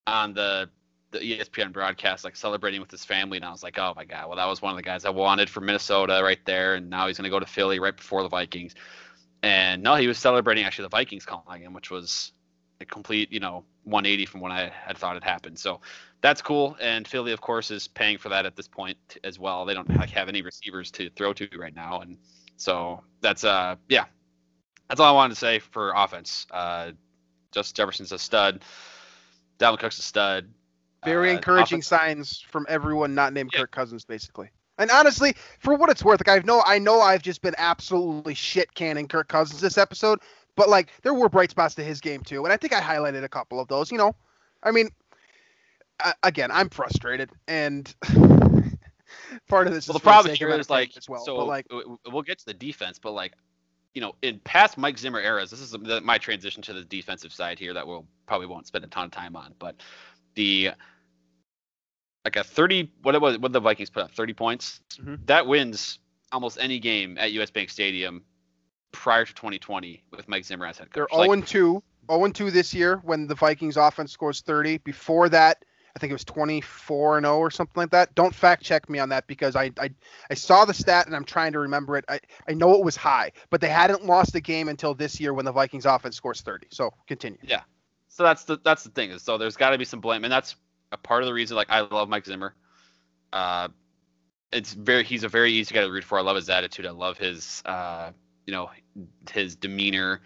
on 0.06 0.34
the 0.34 0.68
the 1.12 1.18
ESPN 1.18 1.72
broadcast, 1.72 2.24
like 2.24 2.34
celebrating 2.34 2.80
with 2.80 2.90
his 2.90 3.04
family, 3.04 3.36
and 3.36 3.44
I 3.44 3.50
was 3.50 3.62
like, 3.62 3.78
oh 3.78 3.92
my 3.94 4.04
god, 4.04 4.26
well 4.26 4.36
that 4.38 4.48
was 4.48 4.60
one 4.60 4.72
of 4.72 4.76
the 4.76 4.82
guys 4.82 5.04
I 5.04 5.10
wanted 5.10 5.48
for 5.48 5.60
Minnesota 5.60 6.20
right 6.24 6.40
there, 6.46 6.74
and 6.74 6.90
now 6.90 7.06
he's 7.06 7.18
gonna 7.18 7.30
go 7.30 7.38
to 7.38 7.46
Philly 7.46 7.78
right 7.78 7.96
before 7.96 8.22
the 8.22 8.28
Vikings. 8.28 8.74
And 9.42 9.82
no, 9.82 9.96
he 9.96 10.06
was 10.06 10.18
celebrating 10.18 10.64
actually 10.64 10.84
the 10.84 10.90
Vikings 10.90 11.26
calling 11.26 11.62
him, 11.62 11.74
which 11.74 11.90
was 11.90 12.32
a 12.82 12.86
complete, 12.86 13.32
you 13.32 13.40
know, 13.40 13.64
180 13.84 14.26
from 14.26 14.40
when 14.40 14.52
I 14.52 14.68
had 14.68 14.96
thought 14.98 15.16
it 15.16 15.24
happened. 15.24 15.58
So 15.58 15.80
that's 16.20 16.40
cool. 16.42 16.76
And 16.80 17.06
Philly, 17.08 17.32
of 17.32 17.40
course, 17.40 17.70
is 17.70 17.88
paying 17.88 18.18
for 18.18 18.28
that 18.28 18.46
at 18.46 18.54
this 18.56 18.68
point 18.68 18.98
as 19.24 19.38
well. 19.38 19.64
They 19.64 19.74
don't 19.74 19.88
like, 19.96 20.10
have 20.10 20.28
any 20.28 20.42
receivers 20.42 20.90
to 20.92 21.10
throw 21.10 21.32
to 21.32 21.48
right 21.58 21.74
now, 21.74 22.00
and 22.00 22.18
so 22.56 23.02
that's 23.20 23.42
uh 23.44 23.76
yeah, 23.88 24.04
that's 24.88 25.00
all 25.00 25.08
I 25.08 25.12
wanted 25.12 25.34
to 25.34 25.40
say 25.40 25.58
for 25.58 25.92
offense. 25.96 26.46
Uh, 26.50 26.92
Justin 27.50 27.74
Jefferson's 27.76 28.12
a 28.12 28.18
stud. 28.18 28.62
Dalvin 29.58 29.78
Cook's 29.78 29.98
a 29.98 30.02
stud. 30.02 30.48
Very 31.04 31.30
Uh, 31.30 31.34
encouraging 31.34 31.80
offense- 31.80 31.86
signs 31.88 32.40
from 32.40 32.66
everyone 32.68 33.14
not 33.14 33.32
named 33.32 33.50
Yeah. 33.52 33.60
Kirk 33.60 33.72
Cousins, 33.72 34.04
basically. 34.04 34.50
And 34.78 34.90
honestly, 34.90 35.34
for 35.58 35.74
what 35.74 35.90
it's 35.90 36.02
worth, 36.04 36.26
like 36.26 36.40
I 36.40 36.44
know 36.46 36.62
I 36.64 36.78
know 36.78 37.00
I've 37.00 37.22
just 37.22 37.42
been 37.42 37.54
absolutely 37.58 38.34
shit 38.34 38.72
canning 38.74 39.06
Kirk 39.08 39.28
Cousins 39.28 39.60
this 39.60 39.76
episode, 39.76 40.20
but 40.56 40.68
like 40.68 40.90
there 41.02 41.14
were 41.14 41.28
bright 41.28 41.50
spots 41.50 41.74
to 41.76 41.84
his 41.84 42.00
game 42.00 42.22
too, 42.22 42.44
and 42.44 42.52
I 42.52 42.56
think 42.56 42.72
I 42.72 42.80
highlighted 42.80 43.24
a 43.24 43.28
couple 43.28 43.60
of 43.60 43.68
those. 43.68 43.90
You 43.90 43.98
know, 43.98 44.14
I 44.62 44.70
mean, 44.70 44.88
I, 46.00 46.14
again, 46.22 46.50
I'm 46.50 46.68
frustrated, 46.68 47.30
and 47.48 47.92
part 49.48 49.66
of 49.66 49.72
this 49.72 49.86
Well, 49.88 49.94
is 49.94 49.94
the 49.94 50.00
problem 50.00 50.32
sake 50.32 50.38
here 50.38 50.48
like 50.68 50.92
as 50.96 51.08
well. 51.08 51.24
so 51.24 51.36
but 51.36 51.46
like 51.46 51.68
w- 51.68 51.82
w- 51.84 51.98
we'll 52.06 52.22
get 52.22 52.38
to 52.38 52.46
the 52.46 52.54
defense, 52.54 52.98
but 52.98 53.12
like 53.12 53.32
you 53.94 54.00
know, 54.00 54.14
in 54.22 54.38
past 54.40 54.78
Mike 54.78 54.98
Zimmer 54.98 55.20
eras, 55.20 55.50
this 55.50 55.60
is 55.60 55.70
the, 55.72 56.00
my 56.00 56.16
transition 56.18 56.62
to 56.62 56.72
the 56.72 56.84
defensive 56.84 57.32
side 57.32 57.58
here 57.58 57.74
that 57.74 57.86
we'll 57.86 58.06
probably 58.26 58.46
won't 58.46 58.66
spend 58.66 58.84
a 58.84 58.88
ton 58.88 59.04
of 59.04 59.10
time 59.10 59.36
on, 59.36 59.54
but 59.58 59.76
the 60.34 60.70
like 62.24 62.36
a 62.36 62.44
30 62.44 62.90
what 63.02 63.14
it 63.14 63.20
was 63.20 63.38
what 63.38 63.52
the 63.52 63.60
Vikings 63.60 63.90
put 63.90 64.02
up 64.04 64.12
30 64.12 64.32
points 64.32 64.80
Mhm. 64.98 65.26
that 65.26 65.46
wins 65.46 65.98
almost 66.30 66.58
any 66.60 66.78
game 66.78 67.18
at 67.18 67.32
US 67.32 67.50
Bank 67.50 67.68
Stadium 67.68 68.24
prior 68.92 69.24
to 69.24 69.34
2020 69.34 70.02
with 70.10 70.28
Mike 70.28 70.44
Zimmer 70.44 70.66
as 70.66 70.78
head 70.78 70.88
coach. 70.88 70.94
they're 70.94 71.06
coach. 71.06 71.28
Like, 71.28 71.48
0 71.48 71.80
2, 71.80 71.82
0 72.10 72.28
2 72.28 72.50
this 72.50 72.74
year 72.74 73.00
when 73.04 73.26
the 73.26 73.34
Vikings 73.34 73.76
offense 73.76 74.12
scores 74.12 74.40
30. 74.42 74.78
Before 74.78 75.28
that, 75.30 75.64
I 75.94 75.98
think 75.98 76.10
it 76.10 76.14
was 76.14 76.24
24 76.24 77.18
and 77.18 77.26
0 77.26 77.38
or 77.38 77.50
something 77.50 77.80
like 77.80 77.90
that. 77.90 78.14
Don't 78.14 78.34
fact 78.34 78.62
check 78.62 78.88
me 78.88 78.98
on 78.98 79.10
that 79.10 79.26
because 79.26 79.56
I, 79.56 79.70
I 79.78 79.90
I 80.30 80.34
saw 80.34 80.64
the 80.64 80.74
stat 80.74 81.06
and 81.06 81.14
I'm 81.14 81.24
trying 81.24 81.52
to 81.52 81.58
remember 81.58 81.96
it. 81.96 82.04
I, 82.08 82.20
I 82.48 82.54
know 82.54 82.74
it 82.74 82.84
was 82.84 82.96
high, 82.96 83.32
but 83.50 83.60
they 83.60 83.68
hadn't 83.68 84.04
lost 84.04 84.34
a 84.34 84.40
game 84.40 84.68
until 84.68 84.94
this 84.94 85.20
year 85.20 85.34
when 85.34 85.44
the 85.44 85.52
Vikings 85.52 85.86
offense 85.86 86.16
scores 86.16 86.40
30. 86.40 86.68
So 86.70 86.92
continue. 87.06 87.38
Yeah. 87.42 87.62
So 88.08 88.22
that's 88.22 88.44
the 88.44 88.58
that's 88.62 88.84
the 88.84 88.90
thing 88.90 89.10
is 89.10 89.22
so 89.22 89.38
there's 89.38 89.56
got 89.56 89.70
to 89.70 89.78
be 89.78 89.84
some 89.84 90.00
blame 90.00 90.24
and 90.24 90.32
that's 90.32 90.56
a 90.92 90.96
part 90.98 91.22
of 91.22 91.26
the 91.26 91.32
reason 91.32 91.56
like 91.56 91.70
I 91.70 91.80
love 91.80 92.08
Mike 92.08 92.26
Zimmer. 92.26 92.54
Uh, 93.32 93.68
it's 94.52 94.74
very 94.74 95.04
he's 95.04 95.24
a 95.24 95.28
very 95.28 95.52
easy 95.52 95.74
guy 95.74 95.80
to 95.80 95.90
root 95.90 96.04
for. 96.04 96.18
I 96.18 96.22
love 96.22 96.36
his 96.36 96.48
attitude. 96.48 96.86
I 96.86 96.90
love 96.90 97.18
his 97.18 97.62
uh, 97.64 98.12
you 98.46 98.52
know 98.52 98.70
his 99.30 99.56
demeanor 99.56 100.20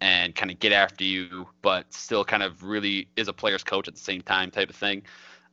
and 0.00 0.34
kind 0.34 0.50
of 0.50 0.58
get 0.58 0.72
after 0.72 1.04
you, 1.04 1.46
but 1.62 1.92
still 1.92 2.24
kind 2.24 2.42
of 2.42 2.62
really 2.64 3.08
is 3.16 3.28
a 3.28 3.32
player's 3.32 3.62
coach 3.62 3.88
at 3.88 3.94
the 3.94 4.00
same 4.00 4.20
time 4.20 4.50
type 4.50 4.68
of 4.70 4.76
thing. 4.76 5.02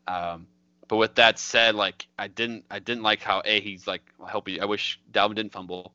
Um, 0.08 0.48
but 0.88 0.98
with 0.98 1.16
that 1.16 1.38
said, 1.40 1.76
like 1.76 2.08
I 2.18 2.28
didn't 2.28 2.66
I 2.70 2.80
didn't 2.80 3.04
like 3.04 3.22
how 3.22 3.42
a 3.46 3.60
he's 3.62 3.88
like 3.88 4.02
I 4.24 4.30
hope 4.30 4.48
he, 4.48 4.60
I 4.60 4.66
wish 4.66 5.00
Dalvin 5.12 5.36
didn't 5.36 5.52
fumble, 5.52 5.94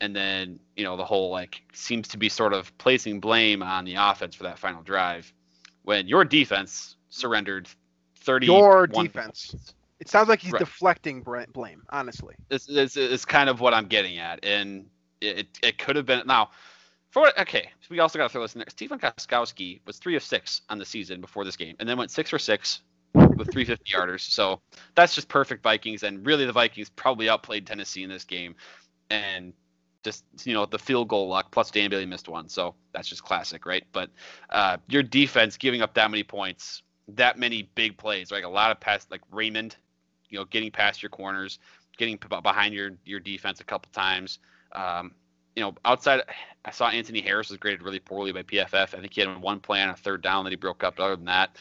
and 0.00 0.14
then 0.14 0.58
you 0.76 0.84
know 0.84 0.96
the 0.96 1.04
whole 1.04 1.30
like 1.30 1.62
seems 1.72 2.08
to 2.08 2.18
be 2.18 2.28
sort 2.28 2.52
of 2.52 2.76
placing 2.78 3.20
blame 3.20 3.62
on 3.62 3.84
the 3.84 3.94
offense 3.96 4.34
for 4.34 4.44
that 4.44 4.58
final 4.58 4.82
drive 4.82 5.32
when 5.82 6.06
your 6.08 6.24
defense 6.24 6.96
surrendered 7.08 7.68
30 8.20 8.46
Your 8.46 8.86
defense. 8.86 9.54
It 10.00 10.08
sounds 10.08 10.28
like 10.28 10.40
he's 10.40 10.52
Right. 10.52 10.58
deflecting 10.58 11.22
blame, 11.52 11.82
honestly. 11.90 12.34
This 12.48 12.68
is 12.68 12.96
is 12.96 13.24
kind 13.24 13.48
of 13.48 13.60
what 13.60 13.74
I'm 13.74 13.86
getting 13.86 14.18
at, 14.18 14.44
and 14.44 14.86
it 15.22 15.58
it 15.62 15.78
could 15.78 15.96
have 15.96 16.06
been 16.06 16.26
now. 16.26 16.50
For? 17.10 17.28
Okay, 17.38 17.68
so 17.80 17.88
we 17.90 18.00
also 18.00 18.18
got 18.18 18.24
to 18.24 18.32
throw 18.32 18.42
this 18.42 18.54
in 18.54 18.60
there. 18.60 18.70
Stephen 18.70 18.98
Gostkowski 18.98 19.80
was 19.86 19.98
three 19.98 20.16
of 20.16 20.22
six 20.22 20.62
on 20.70 20.78
the 20.78 20.84
season 20.84 21.20
before 21.20 21.44
this 21.44 21.56
game, 21.56 21.76
and 21.78 21.88
then 21.88 21.98
went 21.98 22.10
six 22.10 22.30
for 22.30 22.38
six 22.38 22.80
with 23.14 23.52
350 23.52 23.92
yarders. 23.92 24.20
So 24.20 24.60
that's 24.94 25.14
just 25.14 25.28
perfect 25.28 25.62
Vikings, 25.62 26.02
and 26.02 26.24
really 26.24 26.46
the 26.46 26.52
Vikings 26.52 26.88
probably 26.90 27.28
outplayed 27.28 27.66
Tennessee 27.66 28.02
in 28.02 28.08
this 28.08 28.24
game, 28.24 28.54
and 29.10 29.52
just 30.02 30.24
you 30.44 30.54
know 30.54 30.66
the 30.66 30.78
field 30.78 31.08
goal 31.08 31.28
luck 31.28 31.50
plus 31.50 31.70
Dan 31.70 31.90
Bailey 31.90 32.06
missed 32.06 32.28
one, 32.28 32.48
so 32.48 32.74
that's 32.92 33.08
just 33.08 33.22
classic, 33.22 33.66
right? 33.66 33.84
But 33.92 34.10
uh, 34.50 34.78
your 34.88 35.02
defense 35.02 35.56
giving 35.56 35.82
up 35.82 35.94
that 35.94 36.10
many 36.10 36.22
points, 36.22 36.82
that 37.08 37.38
many 37.38 37.68
big 37.74 37.96
plays, 37.96 38.30
like 38.30 38.44
a 38.44 38.48
lot 38.48 38.70
of 38.70 38.80
pass, 38.80 39.06
like 39.10 39.20
Raymond, 39.30 39.76
you 40.28 40.38
know, 40.38 40.44
getting 40.46 40.70
past 40.70 41.02
your 41.02 41.10
corners, 41.10 41.58
getting 41.96 42.18
behind 42.42 42.74
your 42.74 42.92
your 43.04 43.20
defense 43.20 43.60
a 43.60 43.64
couple 43.64 43.90
times. 43.92 44.38
Um, 44.72 45.14
you 45.56 45.62
know, 45.62 45.74
outside, 45.84 46.22
I 46.64 46.70
saw 46.70 46.88
Anthony 46.88 47.20
Harris 47.20 47.50
was 47.50 47.58
graded 47.58 47.82
really 47.82 47.98
poorly 47.98 48.32
by 48.32 48.42
PFF. 48.42 48.94
I 48.94 49.00
think 49.00 49.12
he 49.12 49.20
had 49.20 49.40
one 49.40 49.60
play 49.60 49.82
on 49.82 49.90
a 49.90 49.96
third 49.96 50.22
down 50.22 50.44
that 50.44 50.50
he 50.50 50.56
broke 50.56 50.82
up. 50.82 50.96
But 50.96 51.04
other 51.04 51.16
than 51.16 51.26
that, 51.26 51.56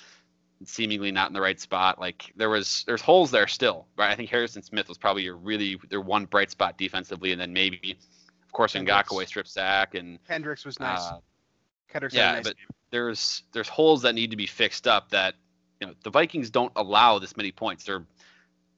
seemingly 0.65 1.11
not 1.11 1.29
in 1.29 1.33
the 1.33 1.41
right 1.41 1.59
spot. 1.59 1.99
Like 1.99 2.31
there 2.35 2.49
was, 2.49 2.83
there's 2.87 3.01
holes 3.01 3.31
there 3.31 3.47
still, 3.47 3.87
right? 3.97 4.11
I 4.11 4.15
think 4.15 4.29
Harrison 4.29 4.63
Smith 4.63 4.87
was 4.87 4.97
probably 4.97 5.23
your 5.23 5.35
really 5.35 5.79
their 5.89 6.01
one 6.01 6.25
bright 6.25 6.51
spot 6.51 6.77
defensively, 6.77 7.31
and 7.31 7.41
then 7.41 7.51
maybe 7.51 7.97
of 8.43 8.51
course. 8.51 8.73
Ngakoue 8.73 9.27
strip 9.27 9.47
sack, 9.47 9.95
and 9.95 10.19
Kendricks 10.27 10.65
was 10.65 10.79
nice. 10.79 10.99
uh, 10.99 11.19
a 11.93 12.09
yeah, 12.11 12.33
nice 12.33 12.43
but 12.43 12.57
game. 12.57 12.67
there's 12.89 13.43
there's 13.51 13.67
holes 13.67 14.01
that 14.03 14.15
need 14.15 14.31
to 14.31 14.37
be 14.37 14.45
fixed 14.45 14.87
up 14.87 15.09
that 15.09 15.35
you 15.79 15.87
know 15.87 15.93
the 16.03 16.09
Vikings 16.09 16.49
don't 16.49 16.71
allow 16.75 17.19
this 17.19 17.35
many 17.35 17.51
points. 17.51 17.85
They're 17.85 18.05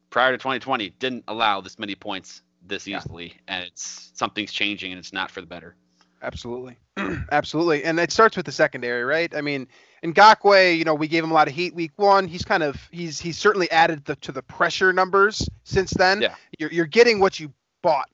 prior 0.10 0.32
to 0.32 0.38
2020 0.38 0.92
didn't 1.00 1.24
allow 1.28 1.60
this 1.60 1.80
many 1.80 1.96
points 1.96 2.44
this 2.66 2.88
Yeah. 2.88 3.00
easily, 3.00 3.36
and 3.48 3.66
it's 3.66 4.12
something's 4.14 4.52
changing 4.52 4.92
and 4.92 5.00
it's 5.00 5.14
not 5.14 5.30
for 5.32 5.42
the 5.42 5.48
better. 5.48 5.76
Absolutely. 6.22 6.78
Absolutely. 7.32 7.84
And 7.84 8.00
it 8.00 8.12
starts 8.12 8.38
with 8.38 8.46
the 8.46 8.52
secondary, 8.52 9.04
right? 9.04 9.34
I 9.36 9.42
mean, 9.42 9.68
Ngakoue, 10.04 10.78
you 10.78 10.86
know, 10.86 10.96
we 10.96 11.08
gave 11.08 11.24
him 11.24 11.32
a 11.32 11.34
lot 11.34 11.48
of 11.50 11.54
heat 11.54 11.76
week 11.76 11.92
one. 11.98 12.28
He's 12.28 12.44
kind 12.46 12.64
of 12.64 12.78
he's 12.92 13.20
he's 13.20 13.38
certainly 13.38 13.70
added 13.72 14.06
the, 14.06 14.16
to 14.18 14.32
the 14.32 14.42
pressure 14.42 14.94
numbers 14.94 15.48
since 15.64 15.92
then. 15.92 16.22
Yeah. 16.22 16.36
You're 16.60 16.72
you're 16.72 16.86
getting 16.86 17.20
what 17.20 17.40
you 17.40 17.52
bought 17.82 18.10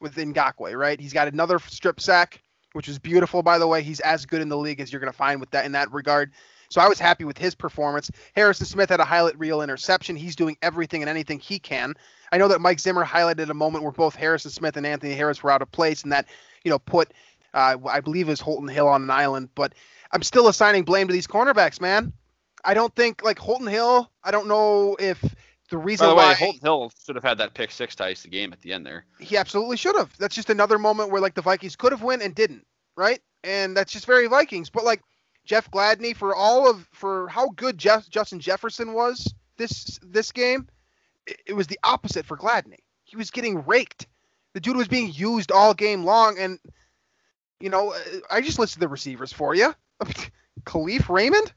with 0.00 0.14
Ngakoue, 0.16 0.76
right? 0.78 1.00
He's 1.00 1.12
got 1.14 1.28
another 1.28 1.58
strip 1.58 2.00
sack, 2.00 2.42
which 2.74 2.88
is 2.88 2.98
beautiful 2.98 3.42
by 3.42 3.58
the 3.58 3.66
way. 3.66 3.82
He's 3.82 4.00
as 4.00 4.26
good 4.26 4.42
in 4.42 4.48
the 4.50 4.58
league 4.58 4.80
as 4.80 4.92
you're 4.92 5.00
gonna 5.00 5.12
find 5.12 5.40
with 5.40 5.50
that 5.52 5.64
in 5.64 5.72
that 5.72 5.90
regard. 5.92 6.32
So 6.68 6.80
I 6.80 6.88
was 6.88 6.98
happy 6.98 7.24
with 7.24 7.38
his 7.38 7.54
performance. 7.54 8.10
Harrison 8.34 8.66
Smith 8.66 8.90
had 8.90 9.00
a 9.00 9.04
highlight 9.04 9.38
reel 9.38 9.62
interception. 9.62 10.16
He's 10.16 10.36
doing 10.36 10.56
everything 10.62 11.02
and 11.02 11.08
anything 11.08 11.38
he 11.38 11.58
can. 11.58 11.94
I 12.32 12.38
know 12.38 12.48
that 12.48 12.60
Mike 12.60 12.80
Zimmer 12.80 13.04
highlighted 13.04 13.50
a 13.50 13.54
moment 13.54 13.84
where 13.84 13.92
both 13.92 14.16
Harrison 14.16 14.50
Smith 14.50 14.76
and 14.76 14.86
Anthony 14.86 15.14
Harris 15.14 15.42
were 15.42 15.50
out 15.50 15.62
of 15.62 15.70
place, 15.70 16.02
and 16.02 16.12
that 16.12 16.26
you 16.64 16.70
know 16.70 16.78
put 16.78 17.12
uh, 17.54 17.76
I 17.88 18.00
believe 18.00 18.28
it 18.28 18.32
was 18.32 18.40
Holton 18.40 18.68
Hill 18.68 18.88
on 18.88 19.02
an 19.02 19.10
island, 19.10 19.48
but 19.54 19.74
I'm 20.12 20.22
still 20.22 20.48
assigning 20.48 20.84
blame 20.84 21.08
to 21.08 21.12
these 21.12 21.26
cornerbacks, 21.26 21.80
man. 21.80 22.12
I 22.64 22.74
don't 22.74 22.94
think 22.94 23.24
like 23.24 23.38
Holton 23.38 23.66
Hill. 23.66 24.10
I 24.22 24.30
don't 24.30 24.48
know 24.48 24.96
if 24.98 25.22
the 25.70 25.78
reason 25.78 26.06
By 26.06 26.10
the 26.10 26.16
why 26.16 26.28
way, 26.28 26.34
Holton 26.34 26.60
Hill 26.62 26.92
should 27.04 27.16
have 27.16 27.24
had 27.24 27.38
that 27.38 27.54
pick 27.54 27.70
six 27.70 27.96
to 27.96 28.04
ice 28.04 28.22
the 28.22 28.28
game 28.28 28.52
at 28.52 28.60
the 28.60 28.72
end 28.72 28.84
there. 28.84 29.06
he 29.18 29.36
absolutely 29.36 29.76
should 29.76 29.96
have. 29.96 30.16
That's 30.18 30.34
just 30.34 30.50
another 30.50 30.78
moment 30.78 31.10
where 31.10 31.20
like 31.20 31.34
the 31.34 31.42
Vikings 31.42 31.76
could 31.76 31.92
have 31.92 32.02
win 32.02 32.22
and 32.22 32.34
didn't, 32.34 32.66
right? 32.96 33.20
And 33.42 33.76
that's 33.76 33.92
just 33.92 34.06
very 34.06 34.26
Vikings. 34.26 34.68
But 34.68 34.84
like 34.84 35.00
Jeff 35.46 35.70
Gladney 35.70 36.14
for 36.14 36.34
all 36.34 36.68
of 36.68 36.86
for 36.92 37.28
how 37.28 37.48
good 37.50 37.78
Jeff 37.78 38.08
Justin 38.10 38.40
Jefferson 38.40 38.92
was 38.92 39.32
this 39.56 39.98
this 40.02 40.32
game, 40.32 40.68
it, 41.26 41.40
it 41.46 41.52
was 41.54 41.66
the 41.68 41.78
opposite 41.82 42.26
for 42.26 42.36
Gladney. 42.36 42.80
He 43.04 43.16
was 43.16 43.30
getting 43.30 43.64
raked. 43.64 44.06
The 44.52 44.60
dude 44.60 44.76
was 44.76 44.88
being 44.88 45.12
used 45.12 45.52
all 45.52 45.72
game 45.72 46.04
long, 46.04 46.38
and 46.38 46.58
you 47.60 47.70
know 47.70 47.92
uh, 47.92 47.98
I 48.30 48.40
just 48.40 48.58
listed 48.58 48.80
the 48.80 48.88
receivers 48.88 49.32
for 49.32 49.54
you: 49.54 49.74
Kalif 50.64 51.08
Raymond, 51.08 51.52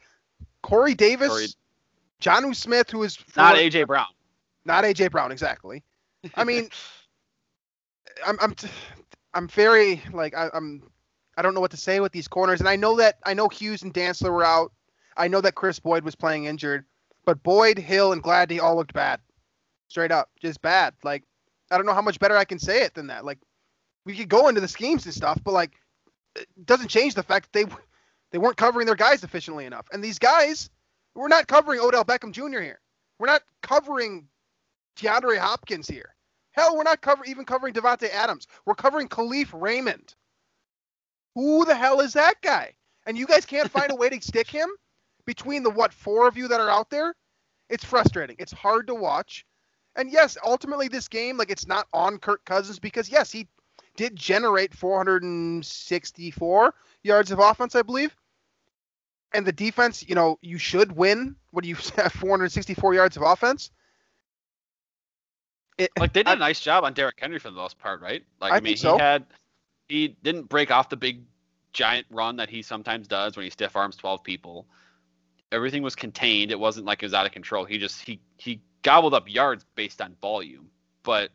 Corey 0.62 0.94
Davis, 0.94 1.30
Corey- 1.30 1.48
Jonnu 2.22 2.56
Smith, 2.56 2.90
who 2.92 3.04
is 3.04 3.18
Not 3.36 3.56
AJ 3.56 3.88
Brown. 3.88 4.08
not 4.66 4.84
AJ 4.84 5.12
Brown 5.12 5.32
exactly. 5.32 5.84
I 6.36 6.44
mean, 6.44 6.70
I'm 8.26 8.38
I'm 8.42 8.54
t- 8.54 8.70
I'm 9.34 9.48
very 9.48 10.02
like 10.14 10.36
I, 10.36 10.50
I'm 10.54 10.84
I 11.40 11.42
don't 11.42 11.54
know 11.54 11.62
what 11.62 11.72
to 11.72 11.78
say 11.78 12.02
with 12.02 12.12
these 12.12 12.28
corners, 12.28 12.60
and 12.60 12.68
I 12.68 12.76
know 12.76 12.98
that 12.98 13.18
I 13.24 13.34
know 13.34 13.48
Hughes 13.48 13.82
and 13.84 13.94
Dantzler 13.94 14.30
were 14.30 14.44
out. 14.44 14.74
I 15.16 15.30
know 15.30 15.40
that 15.40 15.56
Kris 15.56 15.80
Boyd 15.80 16.04
was 16.04 16.14
playing 16.14 16.44
injured, 16.44 16.84
but 17.26 17.42
Boyd, 17.44 17.78
Hill, 17.78 18.12
and 18.12 18.22
Gladney 18.22 18.62
all 18.62 18.76
looked 18.76 18.92
bad, 18.92 19.22
straight 19.88 20.12
up, 20.12 20.30
just 20.42 20.62
bad. 20.62 20.96
Like 21.02 21.24
I 21.72 21.78
don't 21.78 21.86
know 21.86 21.94
how 21.94 22.02
much 22.02 22.20
better 22.20 22.36
I 22.36 22.44
can 22.44 22.60
say 22.60 22.84
it 22.84 22.94
than 22.94 23.08
that. 23.08 23.24
Like 23.24 23.40
we 24.04 24.18
could 24.18 24.28
go 24.28 24.50
into 24.50 24.60
the 24.60 24.68
schemes 24.68 25.06
and 25.06 25.14
stuff, 25.14 25.40
but 25.42 25.54
like 25.54 25.72
it 26.36 26.48
doesn't 26.66 26.90
change 26.90 27.14
the 27.14 27.24
fact 27.24 27.54
that 27.54 27.58
they 27.58 27.74
they 28.32 28.38
weren't 28.38 28.58
covering 28.58 28.86
their 28.86 28.96
guys 28.96 29.24
efficiently 29.24 29.66
enough, 29.66 29.88
and 29.94 30.04
these 30.04 30.20
guys 30.20 30.70
we're 31.16 31.30
not 31.30 31.48
covering 31.48 31.80
Odell 31.80 32.04
Beckham 32.04 32.34
Jr. 32.34 32.60
here. 32.60 32.82
We're 33.18 33.28
not 33.28 33.44
covering 33.64 34.28
DeAndre 34.98 35.38
Hopkins 35.38 35.88
here. 35.88 36.16
Hell, 36.52 36.76
we're 36.76 36.84
not 36.84 37.00
cover 37.00 37.24
even 37.24 37.46
covering 37.46 37.74
Davante 37.74 38.10
Adams. 38.10 38.46
We're 38.66 38.76
covering 38.76 39.08
Kalif 39.08 39.50
Raymond. 39.54 40.16
Who 41.36 41.66
the 41.66 41.76
hell 41.76 42.00
is 42.02 42.14
that 42.14 42.36
guy? 42.42 42.74
And 43.06 43.18
you 43.18 43.26
guys 43.26 43.46
can't 43.46 43.72
find 43.72 43.92
a 43.92 43.96
way 43.96 44.10
to 44.10 44.22
stick 44.22 44.50
him 44.50 44.70
between 45.26 45.64
the 45.64 45.70
what 45.70 45.94
four 45.94 46.28
of 46.28 46.38
you 46.38 46.48
that 46.48 46.60
are 46.60 46.70
out 46.70 46.90
there? 46.90 47.16
It's 47.70 47.86
frustrating. 47.86 48.36
It's 48.40 48.52
hard 48.52 48.88
to 48.88 48.96
watch. 48.96 49.46
And 49.96 50.12
yes, 50.12 50.38
ultimately 50.44 50.88
this 50.88 51.08
game, 51.08 51.38
like 51.38 51.52
it's 51.52 51.68
not 51.68 51.88
on 51.94 52.18
Kirk 52.20 52.44
Cousins 52.46 52.80
because 52.80 53.10
yes, 53.10 53.32
he 53.32 53.48
did 53.96 54.16
generate 54.16 54.74
464 54.74 56.74
yards 57.04 57.32
of 57.32 57.40
offense, 57.40 57.76
I 57.76 57.82
believe. 57.82 58.16
And 59.34 59.46
the 59.46 59.52
defense, 59.52 60.08
you 60.08 60.16
know, 60.16 60.40
you 60.42 60.58
should 60.58 60.96
win. 60.96 61.36
What 61.52 61.64
do 61.64 61.70
you 61.70 61.76
have? 61.98 62.12
464 62.14 62.94
yards 62.96 63.18
of 63.18 63.24
offense. 63.24 63.72
It, 65.78 65.92
Like 65.98 66.14
they 66.14 66.24
did 66.24 66.30
I- 66.30 66.34
a 66.34 66.38
nice 66.38 66.60
job 66.60 66.84
on 66.84 66.94
Derrick 66.94 67.18
Henry 67.20 67.40
for 67.40 67.50
the 67.50 67.56
most 67.56 67.78
part, 67.80 68.02
right? 68.02 68.24
Like 68.42 68.54
I 68.54 68.58
I, 68.58 68.60
mean, 68.60 68.78
so. 68.78 68.98
he 68.98 69.02
had 69.04 69.26
he 69.90 70.16
didn't 70.24 70.44
break 70.44 70.72
off 70.72 70.90
the 70.90 70.98
big 70.98 71.24
giant 71.74 72.08
run 72.10 72.38
that 72.38 72.50
he 72.50 72.62
sometimes 72.62 73.08
does 73.08 73.36
when 73.36 73.44
he 73.44 73.50
stiff 73.50 73.76
arms 73.76 73.96
12 73.98 74.24
people. 74.24 74.66
Everything 75.52 75.84
was 75.84 75.96
contained. 75.96 76.52
It 76.52 76.60
wasn't 76.60 76.86
like 76.86 77.02
it 77.04 77.06
was 77.06 77.14
out 77.14 77.26
of 77.26 77.32
control. 77.32 77.66
He 77.66 77.78
just 77.80 78.02
he 78.02 78.22
he 78.38 78.62
gobbled 78.84 79.14
up 79.14 79.28
yards 79.28 79.66
based 79.76 80.02
on 80.02 80.16
volume, 80.22 80.70
but 81.04 81.32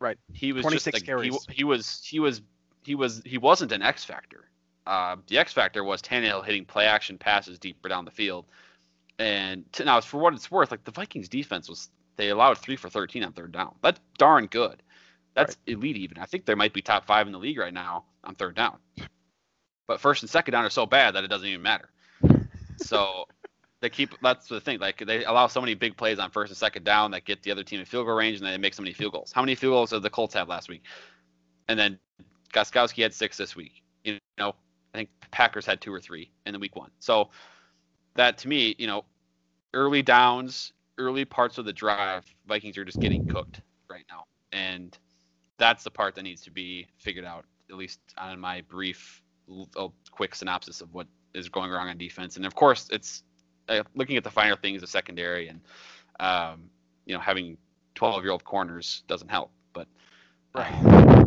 Right. 0.00 0.18
he 0.32 0.52
was 0.52 0.62
26 0.62 0.98
just 0.98 1.08
like, 1.08 1.22
he, 1.24 1.54
he 1.54 1.64
was 1.64 2.02
he 2.02 2.18
was 2.18 2.42
he 2.82 2.94
was 2.96 3.22
he 3.24 3.38
wasn't 3.38 3.70
an 3.70 3.82
X 3.82 4.04
factor. 4.04 4.48
Uh, 4.84 5.16
the 5.28 5.38
X 5.38 5.52
factor 5.52 5.84
was 5.84 6.02
Tannehill 6.02 6.44
hitting 6.44 6.64
play 6.64 6.86
action 6.86 7.18
passes 7.18 7.58
deeper 7.58 7.88
down 7.88 8.04
the 8.04 8.10
field. 8.10 8.46
And 9.18 9.70
to, 9.74 9.84
now, 9.84 10.00
for 10.00 10.18
what 10.18 10.34
it's 10.34 10.50
worth, 10.50 10.72
like 10.72 10.82
the 10.82 10.90
Vikings 10.90 11.28
defense 11.28 11.68
was, 11.68 11.88
they 12.16 12.30
allowed 12.30 12.58
three 12.58 12.74
for 12.74 12.88
13 12.88 13.22
on 13.22 13.32
third 13.32 13.52
down. 13.52 13.76
That's 13.80 14.00
darn 14.18 14.46
good. 14.46 14.82
That's 15.34 15.56
elite, 15.66 15.96
even. 15.96 16.18
I 16.18 16.26
think 16.26 16.44
they 16.44 16.54
might 16.54 16.72
be 16.72 16.82
top 16.82 17.06
five 17.06 17.26
in 17.26 17.32
the 17.32 17.38
league 17.38 17.58
right 17.58 17.72
now 17.72 18.04
on 18.24 18.34
third 18.34 18.54
down. 18.54 18.78
But 19.86 20.00
first 20.00 20.22
and 20.22 20.30
second 20.30 20.52
down 20.52 20.64
are 20.64 20.70
so 20.70 20.86
bad 20.86 21.14
that 21.14 21.24
it 21.24 21.28
doesn't 21.28 21.48
even 21.48 21.62
matter. 21.62 21.90
So 22.76 23.24
they 23.80 23.90
keep, 23.90 24.14
that's 24.22 24.46
the 24.46 24.60
thing. 24.60 24.78
Like 24.78 25.04
they 25.04 25.24
allow 25.24 25.46
so 25.46 25.60
many 25.60 25.74
big 25.74 25.96
plays 25.96 26.18
on 26.18 26.30
first 26.30 26.50
and 26.50 26.56
second 26.56 26.84
down 26.84 27.10
that 27.12 27.24
get 27.24 27.42
the 27.42 27.50
other 27.50 27.64
team 27.64 27.80
in 27.80 27.86
field 27.86 28.06
goal 28.06 28.14
range 28.14 28.38
and 28.38 28.46
they 28.46 28.56
make 28.58 28.74
so 28.74 28.82
many 28.82 28.92
field 28.92 29.12
goals. 29.12 29.32
How 29.32 29.42
many 29.42 29.54
field 29.54 29.72
goals 29.72 29.90
did 29.90 30.02
the 30.02 30.10
Colts 30.10 30.34
have 30.34 30.48
last 30.48 30.68
week? 30.68 30.82
And 31.68 31.78
then 31.78 31.98
Gostkowski 32.52 33.02
had 33.02 33.14
six 33.14 33.36
this 33.36 33.56
week. 33.56 33.82
You 34.04 34.18
know, 34.38 34.54
I 34.94 34.98
think 34.98 35.10
Packers 35.30 35.64
had 35.64 35.80
two 35.80 35.92
or 35.92 36.00
three 36.00 36.30
in 36.46 36.52
the 36.52 36.58
week 36.58 36.76
one. 36.76 36.90
So 36.98 37.30
that 38.14 38.38
to 38.38 38.48
me, 38.48 38.74
you 38.78 38.86
know, 38.86 39.04
early 39.74 40.02
downs, 40.02 40.72
early 40.98 41.24
parts 41.24 41.58
of 41.58 41.64
the 41.64 41.72
drive, 41.72 42.24
Vikings 42.46 42.76
are 42.76 42.84
just 42.84 43.00
getting 43.00 43.26
cooked 43.26 43.62
right 43.88 44.04
now, 44.10 44.24
and 44.52 44.96
that's 45.58 45.84
the 45.84 45.90
part 45.90 46.16
that 46.16 46.22
needs 46.22 46.42
to 46.42 46.50
be 46.50 46.88
figured 46.98 47.24
out. 47.24 47.44
At 47.70 47.76
least 47.76 48.00
on 48.18 48.40
my 48.40 48.62
brief, 48.62 49.22
quick 50.10 50.34
synopsis 50.34 50.80
of 50.82 50.94
what 50.94 51.06
is 51.34 51.48
going 51.48 51.70
wrong 51.70 51.88
on 51.88 51.98
defense, 51.98 52.36
and 52.36 52.46
of 52.46 52.54
course, 52.54 52.88
it's 52.92 53.24
uh, 53.68 53.82
looking 53.94 54.16
at 54.16 54.24
the 54.24 54.30
finer 54.30 54.56
things 54.56 54.82
of 54.82 54.88
secondary, 54.90 55.48
and 55.48 55.60
um, 56.20 56.70
you 57.06 57.14
know, 57.14 57.20
having 57.20 57.58
12-year-old 57.96 58.44
corners 58.44 59.04
doesn't 59.08 59.30
help, 59.30 59.52
but. 59.72 59.88
uh, 60.54 60.64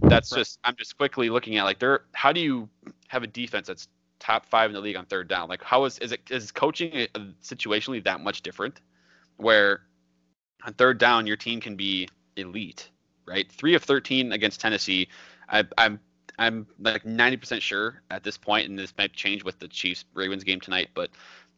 that's 0.08 0.32
Right. 0.32 0.44
just 0.44 0.60
I'm 0.64 0.76
just 0.78 0.98
quickly 0.98 1.30
looking 1.30 1.58
at 1.58 1.64
like 1.66 1.80
there 1.80 2.02
how 2.14 2.34
do 2.34 2.42
you 2.42 2.70
have 3.10 3.24
a 3.24 3.28
defense 3.28 3.68
that's 3.68 3.88
top 4.20 4.46
five 4.46 4.70
in 4.70 4.76
the 4.76 4.82
league 4.82 4.98
on 4.98 5.06
third 5.06 5.28
down? 5.30 5.50
Like 5.50 5.64
how 5.64 5.86
is 5.86 6.00
is 6.00 6.12
it 6.14 6.22
is 6.32 6.52
coaching 6.52 6.92
situationally 7.44 8.04
that 8.06 8.22
much 8.22 8.42
different? 8.44 8.82
Where 9.38 9.82
on 10.66 10.74
third 10.74 11.00
down 11.00 11.28
your 11.28 11.38
team 11.38 11.62
can 11.62 11.76
be 11.76 12.10
elite, 12.38 12.92
right? 13.26 13.52
Three 13.52 13.76
of 13.76 13.84
thirteen 13.84 14.32
against 14.32 14.60
Tennessee. 14.62 15.08
I, 15.50 15.64
I'm 15.78 16.00
I'm 16.38 16.68
like 16.80 17.04
90% 17.04 17.62
sure 17.62 18.02
at 18.12 18.24
this 18.24 18.38
point, 18.38 18.70
and 18.70 18.78
this 18.78 18.94
might 18.98 19.14
change 19.14 19.44
with 19.44 19.58
the 19.60 19.68
Chiefs 19.68 20.06
Ravens 20.14 20.44
game 20.44 20.60
tonight, 20.60 20.90
but 20.94 21.10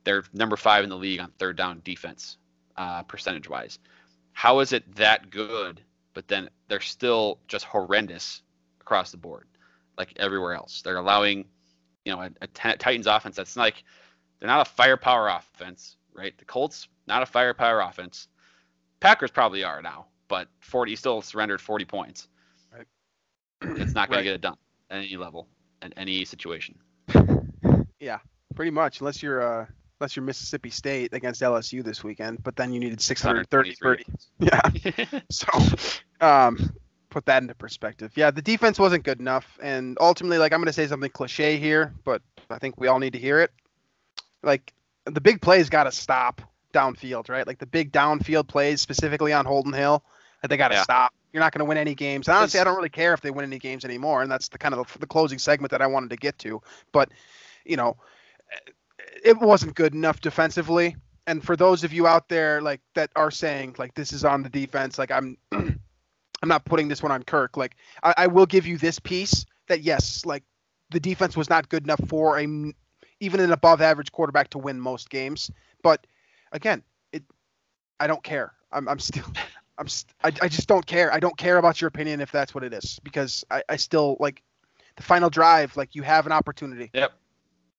they're 0.03 0.23
number 0.33 0.55
five 0.55 0.83
in 0.83 0.89
the 0.89 0.97
league 0.97 1.19
on 1.19 1.31
third 1.39 1.57
down 1.57 1.81
defense, 1.83 2.37
uh, 2.75 3.03
percentage 3.03 3.49
wise. 3.49 3.79
How 4.33 4.59
is 4.59 4.73
it 4.73 4.95
that 4.95 5.31
good, 5.31 5.81
but 6.13 6.27
then 6.27 6.49
they're 6.67 6.79
still 6.79 7.39
just 7.47 7.65
horrendous 7.65 8.43
across 8.81 9.11
the 9.11 9.17
board, 9.17 9.47
like 9.97 10.13
everywhere 10.17 10.53
else? 10.53 10.81
They're 10.83 10.97
allowing, 10.97 11.45
you 12.05 12.15
know, 12.15 12.21
a, 12.21 12.29
a 12.41 12.47
Titans 12.47 13.07
offense 13.07 13.35
that's 13.35 13.57
like 13.57 13.83
they're 14.39 14.47
not 14.47 14.67
a 14.67 14.69
firepower 14.69 15.27
offense, 15.29 15.97
right? 16.13 16.37
The 16.37 16.45
Colts 16.45 16.87
not 17.07 17.23
a 17.23 17.25
firepower 17.25 17.79
offense. 17.79 18.27
Packers 18.99 19.31
probably 19.31 19.63
are 19.63 19.81
now, 19.81 20.05
but 20.27 20.47
40 20.59 20.95
still 20.95 21.21
surrendered 21.21 21.61
40 21.61 21.85
points. 21.85 22.27
Right. 22.73 22.85
It's 23.61 23.93
not 23.93 24.09
going 24.09 24.17
Right. 24.17 24.23
to 24.23 24.23
get 24.23 24.35
it 24.35 24.41
done 24.41 24.57
at 24.89 24.97
any 24.97 25.17
level, 25.17 25.47
at 25.81 25.93
any 25.97 26.25
situation. 26.25 26.77
Yeah, 27.99 28.19
pretty 28.53 28.69
much, 28.69 28.99
unless 29.01 29.23
you're 29.23 29.41
uh, 29.41 29.65
unless 29.99 30.15
you're 30.15 30.23
Mississippi 30.23 30.69
State 30.69 31.13
against 31.13 31.41
LSU 31.41 31.83
this 31.83 32.03
weekend, 32.03 32.43
but 32.43 32.55
then 32.55 32.71
you 32.71 32.79
needed 32.79 33.01
630 33.01 33.73
623. 33.73 35.09
Yeah. 35.11 35.21
So, 35.31 35.47
um, 36.21 36.75
put 37.09 37.25
that 37.25 37.41
into 37.41 37.55
perspective. 37.55 38.11
Yeah, 38.15 38.29
the 38.29 38.43
defense 38.43 38.77
wasn't 38.77 39.03
good 39.03 39.19
enough, 39.19 39.57
and 39.63 39.97
ultimately, 39.99 40.37
like 40.37 40.53
I'm 40.53 40.59
going 40.59 40.67
to 40.67 40.73
say 40.73 40.85
something 40.85 41.09
cliche 41.09 41.57
here, 41.57 41.91
but 42.03 42.21
I 42.51 42.59
think 42.59 42.79
we 42.79 42.87
all 42.87 42.99
need 42.99 43.13
to 43.13 43.19
hear 43.19 43.39
it. 43.39 43.49
Like 44.43 44.71
the 45.05 45.19
big 45.21 45.41
plays 45.41 45.67
got 45.69 45.85
to 45.85 45.91
stop 45.91 46.41
downfield, 46.75 47.29
right? 47.29 47.47
Like 47.47 47.57
the 47.57 47.65
big 47.65 47.91
downfield 47.91 48.47
plays, 48.47 48.79
specifically 48.79 49.33
on 49.33 49.45
Holton 49.45 49.73
Hill, 49.73 50.03
that 50.41 50.49
they 50.49 50.57
got 50.57 50.69
to 50.69 50.75
Yeah. 50.75 50.83
stop. 50.83 51.13
You're 51.33 51.41
not 51.41 51.51
going 51.53 51.59
to 51.59 51.65
win 51.65 51.77
any 51.77 51.93
games. 51.95 52.27
And 52.27 52.37
honestly, 52.37 52.59
I 52.59 52.63
don't 52.63 52.75
really 52.75 52.89
care 52.89 53.13
if 53.13 53.21
they 53.21 53.31
win 53.31 53.45
any 53.45 53.59
games 53.59 53.85
anymore. 53.85 54.21
And 54.21 54.31
that's 54.31 54.47
the 54.47 54.57
kind 54.57 54.73
of 54.73 54.91
the, 54.91 54.99
the 54.99 55.07
closing 55.07 55.37
segment 55.37 55.71
that 55.71 55.81
I 55.81 55.87
wanted 55.87 56.09
to 56.11 56.17
get 56.17 56.37
to. 56.39 56.61
But, 56.91 57.09
you 57.65 57.75
know, 57.75 57.97
it 59.23 59.37
wasn't 59.39 59.75
good 59.75 59.93
enough 59.93 60.21
defensively. 60.21 60.95
And 61.27 61.43
for 61.43 61.55
those 61.55 61.83
of 61.83 61.93
you 61.93 62.07
out 62.07 62.29
there 62.29 62.61
like 62.61 62.81
that 62.95 63.11
are 63.15 63.31
saying 63.31 63.75
like 63.77 63.93
this 63.93 64.13
is 64.13 64.23
on 64.23 64.43
the 64.43 64.49
defense, 64.49 64.97
like 64.97 65.11
I'm, 65.11 65.37
I'm 65.51 66.49
not 66.49 66.65
putting 66.65 66.87
this 66.87 67.03
one 67.03 67.11
on 67.11 67.23
Kirk. 67.23 67.57
Like 67.57 67.75
I, 68.03 68.13
I 68.17 68.27
will 68.27 68.45
give 68.45 68.65
you 68.65 68.77
this 68.77 68.99
piece 68.99 69.45
that 69.67 69.81
yes, 69.81 70.25
like 70.25 70.43
the 70.89 70.99
defense 70.99 71.35
was 71.35 71.49
not 71.49 71.69
good 71.69 71.83
enough 71.83 72.01
for 72.07 72.39
a 72.39 72.47
even 73.19 73.39
an 73.39 73.51
above 73.51 73.81
average 73.81 74.11
quarterback 74.11 74.49
to 74.51 74.57
win 74.57 74.79
most 74.79 75.09
games. 75.09 75.51
But 75.83 76.07
again, 76.51 76.83
it 77.11 77.23
I 77.99 78.07
don't 78.07 78.23
care. 78.23 78.53
I'm, 78.71 78.87
I'm 78.87 78.99
still 78.99 79.25
I'm 79.77 79.87
st- 79.87 80.13
I, 80.23 80.31
I 80.45 80.47
just 80.47 80.67
don't 80.67 80.85
care. 80.85 81.13
I 81.13 81.19
don't 81.19 81.37
care 81.37 81.57
about 81.57 81.81
your 81.81 81.87
opinion 81.87 82.21
if 82.21 82.31
that's 82.31 82.55
what 82.55 82.63
it 82.63 82.73
is 82.73 82.99
because 83.03 83.45
I, 83.51 83.63
I 83.69 83.75
still 83.75 84.17
like 84.19 84.41
the 84.95 85.03
final 85.03 85.29
drive. 85.29 85.75
Like 85.77 85.95
you 85.95 86.01
have 86.03 86.25
an 86.25 86.31
opportunity. 86.31 86.89
Yep. 86.93 87.13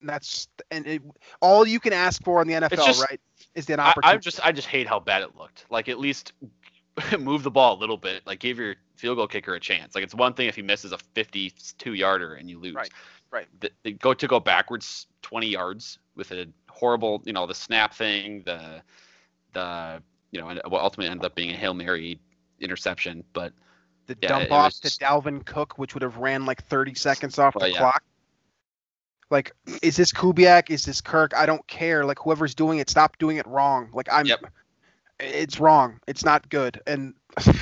And 0.00 0.08
that's 0.08 0.48
and 0.70 0.86
it, 0.86 1.02
all 1.40 1.66
you 1.66 1.80
can 1.80 1.92
ask 1.92 2.22
for 2.22 2.40
in 2.40 2.48
the 2.48 2.54
NFL, 2.54 2.86
just- 2.86 3.02
right? 3.08 3.20
Is 3.54 3.66
the 3.66 3.78
opportunity. 3.78 4.16
I 4.16 4.18
just 4.18 4.46
I 4.46 4.52
just 4.52 4.68
hate 4.68 4.86
how 4.86 5.00
bad 5.00 5.22
it 5.22 5.36
looked. 5.36 5.66
Like 5.70 5.88
at 5.88 5.98
least 5.98 6.32
move 7.18 7.42
the 7.42 7.50
ball 7.50 7.76
a 7.76 7.80
little 7.80 7.96
bit. 7.96 8.26
Like 8.26 8.38
give 8.38 8.58
your 8.58 8.76
field 8.96 9.16
goal 9.16 9.26
kicker 9.26 9.54
a 9.54 9.60
chance. 9.60 9.94
Like 9.94 10.04
it's 10.04 10.14
one 10.14 10.34
thing 10.34 10.48
if 10.48 10.56
he 10.56 10.62
misses 10.62 10.92
a 10.92 10.98
52 11.14 11.94
yarder 11.94 12.34
and 12.34 12.48
you 12.48 12.58
lose. 12.58 12.74
Right, 12.74 12.90
right. 13.30 13.46
The, 13.60 13.70
they 13.82 13.92
go 13.92 14.14
to 14.14 14.26
go 14.26 14.38
backwards 14.38 15.06
20 15.22 15.48
yards 15.48 15.98
with 16.14 16.30
a 16.30 16.46
horrible, 16.68 17.22
you 17.24 17.32
know, 17.32 17.46
the 17.46 17.54
snap 17.54 17.94
thing, 17.94 18.42
the 18.44 18.82
the 19.52 20.02
you 20.30 20.40
know, 20.40 20.48
and 20.48 20.60
what 20.68 20.82
ultimately 20.82 21.10
ended 21.10 21.24
up 21.24 21.34
being 21.34 21.50
a 21.50 21.56
hail 21.56 21.74
mary 21.74 22.18
interception. 22.60 23.24
But 23.32 23.52
the 24.06 24.16
yeah, 24.22 24.28
dump 24.28 24.52
off 24.52 24.74
to 24.74 24.82
just- 24.82 25.00
Dalvin 25.00 25.44
Cook, 25.44 25.78
which 25.78 25.94
would 25.94 26.02
have 26.02 26.16
ran 26.18 26.44
like 26.46 26.64
30 26.64 26.94
seconds 26.94 27.38
off 27.38 27.54
Well, 27.54 27.66
the 27.66 27.72
yeah. 27.72 27.78
clock. 27.78 28.02
Like, 29.30 29.52
is 29.82 29.96
this 29.96 30.10
Kubiak? 30.12 30.70
Is 30.70 30.86
this 30.86 31.00
Kirk? 31.02 31.34
I 31.36 31.44
don't 31.44 31.66
care. 31.66 32.04
Like, 32.06 32.18
whoever's 32.18 32.54
doing 32.54 32.78
it, 32.78 32.88
stop 32.88 33.18
doing 33.18 33.36
it 33.36 33.46
wrong. 33.46 33.90
Like, 33.92 34.08
I'm. 34.10 34.24
Yep. 34.26 34.46
It's 35.20 35.60
wrong. 35.60 36.00
It's 36.06 36.24
not 36.24 36.48
good. 36.48 36.80
And 36.86 37.14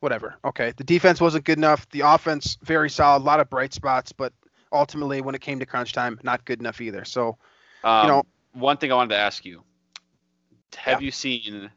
whatever. 0.00 0.34
Okay, 0.44 0.72
the 0.76 0.82
defense 0.84 1.20
wasn't 1.20 1.44
good 1.44 1.58
enough. 1.58 1.88
The 1.90 2.00
offense 2.00 2.58
very 2.62 2.90
solid. 2.90 3.22
A 3.22 3.24
lot 3.24 3.38
of 3.38 3.48
bright 3.50 3.72
spots, 3.72 4.10
but 4.12 4.32
ultimately, 4.72 5.20
when 5.20 5.34
it 5.36 5.40
came 5.40 5.60
to 5.60 5.66
crunch 5.66 5.92
time, 5.92 6.18
not 6.24 6.44
good 6.44 6.58
enough 6.58 6.80
either. 6.80 7.04
So 7.04 7.38
um, 7.84 8.08
know- 8.08 8.22
one 8.54 8.76
thing 8.78 8.90
I 8.90 8.96
wanted 8.96 9.10
to 9.14 9.20
ask 9.20 9.44
you: 9.44 9.62
Have 10.76 11.00
Yeah. 11.00 11.04
you 11.06 11.10
seen 11.12 11.70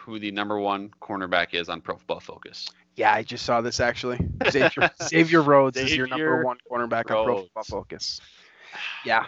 who 0.00 0.18
the 0.18 0.30
number 0.30 0.58
one 0.58 0.90
cornerback 1.00 1.54
is 1.54 1.68
on 1.68 1.80
Pro 1.80 1.96
Football 1.96 2.20
Focus? 2.20 2.68
yeah, 2.96 3.14
I 3.14 3.22
just 3.22 3.44
saw 3.46 3.60
this 3.60 3.80
actually. 3.80 4.18
Xavier, 4.50 4.90
Xavier 5.02 5.42
Rhodes 5.42 5.76
is 5.78 5.96
your 5.96 6.06
number 6.06 6.44
one 6.44 6.58
cornerback 6.70 7.10
on 7.10 7.24
Pro 7.24 7.42
Football 7.42 7.64
Focus. 7.64 8.20
Yeah. 9.04 9.24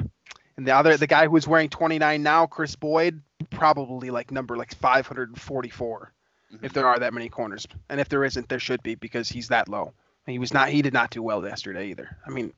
And 0.57 0.67
the 0.67 0.73
other, 0.73 0.97
the 0.97 1.07
guy 1.07 1.27
who 1.27 1.37
is 1.37 1.49
wearing 1.49 1.71
29 1.71 2.23
now, 2.23 2.47
Kris 2.47 2.77
Boyd, 2.77 3.23
probably 3.51 4.11
like 4.11 4.31
number 4.31 4.57
like 4.57 4.75
544, 4.75 6.13
if 6.51 6.61
Mhm. 6.61 6.75
there 6.75 6.87
are 6.87 6.99
that 6.99 7.15
many 7.15 7.29
corners. 7.29 7.67
And 7.89 8.01
if 8.01 8.09
there 8.09 8.25
isn't, 8.25 8.49
there 8.49 8.59
should 8.59 8.83
be 8.83 8.95
because 8.95 9.29
he's 9.29 9.49
that 9.49 9.69
low. 9.69 9.95
He 10.27 10.39
was 10.39 10.53
not, 10.53 10.69
he 10.69 10.83
did 10.83 10.93
not 10.93 11.11
do 11.11 11.23
well 11.23 11.43
yesterday 11.45 11.89
either. 11.89 12.17
I 12.27 12.31
mean, 12.31 12.53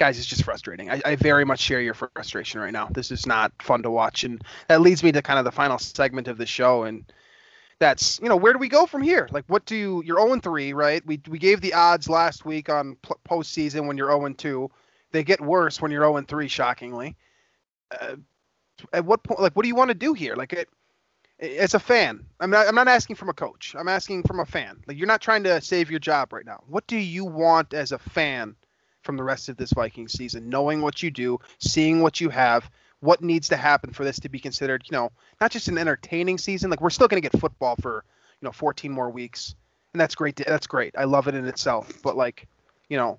guys, 0.00 0.18
it's 0.18 0.26
just 0.26 0.44
frustrating. 0.44 0.90
I, 0.90 1.00
I 1.04 1.16
very 1.16 1.44
much 1.44 1.60
share 1.60 1.80
your 1.80 1.94
frustration 1.94 2.60
right 2.60 2.72
now. 2.72 2.88
This 2.90 3.10
is 3.10 3.26
not 3.26 3.52
fun 3.62 3.82
to 3.82 3.90
watch. 3.90 4.24
And 4.24 4.42
that 4.68 4.80
leads 4.80 5.02
me 5.02 5.12
to 5.12 5.20
kind 5.20 5.38
of 5.38 5.44
the 5.44 5.52
final 5.52 5.78
segment 5.78 6.26
of 6.26 6.38
the 6.38 6.46
show. 6.46 6.84
And 6.84 7.04
that's, 7.78 8.18
you 8.22 8.28
know, 8.28 8.36
where 8.36 8.54
do 8.54 8.58
we 8.58 8.68
go 8.68 8.86
from 8.86 9.02
here? 9.02 9.28
Like, 9.30 9.44
what 9.46 9.66
do 9.66 9.76
you, 9.76 10.02
you're 10.04 10.18
0 10.26 10.40
3, 10.40 10.72
right? 10.72 11.06
We, 11.06 11.20
we 11.28 11.38
gave 11.38 11.60
the 11.60 11.74
odds 11.74 12.08
last 12.08 12.46
week 12.46 12.70
on 12.70 12.96
pl- 13.02 13.20
postseason 13.28 13.86
when 13.86 13.98
you're 13.98 14.10
0 14.10 14.32
2 14.32 14.70
they 15.12 15.24
get 15.24 15.40
worse 15.40 15.80
when 15.80 15.90
you're 15.90 16.04
0 16.04 16.22
3 16.22 16.48
shockingly 16.48 17.16
uh, 18.00 18.16
at 18.92 19.04
what 19.04 19.22
point 19.22 19.40
like 19.40 19.54
what 19.54 19.62
do 19.62 19.68
you 19.68 19.74
want 19.74 19.88
to 19.88 19.94
do 19.94 20.14
here 20.14 20.36
like 20.36 20.52
it, 20.52 20.68
as 21.40 21.74
a 21.74 21.78
fan 21.78 22.24
i'm 22.40 22.50
not 22.50 22.66
i'm 22.68 22.74
not 22.74 22.88
asking 22.88 23.16
from 23.16 23.28
a 23.28 23.34
coach 23.34 23.74
i'm 23.78 23.88
asking 23.88 24.22
from 24.22 24.40
a 24.40 24.46
fan 24.46 24.80
like 24.86 24.96
you're 24.96 25.06
not 25.06 25.20
trying 25.20 25.42
to 25.42 25.60
save 25.60 25.90
your 25.90 26.00
job 26.00 26.32
right 26.32 26.46
now 26.46 26.62
what 26.68 26.86
do 26.86 26.96
you 26.96 27.24
want 27.24 27.74
as 27.74 27.92
a 27.92 27.98
fan 27.98 28.54
from 29.02 29.16
the 29.16 29.22
rest 29.22 29.48
of 29.48 29.56
this 29.56 29.72
Viking 29.72 30.08
season 30.08 30.48
knowing 30.48 30.80
what 30.82 31.02
you 31.02 31.10
do 31.10 31.38
seeing 31.58 32.00
what 32.00 32.20
you 32.20 32.28
have 32.28 32.70
what 33.00 33.22
needs 33.22 33.48
to 33.48 33.56
happen 33.56 33.92
for 33.92 34.04
this 34.04 34.20
to 34.20 34.28
be 34.28 34.38
considered 34.38 34.82
you 34.90 34.96
know 34.96 35.10
not 35.40 35.50
just 35.50 35.68
an 35.68 35.78
entertaining 35.78 36.38
season 36.38 36.70
like 36.70 36.80
we're 36.80 36.90
still 36.90 37.08
going 37.08 37.20
to 37.20 37.28
get 37.28 37.40
football 37.40 37.76
for 37.80 38.04
you 38.40 38.46
know 38.46 38.52
14 38.52 38.90
more 38.90 39.10
weeks 39.10 39.54
and 39.94 40.00
that's 40.00 40.14
great 40.14 40.36
to, 40.36 40.44
that's 40.44 40.66
great 40.66 40.94
i 40.98 41.04
love 41.04 41.28
it 41.28 41.34
in 41.34 41.46
itself 41.46 41.92
but 42.02 42.16
like 42.16 42.46
you 42.88 42.96
know 42.96 43.18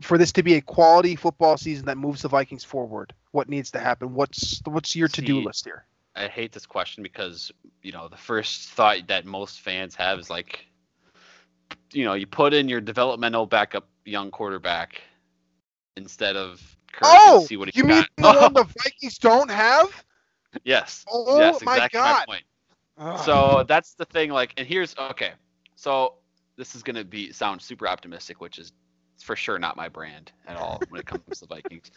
for 0.00 0.18
this 0.18 0.32
to 0.32 0.42
be 0.42 0.54
a 0.54 0.60
quality 0.60 1.16
football 1.16 1.56
season 1.56 1.86
that 1.86 1.98
moves 1.98 2.22
the 2.22 2.28
Vikings 2.28 2.64
forward, 2.64 3.12
what 3.32 3.48
needs 3.48 3.70
to 3.72 3.78
happen? 3.78 4.14
What's 4.14 4.62
what's 4.64 4.94
your 4.94 5.08
to-do 5.08 5.40
See, 5.40 5.44
list 5.44 5.64
here? 5.64 5.84
I 6.14 6.28
hate 6.28 6.52
this 6.52 6.66
question 6.66 7.02
because 7.02 7.50
you 7.82 7.92
know 7.92 8.08
the 8.08 8.16
first 8.16 8.70
thought 8.70 9.08
that 9.08 9.26
most 9.26 9.60
fans 9.60 9.94
have 9.96 10.18
is 10.18 10.30
like, 10.30 10.66
you 11.92 12.04
know, 12.04 12.14
you 12.14 12.26
put 12.26 12.54
in 12.54 12.68
your 12.68 12.80
developmental 12.80 13.46
backup 13.46 13.88
young 14.04 14.30
quarterback 14.30 15.02
instead 15.96 16.36
of 16.36 16.60
Kirk 16.92 17.06
Oh, 17.06 17.46
see 17.46 17.56
what 17.56 17.68
he 17.68 17.80
you 17.80 17.84
mean 17.86 18.04
the 18.16 18.32
one 18.32 18.52
the 18.54 18.64
Vikings 18.64 19.18
don't 19.18 19.50
have? 19.50 20.04
yes, 20.64 21.04
Oh 21.10 21.36
yes, 21.38 21.62
my 21.62 21.76
exactly 21.76 22.00
God. 22.00 22.24
my 22.26 22.26
point. 22.26 22.44
Ugh. 22.98 23.18
So 23.24 23.64
that's 23.64 23.94
the 23.94 24.04
thing. 24.06 24.30
Like, 24.30 24.54
and 24.56 24.66
here's 24.66 24.96
okay. 24.98 25.32
So 25.76 26.14
this 26.56 26.74
is 26.74 26.82
gonna 26.82 27.04
be 27.04 27.32
sound 27.32 27.62
super 27.62 27.88
optimistic, 27.88 28.40
which 28.40 28.58
is 28.58 28.72
for 29.22 29.36
sure 29.36 29.58
not 29.58 29.76
my 29.76 29.88
brand 29.88 30.32
at 30.46 30.56
all 30.56 30.84
when 30.88 31.00
it 31.00 31.06
comes 31.06 31.22
to 31.34 31.40
the 31.40 31.54
Vikings. 31.54 31.90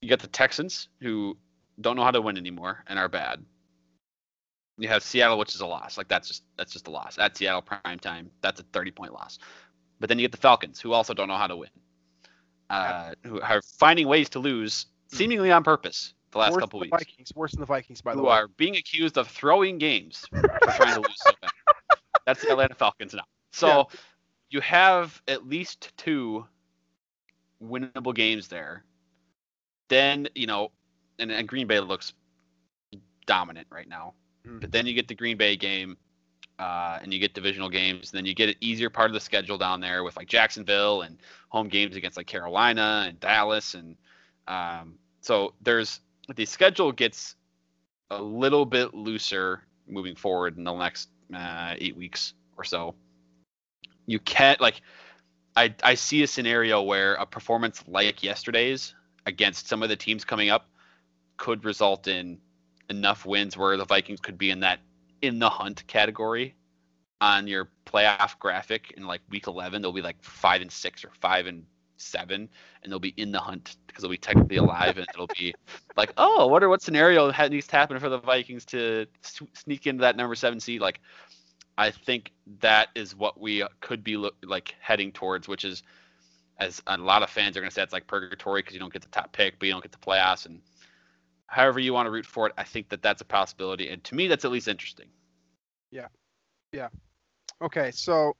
You 0.00 0.08
got 0.08 0.20
the 0.20 0.28
Texans 0.28 0.88
who 1.00 1.36
don't 1.80 1.96
know 1.96 2.04
how 2.04 2.10
to 2.10 2.20
win 2.20 2.36
anymore 2.36 2.84
and 2.88 2.98
are 2.98 3.08
bad. 3.08 3.44
You 4.78 4.88
have 4.88 5.02
Seattle, 5.02 5.38
which 5.38 5.54
is 5.54 5.60
a 5.60 5.66
loss. 5.66 5.96
Like 5.98 6.08
that's 6.08 6.28
just 6.28 6.42
that's 6.56 6.72
just 6.72 6.88
a 6.88 6.90
loss. 6.90 7.18
At 7.18 7.36
Seattle 7.36 7.62
prime 7.62 7.98
time, 7.98 8.30
that's 8.40 8.60
a 8.60 8.64
30 8.64 8.90
point 8.92 9.12
loss. 9.12 9.38
But 10.02 10.08
then 10.08 10.18
you 10.18 10.24
get 10.24 10.32
the 10.32 10.38
Falcons, 10.38 10.80
who 10.80 10.92
also 10.92 11.14
don't 11.14 11.28
know 11.28 11.36
how 11.36 11.46
to 11.46 11.56
win, 11.56 11.68
uh, 12.70 13.12
who 13.24 13.40
are 13.40 13.62
finding 13.78 14.08
ways 14.08 14.28
to 14.30 14.40
lose, 14.40 14.86
seemingly 15.06 15.52
on 15.52 15.62
purpose, 15.62 16.12
the 16.32 16.38
last 16.38 16.54
worse 16.54 16.60
couple 16.60 16.80
than 16.80 16.86
weeks 16.90 16.98
the 16.98 17.04
Vikings, 17.04 17.32
worse 17.36 17.52
than 17.52 17.60
the 17.60 17.66
Vikings, 17.66 18.00
by 18.02 18.12
the 18.16 18.18
who 18.20 18.26
way. 18.26 18.32
are 18.32 18.48
being 18.48 18.74
accused 18.74 19.16
of 19.16 19.28
throwing 19.28 19.78
games 19.78 20.26
for 20.32 20.72
trying 20.72 20.94
to 20.94 21.00
lose 21.02 21.22
so 21.24 21.30
bad. 21.40 21.50
That's 22.26 22.42
the 22.42 22.50
Atlanta 22.50 22.74
Falcons 22.74 23.14
now. 23.14 23.22
So 23.52 23.68
Yeah. 23.68 23.84
you 24.50 24.60
have 24.62 25.22
at 25.28 25.46
least 25.46 25.96
two 25.96 26.48
winnable 27.62 28.12
games 28.12 28.48
there. 28.48 28.82
Then, 29.88 30.26
you 30.34 30.48
know, 30.48 30.72
and, 31.20 31.30
and 31.30 31.46
Green 31.46 31.68
Bay 31.68 31.78
looks 31.78 32.12
dominant 33.26 33.68
right 33.70 33.88
now. 33.88 34.14
Mm. 34.44 34.60
But 34.62 34.72
then 34.72 34.84
you 34.84 34.94
get 34.94 35.06
the 35.06 35.14
Green 35.14 35.36
Bay 35.36 35.54
game, 35.54 35.96
uh, 36.58 36.98
and 37.02 37.12
you 37.12 37.18
get 37.18 37.34
divisional 37.34 37.68
games. 37.68 38.12
And 38.12 38.18
then 38.18 38.26
you 38.26 38.34
get 38.34 38.48
an 38.48 38.54
easier 38.60 38.90
part 38.90 39.10
of 39.10 39.14
the 39.14 39.20
schedule 39.20 39.58
down 39.58 39.80
there 39.80 40.04
with 40.04 40.16
like 40.16 40.28
Jacksonville 40.28 41.02
and 41.02 41.18
home 41.48 41.68
games 41.68 41.96
against 41.96 42.16
like 42.16 42.26
Carolina 42.26 43.04
and 43.08 43.18
Dallas. 43.20 43.74
And 43.74 43.96
um, 44.48 44.94
so 45.20 45.54
there's 45.62 46.00
the 46.34 46.44
schedule 46.44 46.92
gets 46.92 47.36
a 48.10 48.22
little 48.22 48.64
bit 48.64 48.94
looser 48.94 49.62
moving 49.88 50.14
forward 50.14 50.56
in 50.56 50.64
the 50.64 50.74
next 50.74 51.08
uh, 51.34 51.74
eight 51.78 51.96
weeks 51.96 52.34
or 52.56 52.64
so. 52.64 52.94
You 54.06 54.18
can't 54.18 54.60
like 54.60 54.82
I 55.56 55.74
I 55.82 55.94
see 55.94 56.22
a 56.22 56.26
scenario 56.26 56.82
where 56.82 57.14
a 57.14 57.26
performance 57.26 57.82
like 57.86 58.22
yesterday's 58.22 58.94
against 59.26 59.68
some 59.68 59.82
of 59.82 59.88
the 59.88 59.96
teams 59.96 60.24
coming 60.24 60.50
up 60.50 60.68
could 61.36 61.64
result 61.64 62.08
in 62.08 62.38
enough 62.90 63.24
wins 63.24 63.56
where 63.56 63.76
the 63.76 63.84
Vikings 63.84 64.20
could 64.20 64.36
be 64.36 64.50
in 64.50 64.60
that 64.60 64.80
in 65.22 65.38
the 65.38 65.48
hunt 65.48 65.86
category 65.86 66.54
on 67.20 67.46
your 67.46 67.68
playoff 67.86 68.38
graphic 68.38 68.92
in 68.96 69.06
like 69.06 69.20
week 69.30 69.46
11 69.46 69.80
they'll 69.80 69.92
be 69.92 70.02
like 70.02 70.22
5 70.22 70.62
and 70.62 70.72
6 70.72 71.04
or 71.04 71.10
5 71.20 71.46
and 71.46 71.64
7 71.96 72.48
and 72.82 72.92
they'll 72.92 72.98
be 72.98 73.14
in 73.16 73.30
the 73.30 73.38
hunt 73.38 73.76
because 73.86 74.02
they'll 74.02 74.10
be 74.10 74.16
technically 74.16 74.56
alive 74.56 74.98
and 74.98 75.06
it'll 75.14 75.28
be 75.38 75.54
like 75.96 76.12
oh 76.16 76.46
I 76.48 76.50
wonder 76.50 76.68
what 76.68 76.82
scenario 76.82 77.30
needs 77.48 77.66
to 77.68 77.76
happen 77.76 77.98
for 77.98 78.08
the 78.08 78.18
Vikings 78.18 78.64
to 78.66 79.06
sneak 79.54 79.86
into 79.86 80.02
that 80.02 80.16
number 80.16 80.34
7 80.34 80.58
seed. 80.58 80.80
Like 80.80 81.00
I 81.78 81.90
think 81.90 82.32
that 82.60 82.88
is 82.94 83.16
what 83.16 83.40
we 83.40 83.62
uh, 83.62 83.68
could 83.80 84.04
be 84.04 84.16
look, 84.16 84.34
like 84.42 84.74
heading 84.80 85.12
towards, 85.12 85.48
which 85.48 85.64
is, 85.64 85.82
as 86.58 86.82
a 86.86 86.96
lot 86.96 87.22
of 87.22 87.30
fans 87.30 87.56
are 87.56 87.60
going 87.60 87.70
to 87.70 87.74
say, 87.74 87.82
it's 87.82 87.92
like 87.92 88.06
purgatory 88.06 88.60
because 88.60 88.74
you 88.74 88.80
don't 88.80 88.92
get 88.92 89.02
the 89.02 89.08
top 89.08 89.32
pick, 89.32 89.58
but 89.58 89.66
you 89.66 89.72
don't 89.72 89.82
get 89.82 89.92
the 89.92 89.98
playoffs, 89.98 90.46
and 90.46 90.60
however 91.52 91.78
you 91.78 91.92
want 91.92 92.06
to 92.06 92.10
root 92.10 92.26
for 92.26 92.46
it, 92.46 92.52
I 92.56 92.64
think 92.64 92.88
that 92.88 93.02
that's 93.02 93.20
a 93.20 93.24
possibility, 93.24 93.88
and 93.90 94.02
to 94.04 94.14
me, 94.14 94.26
that's 94.26 94.44
at 94.44 94.50
least 94.50 94.68
interesting. 94.68 95.06
Yeah, 95.90 96.08
yeah. 96.72 96.88
Okay, 97.60 97.90
so 97.90 98.34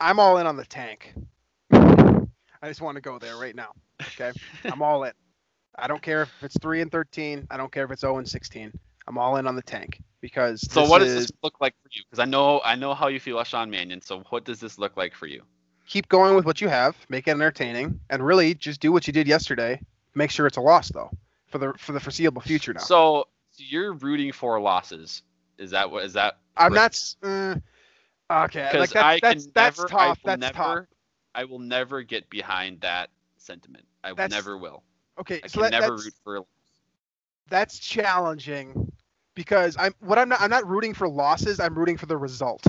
I'm 0.00 0.18
all 0.18 0.38
in 0.38 0.46
on 0.46 0.56
the 0.56 0.64
tank. 0.64 1.14
I 1.70 2.66
just 2.66 2.80
want 2.80 2.96
to 2.96 3.00
go 3.00 3.18
there 3.18 3.36
right 3.36 3.54
now. 3.54 3.72
Okay, 4.02 4.32
I'm 4.64 4.82
all 4.82 5.04
in. 5.04 5.12
I 5.76 5.86
don't 5.86 6.02
care 6.02 6.22
if 6.22 6.32
it's 6.42 6.56
three 6.60 6.80
and 6.80 6.90
thirteen. 6.90 7.46
I 7.50 7.56
don't 7.56 7.70
care 7.70 7.84
if 7.84 7.90
it's 7.90 8.00
zero 8.00 8.18
and 8.18 8.28
sixteen. 8.28 8.72
I'm 9.06 9.18
all 9.18 9.36
in 9.36 9.46
on 9.46 9.54
the 9.54 9.62
tank 9.62 10.00
because. 10.20 10.60
So 10.72 10.84
what 10.84 11.00
does 11.00 11.12
is- 11.12 11.26
this 11.26 11.32
look 11.42 11.54
like 11.60 11.74
for 11.82 11.88
you? 11.92 12.02
Because 12.10 12.18
I 12.18 12.24
know 12.24 12.60
I 12.64 12.74
know 12.74 12.94
how 12.94 13.08
you 13.08 13.20
feel 13.20 13.42
Sean 13.44 13.70
Mannion. 13.70 14.00
So 14.00 14.24
what 14.30 14.44
does 14.44 14.58
this 14.58 14.78
look 14.78 14.96
like 14.96 15.14
for 15.14 15.26
you? 15.26 15.42
keep 15.86 16.06
going 16.10 16.34
with 16.36 16.44
what 16.44 16.60
you 16.60 16.68
have, 16.68 16.94
make 17.08 17.26
it 17.26 17.30
entertaining, 17.30 17.98
and 18.10 18.24
really 18.24 18.54
just 18.54 18.78
do 18.78 18.92
what 18.92 19.06
you 19.06 19.12
did 19.12 19.26
yesterday. 19.26 19.80
Make 20.14 20.30
sure 20.30 20.46
it's 20.46 20.58
a 20.58 20.60
loss 20.60 20.90
though, 20.90 21.10
for 21.48 21.58
the 21.58 21.72
for 21.78 21.92
the 21.92 22.00
foreseeable 22.00 22.42
future 22.42 22.72
now. 22.72 22.80
So, 22.80 23.28
you're 23.56 23.92
rooting 23.94 24.32
for 24.32 24.60
losses. 24.60 25.22
Is 25.58 25.70
that 25.72 25.90
what 25.90 26.04
is 26.04 26.12
that? 26.14 26.38
I'm 26.56 26.72
not. 26.72 26.98
Uh, 27.22 27.56
okay, 28.30 28.78
like 28.78 28.90
that's 28.90 28.96
I 28.96 29.18
that's 29.20 29.44
can 29.44 29.52
that's 29.54 29.78
never, 29.78 29.88
tough. 29.88 30.00
I 30.00 30.08
will 30.08 30.16
That's 30.24 30.40
never, 30.40 30.52
tough. 30.80 30.86
I 31.34 31.44
will 31.44 31.58
never 31.58 32.02
get 32.02 32.28
behind 32.30 32.80
that 32.82 33.10
sentiment. 33.36 33.84
I 34.04 34.10
will 34.12 34.16
That's- 34.16 34.30
never 34.32 34.56
will. 34.56 34.82
Okay, 35.18 35.40
I 35.42 35.46
so 35.48 35.62
can 35.62 35.70
that, 35.72 35.80
never 35.80 35.94
root 35.94 36.14
for. 36.22 36.44
that's 37.48 37.78
challenging 37.78 38.92
because 39.34 39.76
I'm 39.78 39.94
what 40.00 40.18
I'm 40.18 40.28
not 40.28 40.40
I'm 40.40 40.50
not 40.50 40.66
rooting 40.68 40.94
for 40.94 41.08
losses. 41.08 41.58
I'm 41.60 41.74
rooting 41.76 41.96
for 41.96 42.06
the 42.06 42.16
result. 42.16 42.66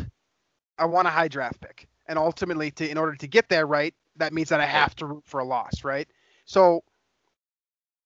I 0.79 0.85
want 0.85 1.07
a 1.07 1.11
high 1.11 1.27
draft 1.27 1.59
pick, 1.61 1.87
and 2.07 2.17
ultimately, 2.17 2.71
to 2.71 2.89
in 2.89 2.97
order 2.97 3.15
to 3.15 3.27
get 3.27 3.49
there 3.49 3.67
right, 3.67 3.93
that 4.15 4.33
means 4.33 4.49
that 4.49 4.59
I 4.61 4.65
have 4.65 4.95
to 4.95 5.05
root 5.05 5.23
for 5.25 5.41
a 5.41 5.45
loss, 5.45 5.83
right? 5.83 6.07
So, 6.45 6.83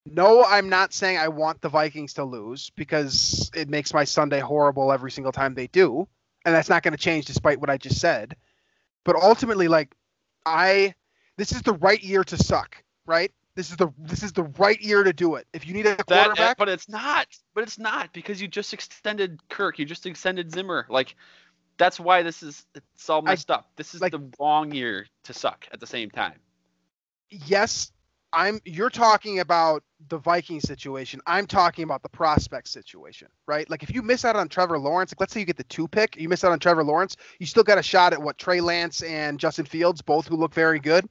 no, 0.06 0.44
I'm 0.44 0.70
not 0.70 0.94
saying 0.94 1.18
I 1.18 1.30
want 1.30 1.62
the 1.62 1.70
Vikings 1.70 2.14
to 2.14 2.24
lose 2.24 2.72
because 2.72 3.50
it 3.56 3.70
makes 3.70 3.94
my 3.94 4.04
Sunday 4.04 4.40
horrible 4.40 4.92
every 4.92 5.12
single 5.12 5.32
time 5.32 5.54
they 5.54 5.68
do, 5.68 6.08
and 6.46 6.54
that's 6.54 6.70
not 6.70 6.84
going 6.84 6.92
to 6.92 6.98
change 6.98 7.26
despite 7.26 7.60
what 7.60 7.70
I 7.70 7.78
just 7.78 8.00
said. 8.00 8.36
But 9.06 9.16
ultimately, 9.16 9.68
like 9.68 9.96
I, 10.46 10.94
this 11.38 11.52
is 11.52 11.62
the 11.62 11.74
right 11.74 12.02
year 12.02 12.24
to 12.26 12.38
suck, 12.38 12.84
right? 13.06 13.32
This 13.56 13.70
is 13.70 13.78
the 13.78 13.94
this 13.98 14.24
is 14.24 14.34
the 14.34 14.44
right 14.44 14.80
year 14.82 15.04
to 15.04 15.14
do 15.14 15.36
it. 15.36 15.48
If 15.54 15.68
you 15.68 15.74
need 15.74 15.86
a 15.86 15.96
That, 15.96 16.00
uh, 16.00 16.04
quarterback, 16.04 16.58
but 16.58 16.70
it's 16.70 16.90
not. 16.90 17.28
But 17.54 17.64
it's 17.64 17.78
not 17.78 18.12
because 18.12 18.42
you 18.42 18.48
just 18.48 18.74
extended 18.74 19.40
Kirk. 19.48 19.78
You 19.78 19.86
just 19.86 20.06
extended 20.06 20.52
Zimmer. 20.52 20.88
Like, 20.90 21.16
that's 21.78 22.00
why 22.00 22.24
this 22.24 22.42
is 22.42 22.66
it's 22.74 23.10
all 23.10 23.22
messed 23.22 23.52
up. 23.52 23.70
This 23.76 23.94
is 23.94 24.02
like- 24.02 24.12
the 24.12 24.28
wrong 24.40 24.74
year 24.74 25.06
to 25.26 25.34
suck 25.34 25.68
at 25.72 25.80
the 25.80 25.88
same 25.88 26.10
time. 26.10 26.40
yes, 27.30 27.92
I'm 28.34 28.60
you're 28.66 28.90
talking 28.90 29.40
about 29.40 29.84
the 30.10 30.18
Viking 30.18 30.60
situation. 30.60 31.22
I'm 31.28 31.46
talking 31.46 31.84
about 31.84 32.02
the 32.02 32.10
prospect 32.10 32.68
situation, 32.68 33.28
right? 33.48 33.70
Like 33.70 33.84
if 33.84 33.94
you 33.94 34.02
miss 34.02 34.26
out 34.26 34.36
on 34.36 34.50
Trevor 34.50 34.80
Lawrence, 34.80 35.12
like 35.12 35.20
let's 35.20 35.34
say 35.34 35.40
you 35.40 35.46
get 35.46 35.56
the 35.56 35.64
two 35.66 35.88
pick, 35.88 36.18
you 36.18 36.28
miss 36.28 36.44
out 36.44 36.52
on 36.52 36.60
Trevor 36.60 36.84
Lawrence, 36.84 37.16
you 37.40 37.46
still 37.46 37.64
got 37.64 37.78
a 37.78 37.84
shot 37.84 38.12
at 38.12 38.22
what 38.22 38.38
Trey 38.40 38.60
Lance 38.60 39.04
and 39.04 39.40
Justin 39.40 39.66
Fields, 39.66 40.02
both 40.02 40.28
who 40.28 40.36
look 40.36 40.54
very 40.54 40.80
good, 40.80 41.08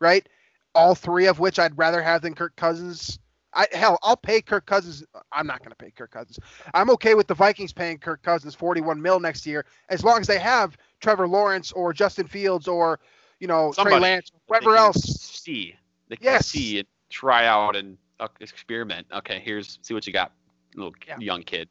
right? 0.00 0.28
All 0.74 0.94
three 0.94 1.26
of 1.26 1.38
which 1.40 1.58
I'd 1.58 1.76
rather 1.78 2.02
have 2.02 2.20
than 2.20 2.34
Kirk 2.34 2.54
Cousins. 2.56 3.18
I 3.54 3.66
hell, 3.72 3.98
I'll 4.02 4.18
pay 4.18 4.42
Kirk 4.42 4.66
Cousins. 4.66 5.02
I'm 5.32 5.46
not 5.46 5.60
going 5.60 5.70
to 5.70 5.76
pay 5.76 5.90
Kirk 5.90 6.10
Cousins. 6.10 6.38
I'm 6.74 6.90
okay 6.90 7.14
with 7.14 7.26
the 7.26 7.34
Vikings 7.34 7.72
paying 7.72 7.96
Kirk 7.96 8.22
Cousins 8.22 8.54
41 8.54 9.00
mil 9.00 9.18
next 9.18 9.46
year, 9.46 9.64
as 9.88 10.04
long 10.04 10.20
as 10.20 10.26
they 10.26 10.38
have 10.38 10.76
Trevor 11.00 11.26
Lawrence 11.26 11.72
or 11.72 11.94
Justin 11.94 12.26
Fields 12.26 12.68
or 12.68 13.00
you 13.40 13.46
know 13.46 13.72
Trey 13.72 13.98
Lance, 13.98 14.30
whoever 14.46 14.76
else. 14.76 15.00
See. 15.02 15.74
They 16.08 16.16
can 16.16 16.24
Yes. 16.24 16.46
see 16.46 16.78
and 16.78 16.88
try 17.10 17.46
out 17.46 17.76
and 17.76 17.98
uh, 18.20 18.28
experiment. 18.40 19.06
Okay, 19.12 19.40
here's 19.40 19.78
see 19.82 19.94
what 19.94 20.06
you 20.06 20.12
got, 20.12 20.32
little 20.74 20.94
Yeah. 21.06 21.18
young 21.18 21.42
kid. 21.42 21.68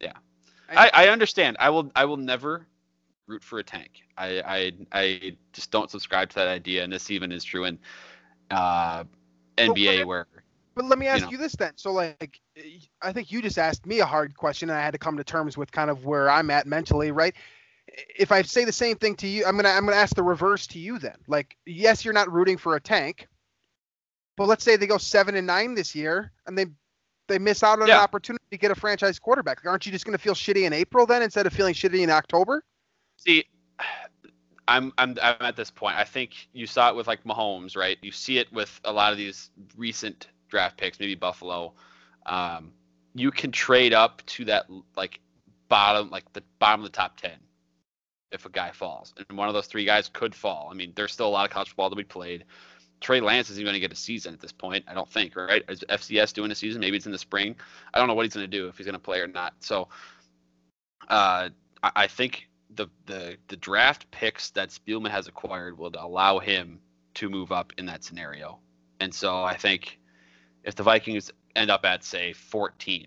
Yeah, 0.00 0.12
I- 0.68 0.86
I, 0.88 0.90
I 1.04 1.08
understand. 1.08 1.56
I 1.60 1.70
will 1.70 1.90
I 1.94 2.04
will 2.04 2.16
never 2.16 2.66
root 3.26 3.42
for 3.44 3.58
a 3.58 3.64
tank. 3.64 4.02
I, 4.16 4.40
I 4.40 4.72
I 4.92 5.36
just 5.52 5.70
don't 5.70 5.90
subscribe 5.90 6.30
to 6.30 6.34
that 6.36 6.48
idea, 6.48 6.84
and 6.84 6.92
this 6.92 7.10
even 7.10 7.32
is 7.32 7.44
true 7.44 7.64
in 7.64 7.78
uh, 8.50 9.04
NBA 9.58 9.98
what- 9.98 10.06
where 10.06 10.26
But 10.74 10.86
let 10.86 10.98
me 10.98 11.06
ask 11.06 11.22
know. 11.22 11.30
you 11.30 11.38
this 11.38 11.54
then. 11.56 11.72
So 11.76 11.92
like 11.92 12.40
I 13.02 13.12
think 13.12 13.30
you 13.30 13.42
just 13.42 13.58
asked 13.58 13.86
me 13.86 14.00
a 14.00 14.06
hard 14.06 14.36
question 14.36 14.70
and 14.70 14.78
I 14.78 14.82
had 14.82 14.92
to 14.92 14.98
come 14.98 15.16
to 15.16 15.24
terms 15.24 15.56
with 15.56 15.70
kind 15.70 15.90
of 15.90 16.04
where 16.04 16.28
I'm 16.30 16.50
at 16.50 16.66
mentally, 16.66 17.12
right? 17.12 17.34
If 18.18 18.32
I 18.32 18.42
say 18.42 18.64
the 18.64 18.72
same 18.72 18.96
thing 18.96 19.14
to 19.16 19.26
you, 19.28 19.44
I'm 19.44 19.56
to 19.58 19.68
I'm 19.68 19.84
going 19.84 19.94
to 19.94 20.00
ask 20.00 20.14
the 20.16 20.22
reverse 20.22 20.66
to 20.68 20.78
you 20.78 20.98
then. 20.98 21.16
Like 21.28 21.56
yes, 21.64 22.04
you're 22.04 22.14
not 22.14 22.32
rooting 22.32 22.56
for 22.58 22.74
a 22.76 22.80
tank. 22.80 23.28
But 24.36 24.48
let's 24.48 24.64
say 24.64 24.76
they 24.76 24.86
go 24.86 24.98
7 24.98 25.34
and 25.36 25.46
9 25.46 25.74
this 25.74 25.94
year 25.94 26.32
and 26.46 26.56
they 26.58 26.66
they 27.26 27.38
miss 27.38 27.62
out 27.62 27.80
on 27.80 27.88
Yeah. 27.88 27.94
an 27.96 28.00
opportunity 28.02 28.44
to 28.50 28.58
get 28.58 28.70
a 28.70 28.74
franchise 28.74 29.18
quarterback. 29.18 29.64
Like, 29.64 29.70
aren't 29.70 29.86
you 29.86 29.92
just 29.92 30.04
going 30.04 30.16
to 30.16 30.22
feel 30.22 30.34
shitty 30.34 30.64
in 30.64 30.74
April 30.74 31.06
then 31.06 31.22
instead 31.22 31.46
of 31.46 31.54
feeling 31.54 31.72
shitty 31.72 32.00
in 32.02 32.10
October? 32.10 32.62
See, 33.16 33.46
I'm 34.68 34.92
I'm 34.98 35.16
I'm 35.22 35.36
at 35.40 35.56
this 35.56 35.70
point. 35.70 35.96
I 35.96 36.04
think 36.04 36.48
you 36.52 36.66
saw 36.66 36.90
it 36.90 36.96
with 36.96 37.06
like 37.06 37.24
Mahomes, 37.24 37.76
right? 37.76 37.98
You 38.02 38.12
see 38.12 38.38
it 38.38 38.52
with 38.52 38.78
a 38.84 38.92
lot 38.92 39.12
of 39.12 39.18
these 39.18 39.50
recent 39.76 40.28
draft 40.48 40.76
picks, 40.76 41.00
maybe 41.00 41.14
Buffalo. 41.14 41.72
Um, 42.26 42.72
you 43.14 43.30
can 43.30 43.52
trade 43.52 43.94
up 43.94 44.22
to 44.26 44.44
that 44.46 44.66
like 44.96 45.20
bottom, 45.68 46.10
like 46.10 46.30
the 46.34 46.42
bottom 46.58 46.80
of 46.84 46.90
the 46.90 46.96
top 46.96 47.18
ten, 47.18 47.38
if 48.32 48.44
a 48.44 48.50
guy 48.50 48.70
falls, 48.70 49.14
and 49.28 49.38
one 49.38 49.48
of 49.48 49.54
those 49.54 49.66
three 49.66 49.84
guys 49.84 50.10
could 50.12 50.34
fall. 50.34 50.68
I 50.70 50.74
mean, 50.74 50.92
there's 50.94 51.12
still 51.12 51.28
a 51.28 51.30
lot 51.30 51.44
of 51.46 51.50
college 51.50 51.68
football 51.68 51.90
to 51.90 51.96
be 51.96 52.04
played. 52.04 52.44
Trey 53.00 53.20
Lance 53.20 53.50
isn't 53.50 53.62
going 53.62 53.74
to 53.74 53.80
get 53.80 53.92
a 53.92 53.96
season 53.96 54.32
at 54.34 54.40
this 54.40 54.52
point. 54.52 54.84
I 54.88 54.94
don't 54.94 55.08
think, 55.08 55.36
right? 55.36 55.62
Is 55.68 55.84
FCS 55.88 56.32
doing 56.32 56.50
a 56.50 56.54
season? 56.54 56.80
Maybe 56.80 56.96
it's 56.96 57.06
in 57.06 57.12
the 57.12 57.18
spring. 57.18 57.56
I 57.92 57.98
don't 57.98 58.08
know 58.08 58.14
what 58.14 58.24
he's 58.24 58.34
going 58.34 58.50
to 58.50 58.56
do 58.56 58.68
if 58.68 58.78
he's 58.78 58.86
going 58.86 58.94
to 58.94 58.98
play 58.98 59.20
or 59.20 59.26
not. 59.26 59.54
So, 59.60 59.88
uh, 61.08 61.50
I, 61.82 61.90
I 61.94 62.06
think 62.06 62.48
the, 62.74 62.88
the 63.06 63.36
the 63.48 63.56
draft 63.56 64.10
picks 64.10 64.50
that 64.50 64.70
Spielman 64.70 65.10
has 65.10 65.28
acquired 65.28 65.78
will 65.78 65.92
allow 65.98 66.38
him 66.38 66.80
to 67.14 67.28
move 67.28 67.52
up 67.52 67.72
in 67.78 67.86
that 67.86 68.02
scenario. 68.04 68.58
And 69.00 69.14
so 69.14 69.42
I 69.42 69.56
think 69.56 69.98
if 70.64 70.74
the 70.74 70.82
Vikings 70.82 71.30
end 71.54 71.70
up 71.70 71.84
at 71.84 72.02
say 72.02 72.32
14, 72.32 73.06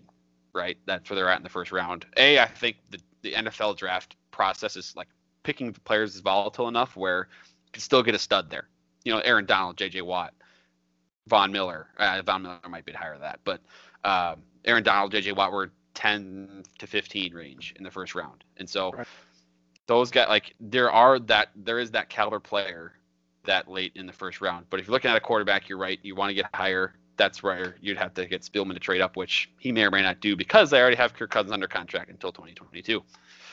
right, 0.54 0.78
that's 0.86 1.10
where 1.10 1.16
they're 1.16 1.28
at 1.28 1.38
in 1.38 1.42
the 1.42 1.48
first 1.48 1.72
round. 1.72 2.06
A, 2.16 2.38
I 2.38 2.46
think 2.46 2.76
the 2.90 2.98
the 3.22 3.32
NFL 3.32 3.76
draft 3.76 4.16
process 4.30 4.76
is 4.76 4.94
like 4.96 5.08
picking 5.42 5.72
the 5.72 5.80
players 5.80 6.14
is 6.14 6.20
volatile 6.20 6.68
enough 6.68 6.96
where 6.96 7.28
you 7.66 7.72
can 7.72 7.82
still 7.82 8.02
get 8.02 8.14
a 8.14 8.18
stud 8.18 8.50
there. 8.50 8.68
You 9.08 9.14
know, 9.14 9.20
Aaron 9.20 9.46
Donald, 9.46 9.78
J.J. 9.78 10.02
Watt, 10.02 10.34
Von 11.28 11.50
Miller. 11.50 11.86
Uh, 11.96 12.20
Von 12.20 12.42
Miller 12.42 12.58
might 12.68 12.84
be 12.84 12.92
higher 12.92 13.12
than 13.14 13.22
that, 13.22 13.40
but 13.42 13.62
um, 14.04 14.42
Aaron 14.66 14.82
Donald, 14.82 15.12
J.J. 15.12 15.32
Watt 15.32 15.50
were 15.50 15.70
10 15.94 16.62
to 16.78 16.86
15 16.86 17.32
range 17.32 17.72
in 17.78 17.84
the 17.84 17.90
first 17.90 18.14
round, 18.14 18.44
and 18.58 18.68
so 18.68 18.90
Right. 18.92 19.06
those 19.86 20.10
guys 20.10 20.28
like 20.28 20.54
there 20.60 20.92
are 20.92 21.18
that 21.20 21.48
there 21.56 21.78
is 21.78 21.90
that 21.92 22.10
caliber 22.10 22.38
player 22.38 22.92
that 23.44 23.66
late 23.66 23.92
in 23.94 24.04
the 24.04 24.12
first 24.12 24.42
round. 24.42 24.66
But 24.68 24.78
if 24.78 24.86
you're 24.86 24.92
looking 24.92 25.10
at 25.10 25.16
a 25.16 25.20
quarterback, 25.20 25.70
you're 25.70 25.78
right. 25.78 25.98
You 26.02 26.14
want 26.14 26.28
to 26.28 26.34
get 26.34 26.44
higher. 26.54 26.92
That's 27.16 27.42
where 27.42 27.76
you'd 27.80 27.96
have 27.96 28.12
to 28.12 28.26
get 28.26 28.42
Spielman 28.42 28.74
to 28.74 28.78
trade 28.78 29.00
up, 29.00 29.16
which 29.16 29.50
he 29.58 29.72
may 29.72 29.84
or 29.84 29.90
may 29.90 30.02
not 30.02 30.20
do 30.20 30.36
because 30.36 30.68
they 30.68 30.78
already 30.82 30.96
have 30.96 31.14
Kirk 31.14 31.30
Cousins 31.30 31.52
under 31.52 31.66
contract 31.66 32.10
until 32.10 32.30
2022. 32.30 33.02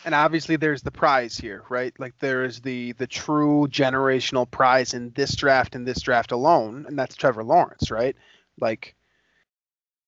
And 0.06 0.16
obviously 0.16 0.56
there's 0.56 0.84
the 0.84 0.91
prize 0.91 1.38
here 1.38 1.64
right? 1.70 1.93
Like 1.99 2.18
there 2.20 2.45
is 2.45 2.62
the 2.62 2.93
the 2.93 3.08
true 3.08 3.68
generational 3.70 4.49
prize 4.49 4.93
in 4.93 5.12
this 5.12 5.36
draft 5.36 5.76
and 5.76 5.86
this 5.86 6.01
draft 6.01 6.32
alone 6.32 6.86
and 6.88 6.97
that's 6.97 7.16
trevor 7.16 7.43
lawrence 7.43 7.91
right? 7.91 8.16
Like 8.60 8.95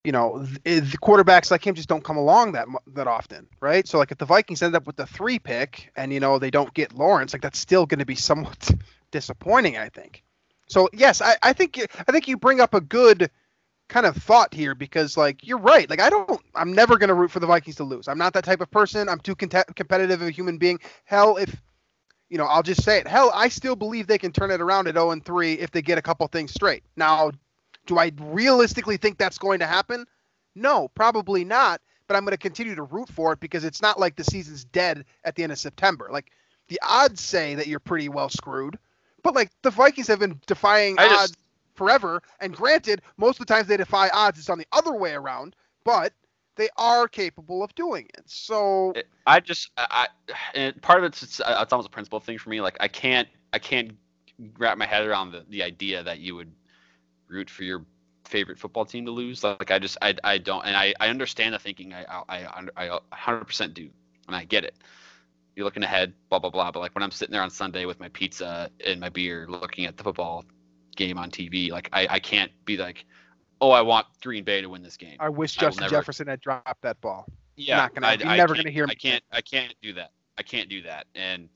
you 0.04 0.12
know 0.12 0.46
th- 0.46 0.60
eh, 0.64 0.80
the 0.80 0.98
quarterbacks 0.98 1.50
like 1.50 1.66
him 1.66 1.74
just 1.74 1.88
don't 1.88 2.04
come 2.04 2.16
along 2.16 2.52
that 2.52 2.68
that 2.94 3.08
often 3.08 3.46
right? 3.60 3.86
So 3.86 3.98
like 3.98 4.12
if 4.12 4.18
the 4.18 4.24
vikings 4.24 4.62
end 4.62 4.76
up 4.76 4.86
with 4.86 4.96
the 4.96 5.06
three 5.06 5.38
pick 5.38 5.90
and 5.96 6.12
you 6.12 6.20
know 6.20 6.38
they 6.38 6.50
don't 6.50 6.72
get 6.72 6.94
lawrence 6.94 7.32
like 7.32 7.42
that's 7.42 7.58
still 7.58 7.84
going 7.84 7.98
to 7.98 8.06
be 8.06 8.14
somewhat 8.14 8.70
disappointing 9.10 9.76
i 9.76 9.88
think. 9.88 10.22
So 10.68 10.88
yes 10.92 11.20
i, 11.20 11.36
I 11.42 11.52
think 11.52 11.78
i 12.06 12.12
think 12.12 12.28
you 12.28 12.36
bring 12.36 12.60
up 12.60 12.74
a 12.74 12.80
good 12.80 13.30
kind 13.88 14.06
of 14.06 14.16
thought 14.16 14.52
here 14.52 14.74
because 14.74 15.16
like 15.16 15.46
you're 15.46 15.58
right. 15.58 15.88
Like 15.88 16.00
i 16.00 16.10
don't 16.10 16.40
i'm 16.54 16.72
never 16.72 16.98
going 16.98 17.08
to 17.08 17.14
root 17.14 17.30
for 17.30 17.40
the 17.40 17.46
vikings 17.46 17.76
to 17.76 17.84
lose. 17.84 18.06
I'm 18.08 18.18
not 18.18 18.32
that 18.34 18.44
type 18.44 18.60
of 18.60 18.70
person. 18.70 19.08
I'm 19.08 19.18
too 19.20 19.34
competitive 19.34 20.20
of 20.22 20.28
a 20.28 20.30
human 20.30 20.58
being. 20.58 20.78
Hell 21.04 21.36
if 21.36 21.54
you 22.28 22.36
know 22.38 22.44
i'll 22.44 22.62
just 22.62 22.82
say 22.82 22.98
it. 22.98 23.06
Hell 23.06 23.30
i 23.34 23.48
still 23.48 23.76
believe 23.76 24.06
they 24.06 24.18
can 24.18 24.32
turn 24.32 24.50
it 24.50 24.60
around 24.60 24.88
at 24.88 24.94
0 24.94 25.12
and 25.12 25.24
3 25.24 25.54
if 25.54 25.70
they 25.70 25.82
get 25.82 25.98
a 25.98 26.02
couple 26.02 26.26
things 26.28 26.52
straight. 26.52 26.82
Now 26.96 27.32
do 27.86 27.98
i 27.98 28.12
realistically 28.20 28.98
think 28.98 29.16
that's 29.18 29.38
going 29.38 29.60
to 29.60 29.66
happen? 29.66 30.04
No 30.54 30.88
probably 30.94 31.44
not 31.44 31.80
but 32.06 32.16
i'm 32.16 32.24
going 32.24 32.32
to 32.32 32.38
continue 32.38 32.74
to 32.74 32.82
root 32.82 33.08
for 33.08 33.32
it 33.32 33.40
because 33.40 33.64
it's 33.64 33.80
not 33.82 33.98
like 33.98 34.16
the 34.16 34.24
season's 34.24 34.64
dead 34.64 35.04
at 35.24 35.34
the 35.34 35.42
end 35.42 35.52
of 35.52 35.58
september. 35.58 36.08
Like 36.10 36.30
the 36.68 36.78
odds 36.86 37.22
say 37.22 37.54
that 37.54 37.66
you're 37.66 37.80
pretty 37.80 38.10
well 38.10 38.28
screwed 38.28 38.78
but 39.22 39.34
like 39.34 39.50
the 39.62 39.70
vikings 39.70 40.06
have 40.08 40.18
been 40.20 40.38
defying 40.46 40.96
I 40.98 41.08
just- 41.08 41.22
odds 41.22 41.36
forever. 41.78 42.22
And 42.40 42.54
granted, 42.54 43.00
most 43.16 43.40
of 43.40 43.46
the 43.46 43.54
times 43.54 43.68
they 43.68 43.78
defy 43.78 44.10
odds, 44.10 44.38
it's 44.38 44.50
on 44.50 44.58
the 44.58 44.66
other 44.72 44.92
way 44.92 45.14
around, 45.14 45.56
but 45.84 46.12
they 46.56 46.68
are 46.76 47.08
capable 47.08 47.62
of 47.62 47.74
doing 47.74 48.06
it. 48.18 48.24
So 48.26 48.92
I 49.26 49.40
just 49.40 49.70
I, 49.78 50.08
and 50.54 50.80
part 50.82 50.98
of 50.98 51.04
it's 51.04 51.22
it's, 51.22 51.40
uh, 51.40 51.58
it's 51.62 51.72
almost 51.72 51.88
a 51.88 51.90
principle 51.90 52.20
thing 52.20 52.36
for 52.36 52.50
me. 52.50 52.60
Like 52.60 52.76
I 52.80 52.88
can't 52.88 53.28
I 53.54 53.58
can't 53.58 53.92
wrap 54.58 54.76
my 54.76 54.86
head 54.86 55.06
around 55.06 55.32
the, 55.32 55.46
the 55.48 55.62
idea 55.62 56.02
that 56.02 56.18
you 56.18 56.34
would 56.34 56.52
root 57.28 57.48
for 57.48 57.62
your 57.62 57.84
favorite 58.24 58.58
football 58.58 58.84
team 58.84 59.06
to 59.06 59.12
lose. 59.12 59.42
Like 59.42 59.70
I 59.70 59.78
just 59.78 59.96
I, 60.02 60.14
I 60.24 60.38
don't 60.38 60.66
and 60.66 60.76
I, 60.76 60.92
I 61.00 61.08
understand 61.08 61.54
the 61.54 61.58
thinking. 61.58 61.94
I 61.94 62.04
I 62.28 62.68
I 62.76 62.88
I 62.90 62.98
100% 63.16 63.72
do 63.72 63.88
and 64.26 64.36
I 64.36 64.44
get 64.44 64.64
it. 64.64 64.74
You're 65.54 65.64
looking 65.64 65.84
ahead, 65.84 66.12
blah 66.28 66.40
blah 66.40 66.50
blah. 66.50 66.72
But 66.72 66.80
like 66.80 66.94
when 66.94 67.04
I'm 67.04 67.12
sitting 67.12 67.32
there 67.32 67.42
on 67.42 67.50
Sunday 67.50 67.84
with 67.84 68.00
my 68.00 68.08
pizza 68.08 68.68
and 68.84 69.00
my 69.00 69.08
beer, 69.08 69.46
looking 69.48 69.86
at 69.86 69.96
the 69.96 70.02
football 70.02 70.44
game 70.98 71.16
on 71.16 71.30
TV, 71.30 71.70
like 71.70 71.88
I, 71.94 72.06
I 72.10 72.18
can't 72.18 72.50
be 72.66 72.76
like, 72.76 73.06
oh, 73.62 73.70
I 73.70 73.80
want 73.80 74.06
Green 74.22 74.44
Bay 74.44 74.60
to 74.60 74.66
win 74.68 74.82
this 74.82 74.98
game. 74.98 75.16
I 75.18 75.30
wish 75.30 75.56
I 75.56 75.62
Justin 75.62 75.82
never- 75.84 75.96
Jefferson 75.96 76.26
had 76.26 76.40
dropped 76.40 76.82
that 76.82 77.00
ball. 77.00 77.26
Yeah, 77.56 77.76
not 77.78 77.94
gonna- 77.94 78.06
I, 78.08 78.12
you're 78.14 78.28
I 78.28 78.36
never 78.36 78.54
gonna 78.54 78.70
hear 78.70 78.84
I 78.84 78.88
me- 78.88 78.94
can't. 78.96 79.24
I 79.32 79.40
can't 79.40 79.74
do 79.80 79.94
that. 79.94 80.10
I 80.36 80.42
can't 80.42 80.68
do 80.68 80.82
that, 80.82 81.06
and 81.14 81.48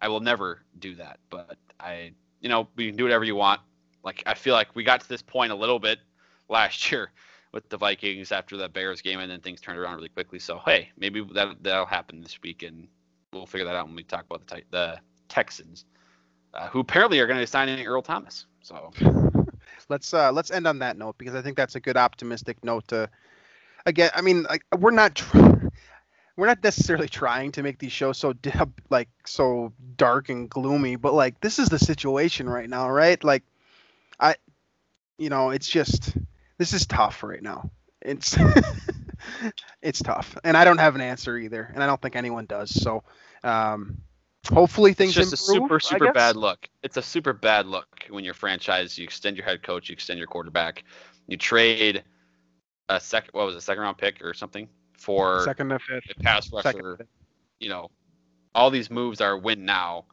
I 0.00 0.08
will 0.08 0.20
never 0.20 0.60
do 0.78 0.94
that. 0.94 1.18
But 1.28 1.56
I, 1.80 2.12
you 2.40 2.48
know, 2.48 2.68
we 2.76 2.86
can 2.86 2.96
do 2.96 3.02
whatever 3.04 3.24
you 3.24 3.34
want. 3.34 3.60
Like 4.04 4.22
I 4.26 4.34
feel 4.34 4.54
like 4.54 4.74
we 4.76 4.84
got 4.84 5.00
to 5.00 5.08
this 5.08 5.22
point 5.22 5.52
a 5.52 5.54
little 5.54 5.78
bit 5.78 5.98
last 6.48 6.90
year 6.92 7.10
with 7.52 7.68
the 7.68 7.76
Vikings 7.76 8.32
after 8.32 8.56
the 8.56 8.68
Bears 8.68 9.02
game, 9.02 9.20
and 9.20 9.30
then 9.30 9.40
things 9.40 9.60
turned 9.60 9.78
around 9.78 9.96
really 9.96 10.08
quickly. 10.08 10.38
So 10.38 10.60
hey, 10.64 10.90
maybe 10.96 11.22
that 11.34 11.62
that'll 11.62 11.86
happen 11.86 12.20
this 12.22 12.40
week, 12.42 12.62
and 12.62 12.88
we'll 13.32 13.46
figure 13.46 13.66
that 13.66 13.74
out 13.76 13.86
when 13.86 13.96
we 13.96 14.04
talk 14.04 14.24
about 14.24 14.46
the 14.46 14.62
the 14.70 14.98
Texans, 15.28 15.84
uh, 16.54 16.68
who 16.68 16.80
apparently 16.80 17.18
are 17.20 17.26
going 17.26 17.38
to 17.38 17.42
be 17.42 17.46
signing 17.46 17.84
Earl 17.86 18.02
Thomas. 18.02 18.46
So 18.62 18.92
let's 19.88 20.14
uh 20.14 20.32
let's 20.32 20.50
end 20.50 20.66
on 20.66 20.78
that 20.80 20.96
note 20.96 21.18
because 21.18 21.34
I 21.34 21.42
think 21.42 21.56
that's 21.56 21.74
a 21.74 21.80
good 21.80 21.96
optimistic 21.96 22.62
note 22.64 22.88
to 22.88 23.08
again 23.86 24.10
I 24.14 24.20
mean 24.22 24.44
like 24.44 24.64
we're 24.78 24.90
not 24.90 25.14
tr- 25.14 25.38
we're 26.36 26.46
not 26.46 26.62
necessarily 26.62 27.08
trying 27.08 27.52
to 27.52 27.62
make 27.62 27.78
these 27.78 27.92
shows 27.92 28.18
so 28.18 28.34
like 28.90 29.08
so 29.26 29.72
dark 29.96 30.28
and 30.28 30.48
gloomy 30.48 30.96
but 30.96 31.14
like 31.14 31.40
this 31.40 31.58
is 31.58 31.68
the 31.68 31.78
situation 31.78 32.48
right 32.48 32.68
now 32.68 32.90
right 32.90 33.22
like 33.22 33.42
I 34.18 34.36
you 35.18 35.28
know 35.28 35.50
it's 35.50 35.68
just 35.68 36.16
this 36.58 36.72
is 36.72 36.86
tough 36.86 37.22
right 37.22 37.42
now 37.42 37.70
it's 38.00 38.36
it's 39.82 40.00
tough 40.00 40.36
and 40.44 40.56
I 40.56 40.64
don't 40.64 40.78
have 40.78 40.94
an 40.94 41.00
answer 41.00 41.36
either 41.36 41.70
and 41.74 41.82
I 41.82 41.86
don't 41.86 42.00
think 42.00 42.16
anyone 42.16 42.46
does 42.46 42.70
so 42.70 43.02
um 43.44 43.98
hopefully 44.50 44.92
things 44.94 45.16
it's 45.16 45.30
just 45.30 45.48
improve, 45.50 45.70
a 45.70 45.74
I 45.74 45.78
super 45.78 45.80
super 45.80 46.12
bad 46.12 46.36
look. 46.36 46.68
It's 46.82 46.96
a 46.96 47.02
super 47.02 47.32
bad 47.32 47.66
look 47.66 47.86
when 48.10 48.24
your 48.24 48.34
franchise 48.34 48.98
you 48.98 49.04
extend 49.04 49.36
your 49.36 49.46
head 49.46 49.62
coach, 49.62 49.88
you 49.88 49.92
extend 49.92 50.18
your 50.18 50.26
quarterback, 50.26 50.84
you 51.26 51.36
trade 51.36 52.02
a 52.88 53.00
second 53.00 53.30
what 53.32 53.46
was 53.46 53.54
it, 53.54 53.60
second 53.60 53.82
round 53.82 53.98
pick 53.98 54.22
or 54.24 54.34
something 54.34 54.68
for 54.98 55.44
second 55.44 55.68
to 55.68 55.78
fifth 55.78 56.04
a 56.16 56.22
pass 56.22 56.52
rusher. 56.52 56.98
You 57.60 57.68
know, 57.68 57.90
all 58.54 58.70
these 58.70 58.90
moves 58.90 59.20
are 59.20 59.36
win 59.36 59.64
now. 59.64 60.06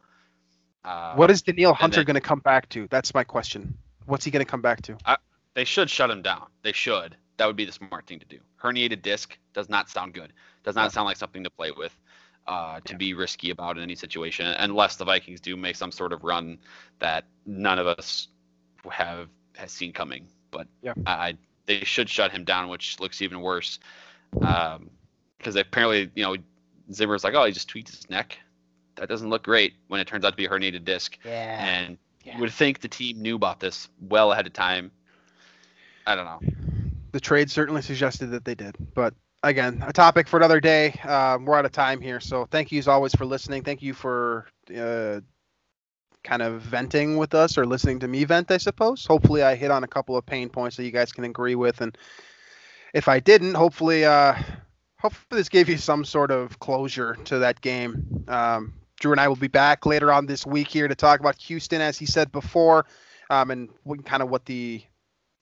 Uh, 0.84 1.14
What 1.14 1.30
is 1.30 1.42
Danielle 1.42 1.74
Hunter 1.74 2.04
going 2.04 2.14
to 2.14 2.20
come 2.20 2.40
back 2.40 2.68
to? 2.70 2.86
That's 2.90 3.12
my 3.12 3.24
question. 3.24 3.76
What's 4.06 4.24
he 4.24 4.30
going 4.30 4.44
to 4.44 4.50
come 4.50 4.62
back 4.62 4.82
to? 4.82 4.96
they 5.54 5.64
should 5.64 5.90
shut 5.90 6.10
him 6.10 6.22
down. 6.22 6.46
They 6.62 6.72
should. 6.72 7.16
That 7.36 7.46
would 7.46 7.56
be 7.56 7.64
the 7.64 7.72
smart 7.72 8.06
thing 8.06 8.18
to 8.20 8.26
do. 8.26 8.38
Herniated 8.62 9.02
disc 9.02 9.36
does 9.52 9.68
not 9.68 9.88
sound 9.90 10.14
good. 10.14 10.32
Does 10.62 10.76
not 10.76 10.92
sound 10.92 11.06
like 11.06 11.16
something 11.16 11.42
to 11.44 11.50
play 11.50 11.70
with. 11.72 11.96
Uh, 12.46 12.80
to 12.84 12.96
be 12.96 13.14
risky 13.14 13.50
about 13.50 13.76
in 13.76 13.82
any 13.82 13.94
situation, 13.94 14.44
unless 14.58 14.96
the 14.96 15.04
Vikings 15.04 15.40
do 15.40 15.56
make 15.56 15.76
some 15.76 15.92
sort 15.92 16.12
of 16.12 16.24
run 16.24 16.58
that 16.98 17.24
none 17.46 17.78
of 17.78 17.86
us 17.86 18.26
have 18.90 19.28
has 19.56 19.70
seen 19.70 19.92
coming. 19.92 20.26
But 20.50 20.66
Yeah. 20.82 20.94
I, 21.06 21.36
they 21.66 21.84
should 21.84 22.08
shut 22.08 22.32
him 22.32 22.42
down, 22.44 22.68
which 22.68 22.98
looks 22.98 23.22
even 23.22 23.40
worse. 23.40 23.78
Because 24.32 25.54
apparently, 25.54 26.10
you 26.16 26.24
know, 26.24 26.36
Zimmer's 26.92 27.22
like, 27.22 27.34
oh, 27.34 27.44
he 27.44 27.52
just 27.52 27.68
tweaked 27.68 27.90
his 27.90 28.10
neck. 28.10 28.36
That 28.96 29.08
doesn't 29.08 29.28
look 29.30 29.44
great 29.44 29.74
when 29.86 30.00
it 30.00 30.08
turns 30.08 30.24
out 30.24 30.30
to 30.30 30.36
be 30.36 30.46
a 30.46 30.48
herniated 30.48 30.84
disc. 30.84 31.18
Yeah. 31.24 31.64
And 31.64 31.98
Yeah. 32.24 32.34
you 32.34 32.40
would 32.40 32.52
think 32.52 32.80
the 32.80 32.88
team 32.88 33.20
knew 33.22 33.36
about 33.36 33.60
this 33.60 33.88
well 34.00 34.32
ahead 34.32 34.46
of 34.48 34.52
time. 34.54 34.90
I 36.06 36.16
don't 36.16 36.24
know. 36.24 36.40
The 37.12 37.20
trade 37.20 37.48
certainly 37.50 37.82
suggested 37.82 38.28
that 38.28 38.44
they 38.44 38.56
did. 38.56 38.76
But 38.94 39.14
again, 39.42 39.82
a 39.86 39.92
topic 39.92 40.28
for 40.28 40.36
another 40.36 40.60
day. 40.60 40.92
Um, 41.04 41.44
we're 41.44 41.56
out 41.56 41.64
of 41.64 41.72
time 41.72 42.00
here. 42.00 42.20
So 42.20 42.46
thank 42.46 42.72
you 42.72 42.78
as 42.78 42.88
always 42.88 43.14
for 43.14 43.24
listening. 43.24 43.62
Thank 43.62 43.82
you 43.82 43.94
for 43.94 44.46
uh, 44.76 45.20
kind 46.22 46.42
of 46.42 46.60
venting 46.62 47.16
with 47.16 47.34
us 47.34 47.56
or 47.56 47.66
listening 47.66 48.00
to 48.00 48.08
me 48.08 48.24
vent, 48.24 48.50
I 48.50 48.58
suppose. 48.58 49.06
Hopefully, 49.06 49.42
I 49.42 49.54
hit 49.54 49.70
on 49.70 49.84
a 49.84 49.88
couple 49.88 50.16
of 50.16 50.26
pain 50.26 50.48
points 50.48 50.76
that 50.76 50.84
you 50.84 50.90
guys 50.90 51.12
can 51.12 51.24
agree 51.24 51.54
with. 51.54 51.80
And 51.80 51.96
if 52.92 53.08
I 53.08 53.20
didn't, 53.20 53.54
hopefully, 53.54 54.04
uh, 54.04 54.34
hopefully 54.98 55.40
this 55.40 55.48
gave 55.48 55.68
you 55.68 55.78
some 55.78 56.04
sort 56.04 56.30
of 56.30 56.58
closure 56.58 57.16
to 57.24 57.38
that 57.38 57.60
game. 57.60 58.24
Um, 58.28 58.74
Drew 59.00 59.12
and 59.12 59.20
I 59.20 59.28
will 59.28 59.36
be 59.36 59.48
back 59.48 59.86
later 59.86 60.12
on 60.12 60.26
this 60.26 60.44
week 60.44 60.68
here 60.68 60.86
to 60.86 60.94
talk 60.94 61.20
about 61.20 61.38
Houston, 61.38 61.80
as 61.80 61.96
he 61.96 62.04
said 62.04 62.30
before, 62.32 62.84
um, 63.30 63.50
and 63.50 63.70
kind 64.04 64.22
of 64.22 64.28
what 64.28 64.44
the 64.44 64.82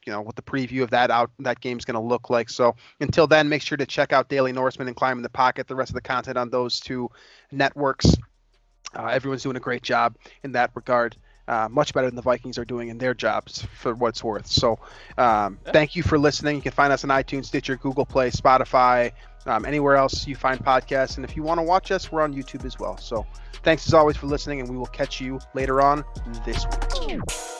you 0.08 0.14
know 0.14 0.22
what 0.22 0.36
the 0.36 0.42
preview 0.42 0.82
of 0.82 0.88
that 0.88 1.10
out 1.10 1.30
that 1.40 1.60
game's 1.60 1.84
going 1.84 1.94
to 1.96 2.00
look 2.00 2.30
like. 2.30 2.48
So 2.48 2.74
until 2.98 3.26
then, 3.26 3.50
make 3.50 3.60
sure 3.60 3.76
to 3.76 3.84
check 3.84 4.10
out 4.10 4.30
Daily 4.30 4.52
Norseman 4.52 4.88
and 4.88 4.96
Climbing 4.96 5.22
the 5.22 5.28
Pocket. 5.28 5.68
The 5.68 5.74
rest 5.74 5.90
of 5.90 5.94
the 5.96 6.00
content 6.00 6.38
on 6.38 6.48
those 6.48 6.80
two 6.80 7.10
networks. 7.52 8.16
Uh, 8.96 9.04
everyone's 9.08 9.42
doing 9.42 9.56
a 9.56 9.60
great 9.60 9.82
job 9.82 10.16
in 10.44 10.52
that 10.52 10.70
regard. 10.74 11.14
Uh, 11.46 11.68
much 11.70 11.92
better 11.92 12.06
than 12.06 12.16
the 12.16 12.22
Vikings 12.22 12.56
are 12.56 12.64
doing 12.64 12.88
in 12.88 12.96
their 12.96 13.12
jobs 13.12 13.66
for 13.76 13.94
what 13.94 14.08
it's 14.08 14.24
worth. 14.24 14.46
So, 14.46 14.78
um, 15.18 15.58
Yeah. 15.66 15.72
thank 15.72 15.94
you 15.94 16.02
for 16.02 16.18
listening. 16.18 16.56
You 16.56 16.62
can 16.62 16.72
find 16.72 16.90
us 16.90 17.04
on 17.04 17.10
iTunes, 17.10 17.44
Stitcher, 17.44 17.76
Google 17.76 18.06
Play, 18.06 18.30
Spotify, 18.30 19.12
um, 19.44 19.66
anywhere 19.66 19.96
else 19.96 20.26
you 20.26 20.36
find 20.36 20.58
podcasts. 20.58 21.16
And 21.16 21.24
if 21.26 21.36
you 21.36 21.42
want 21.42 21.58
to 21.58 21.64
watch 21.64 21.90
us, 21.90 22.10
we're 22.10 22.22
on 22.22 22.32
YouTube 22.32 22.64
as 22.64 22.78
well. 22.78 22.96
So, 22.96 23.26
thanks 23.62 23.86
as 23.86 23.92
always 23.92 24.16
for 24.16 24.26
listening, 24.26 24.60
and 24.60 24.70
we 24.70 24.78
will 24.78 24.86
catch 24.86 25.20
you 25.20 25.38
later 25.52 25.82
on 25.82 26.02
this 26.46 26.64
week. 27.06 27.57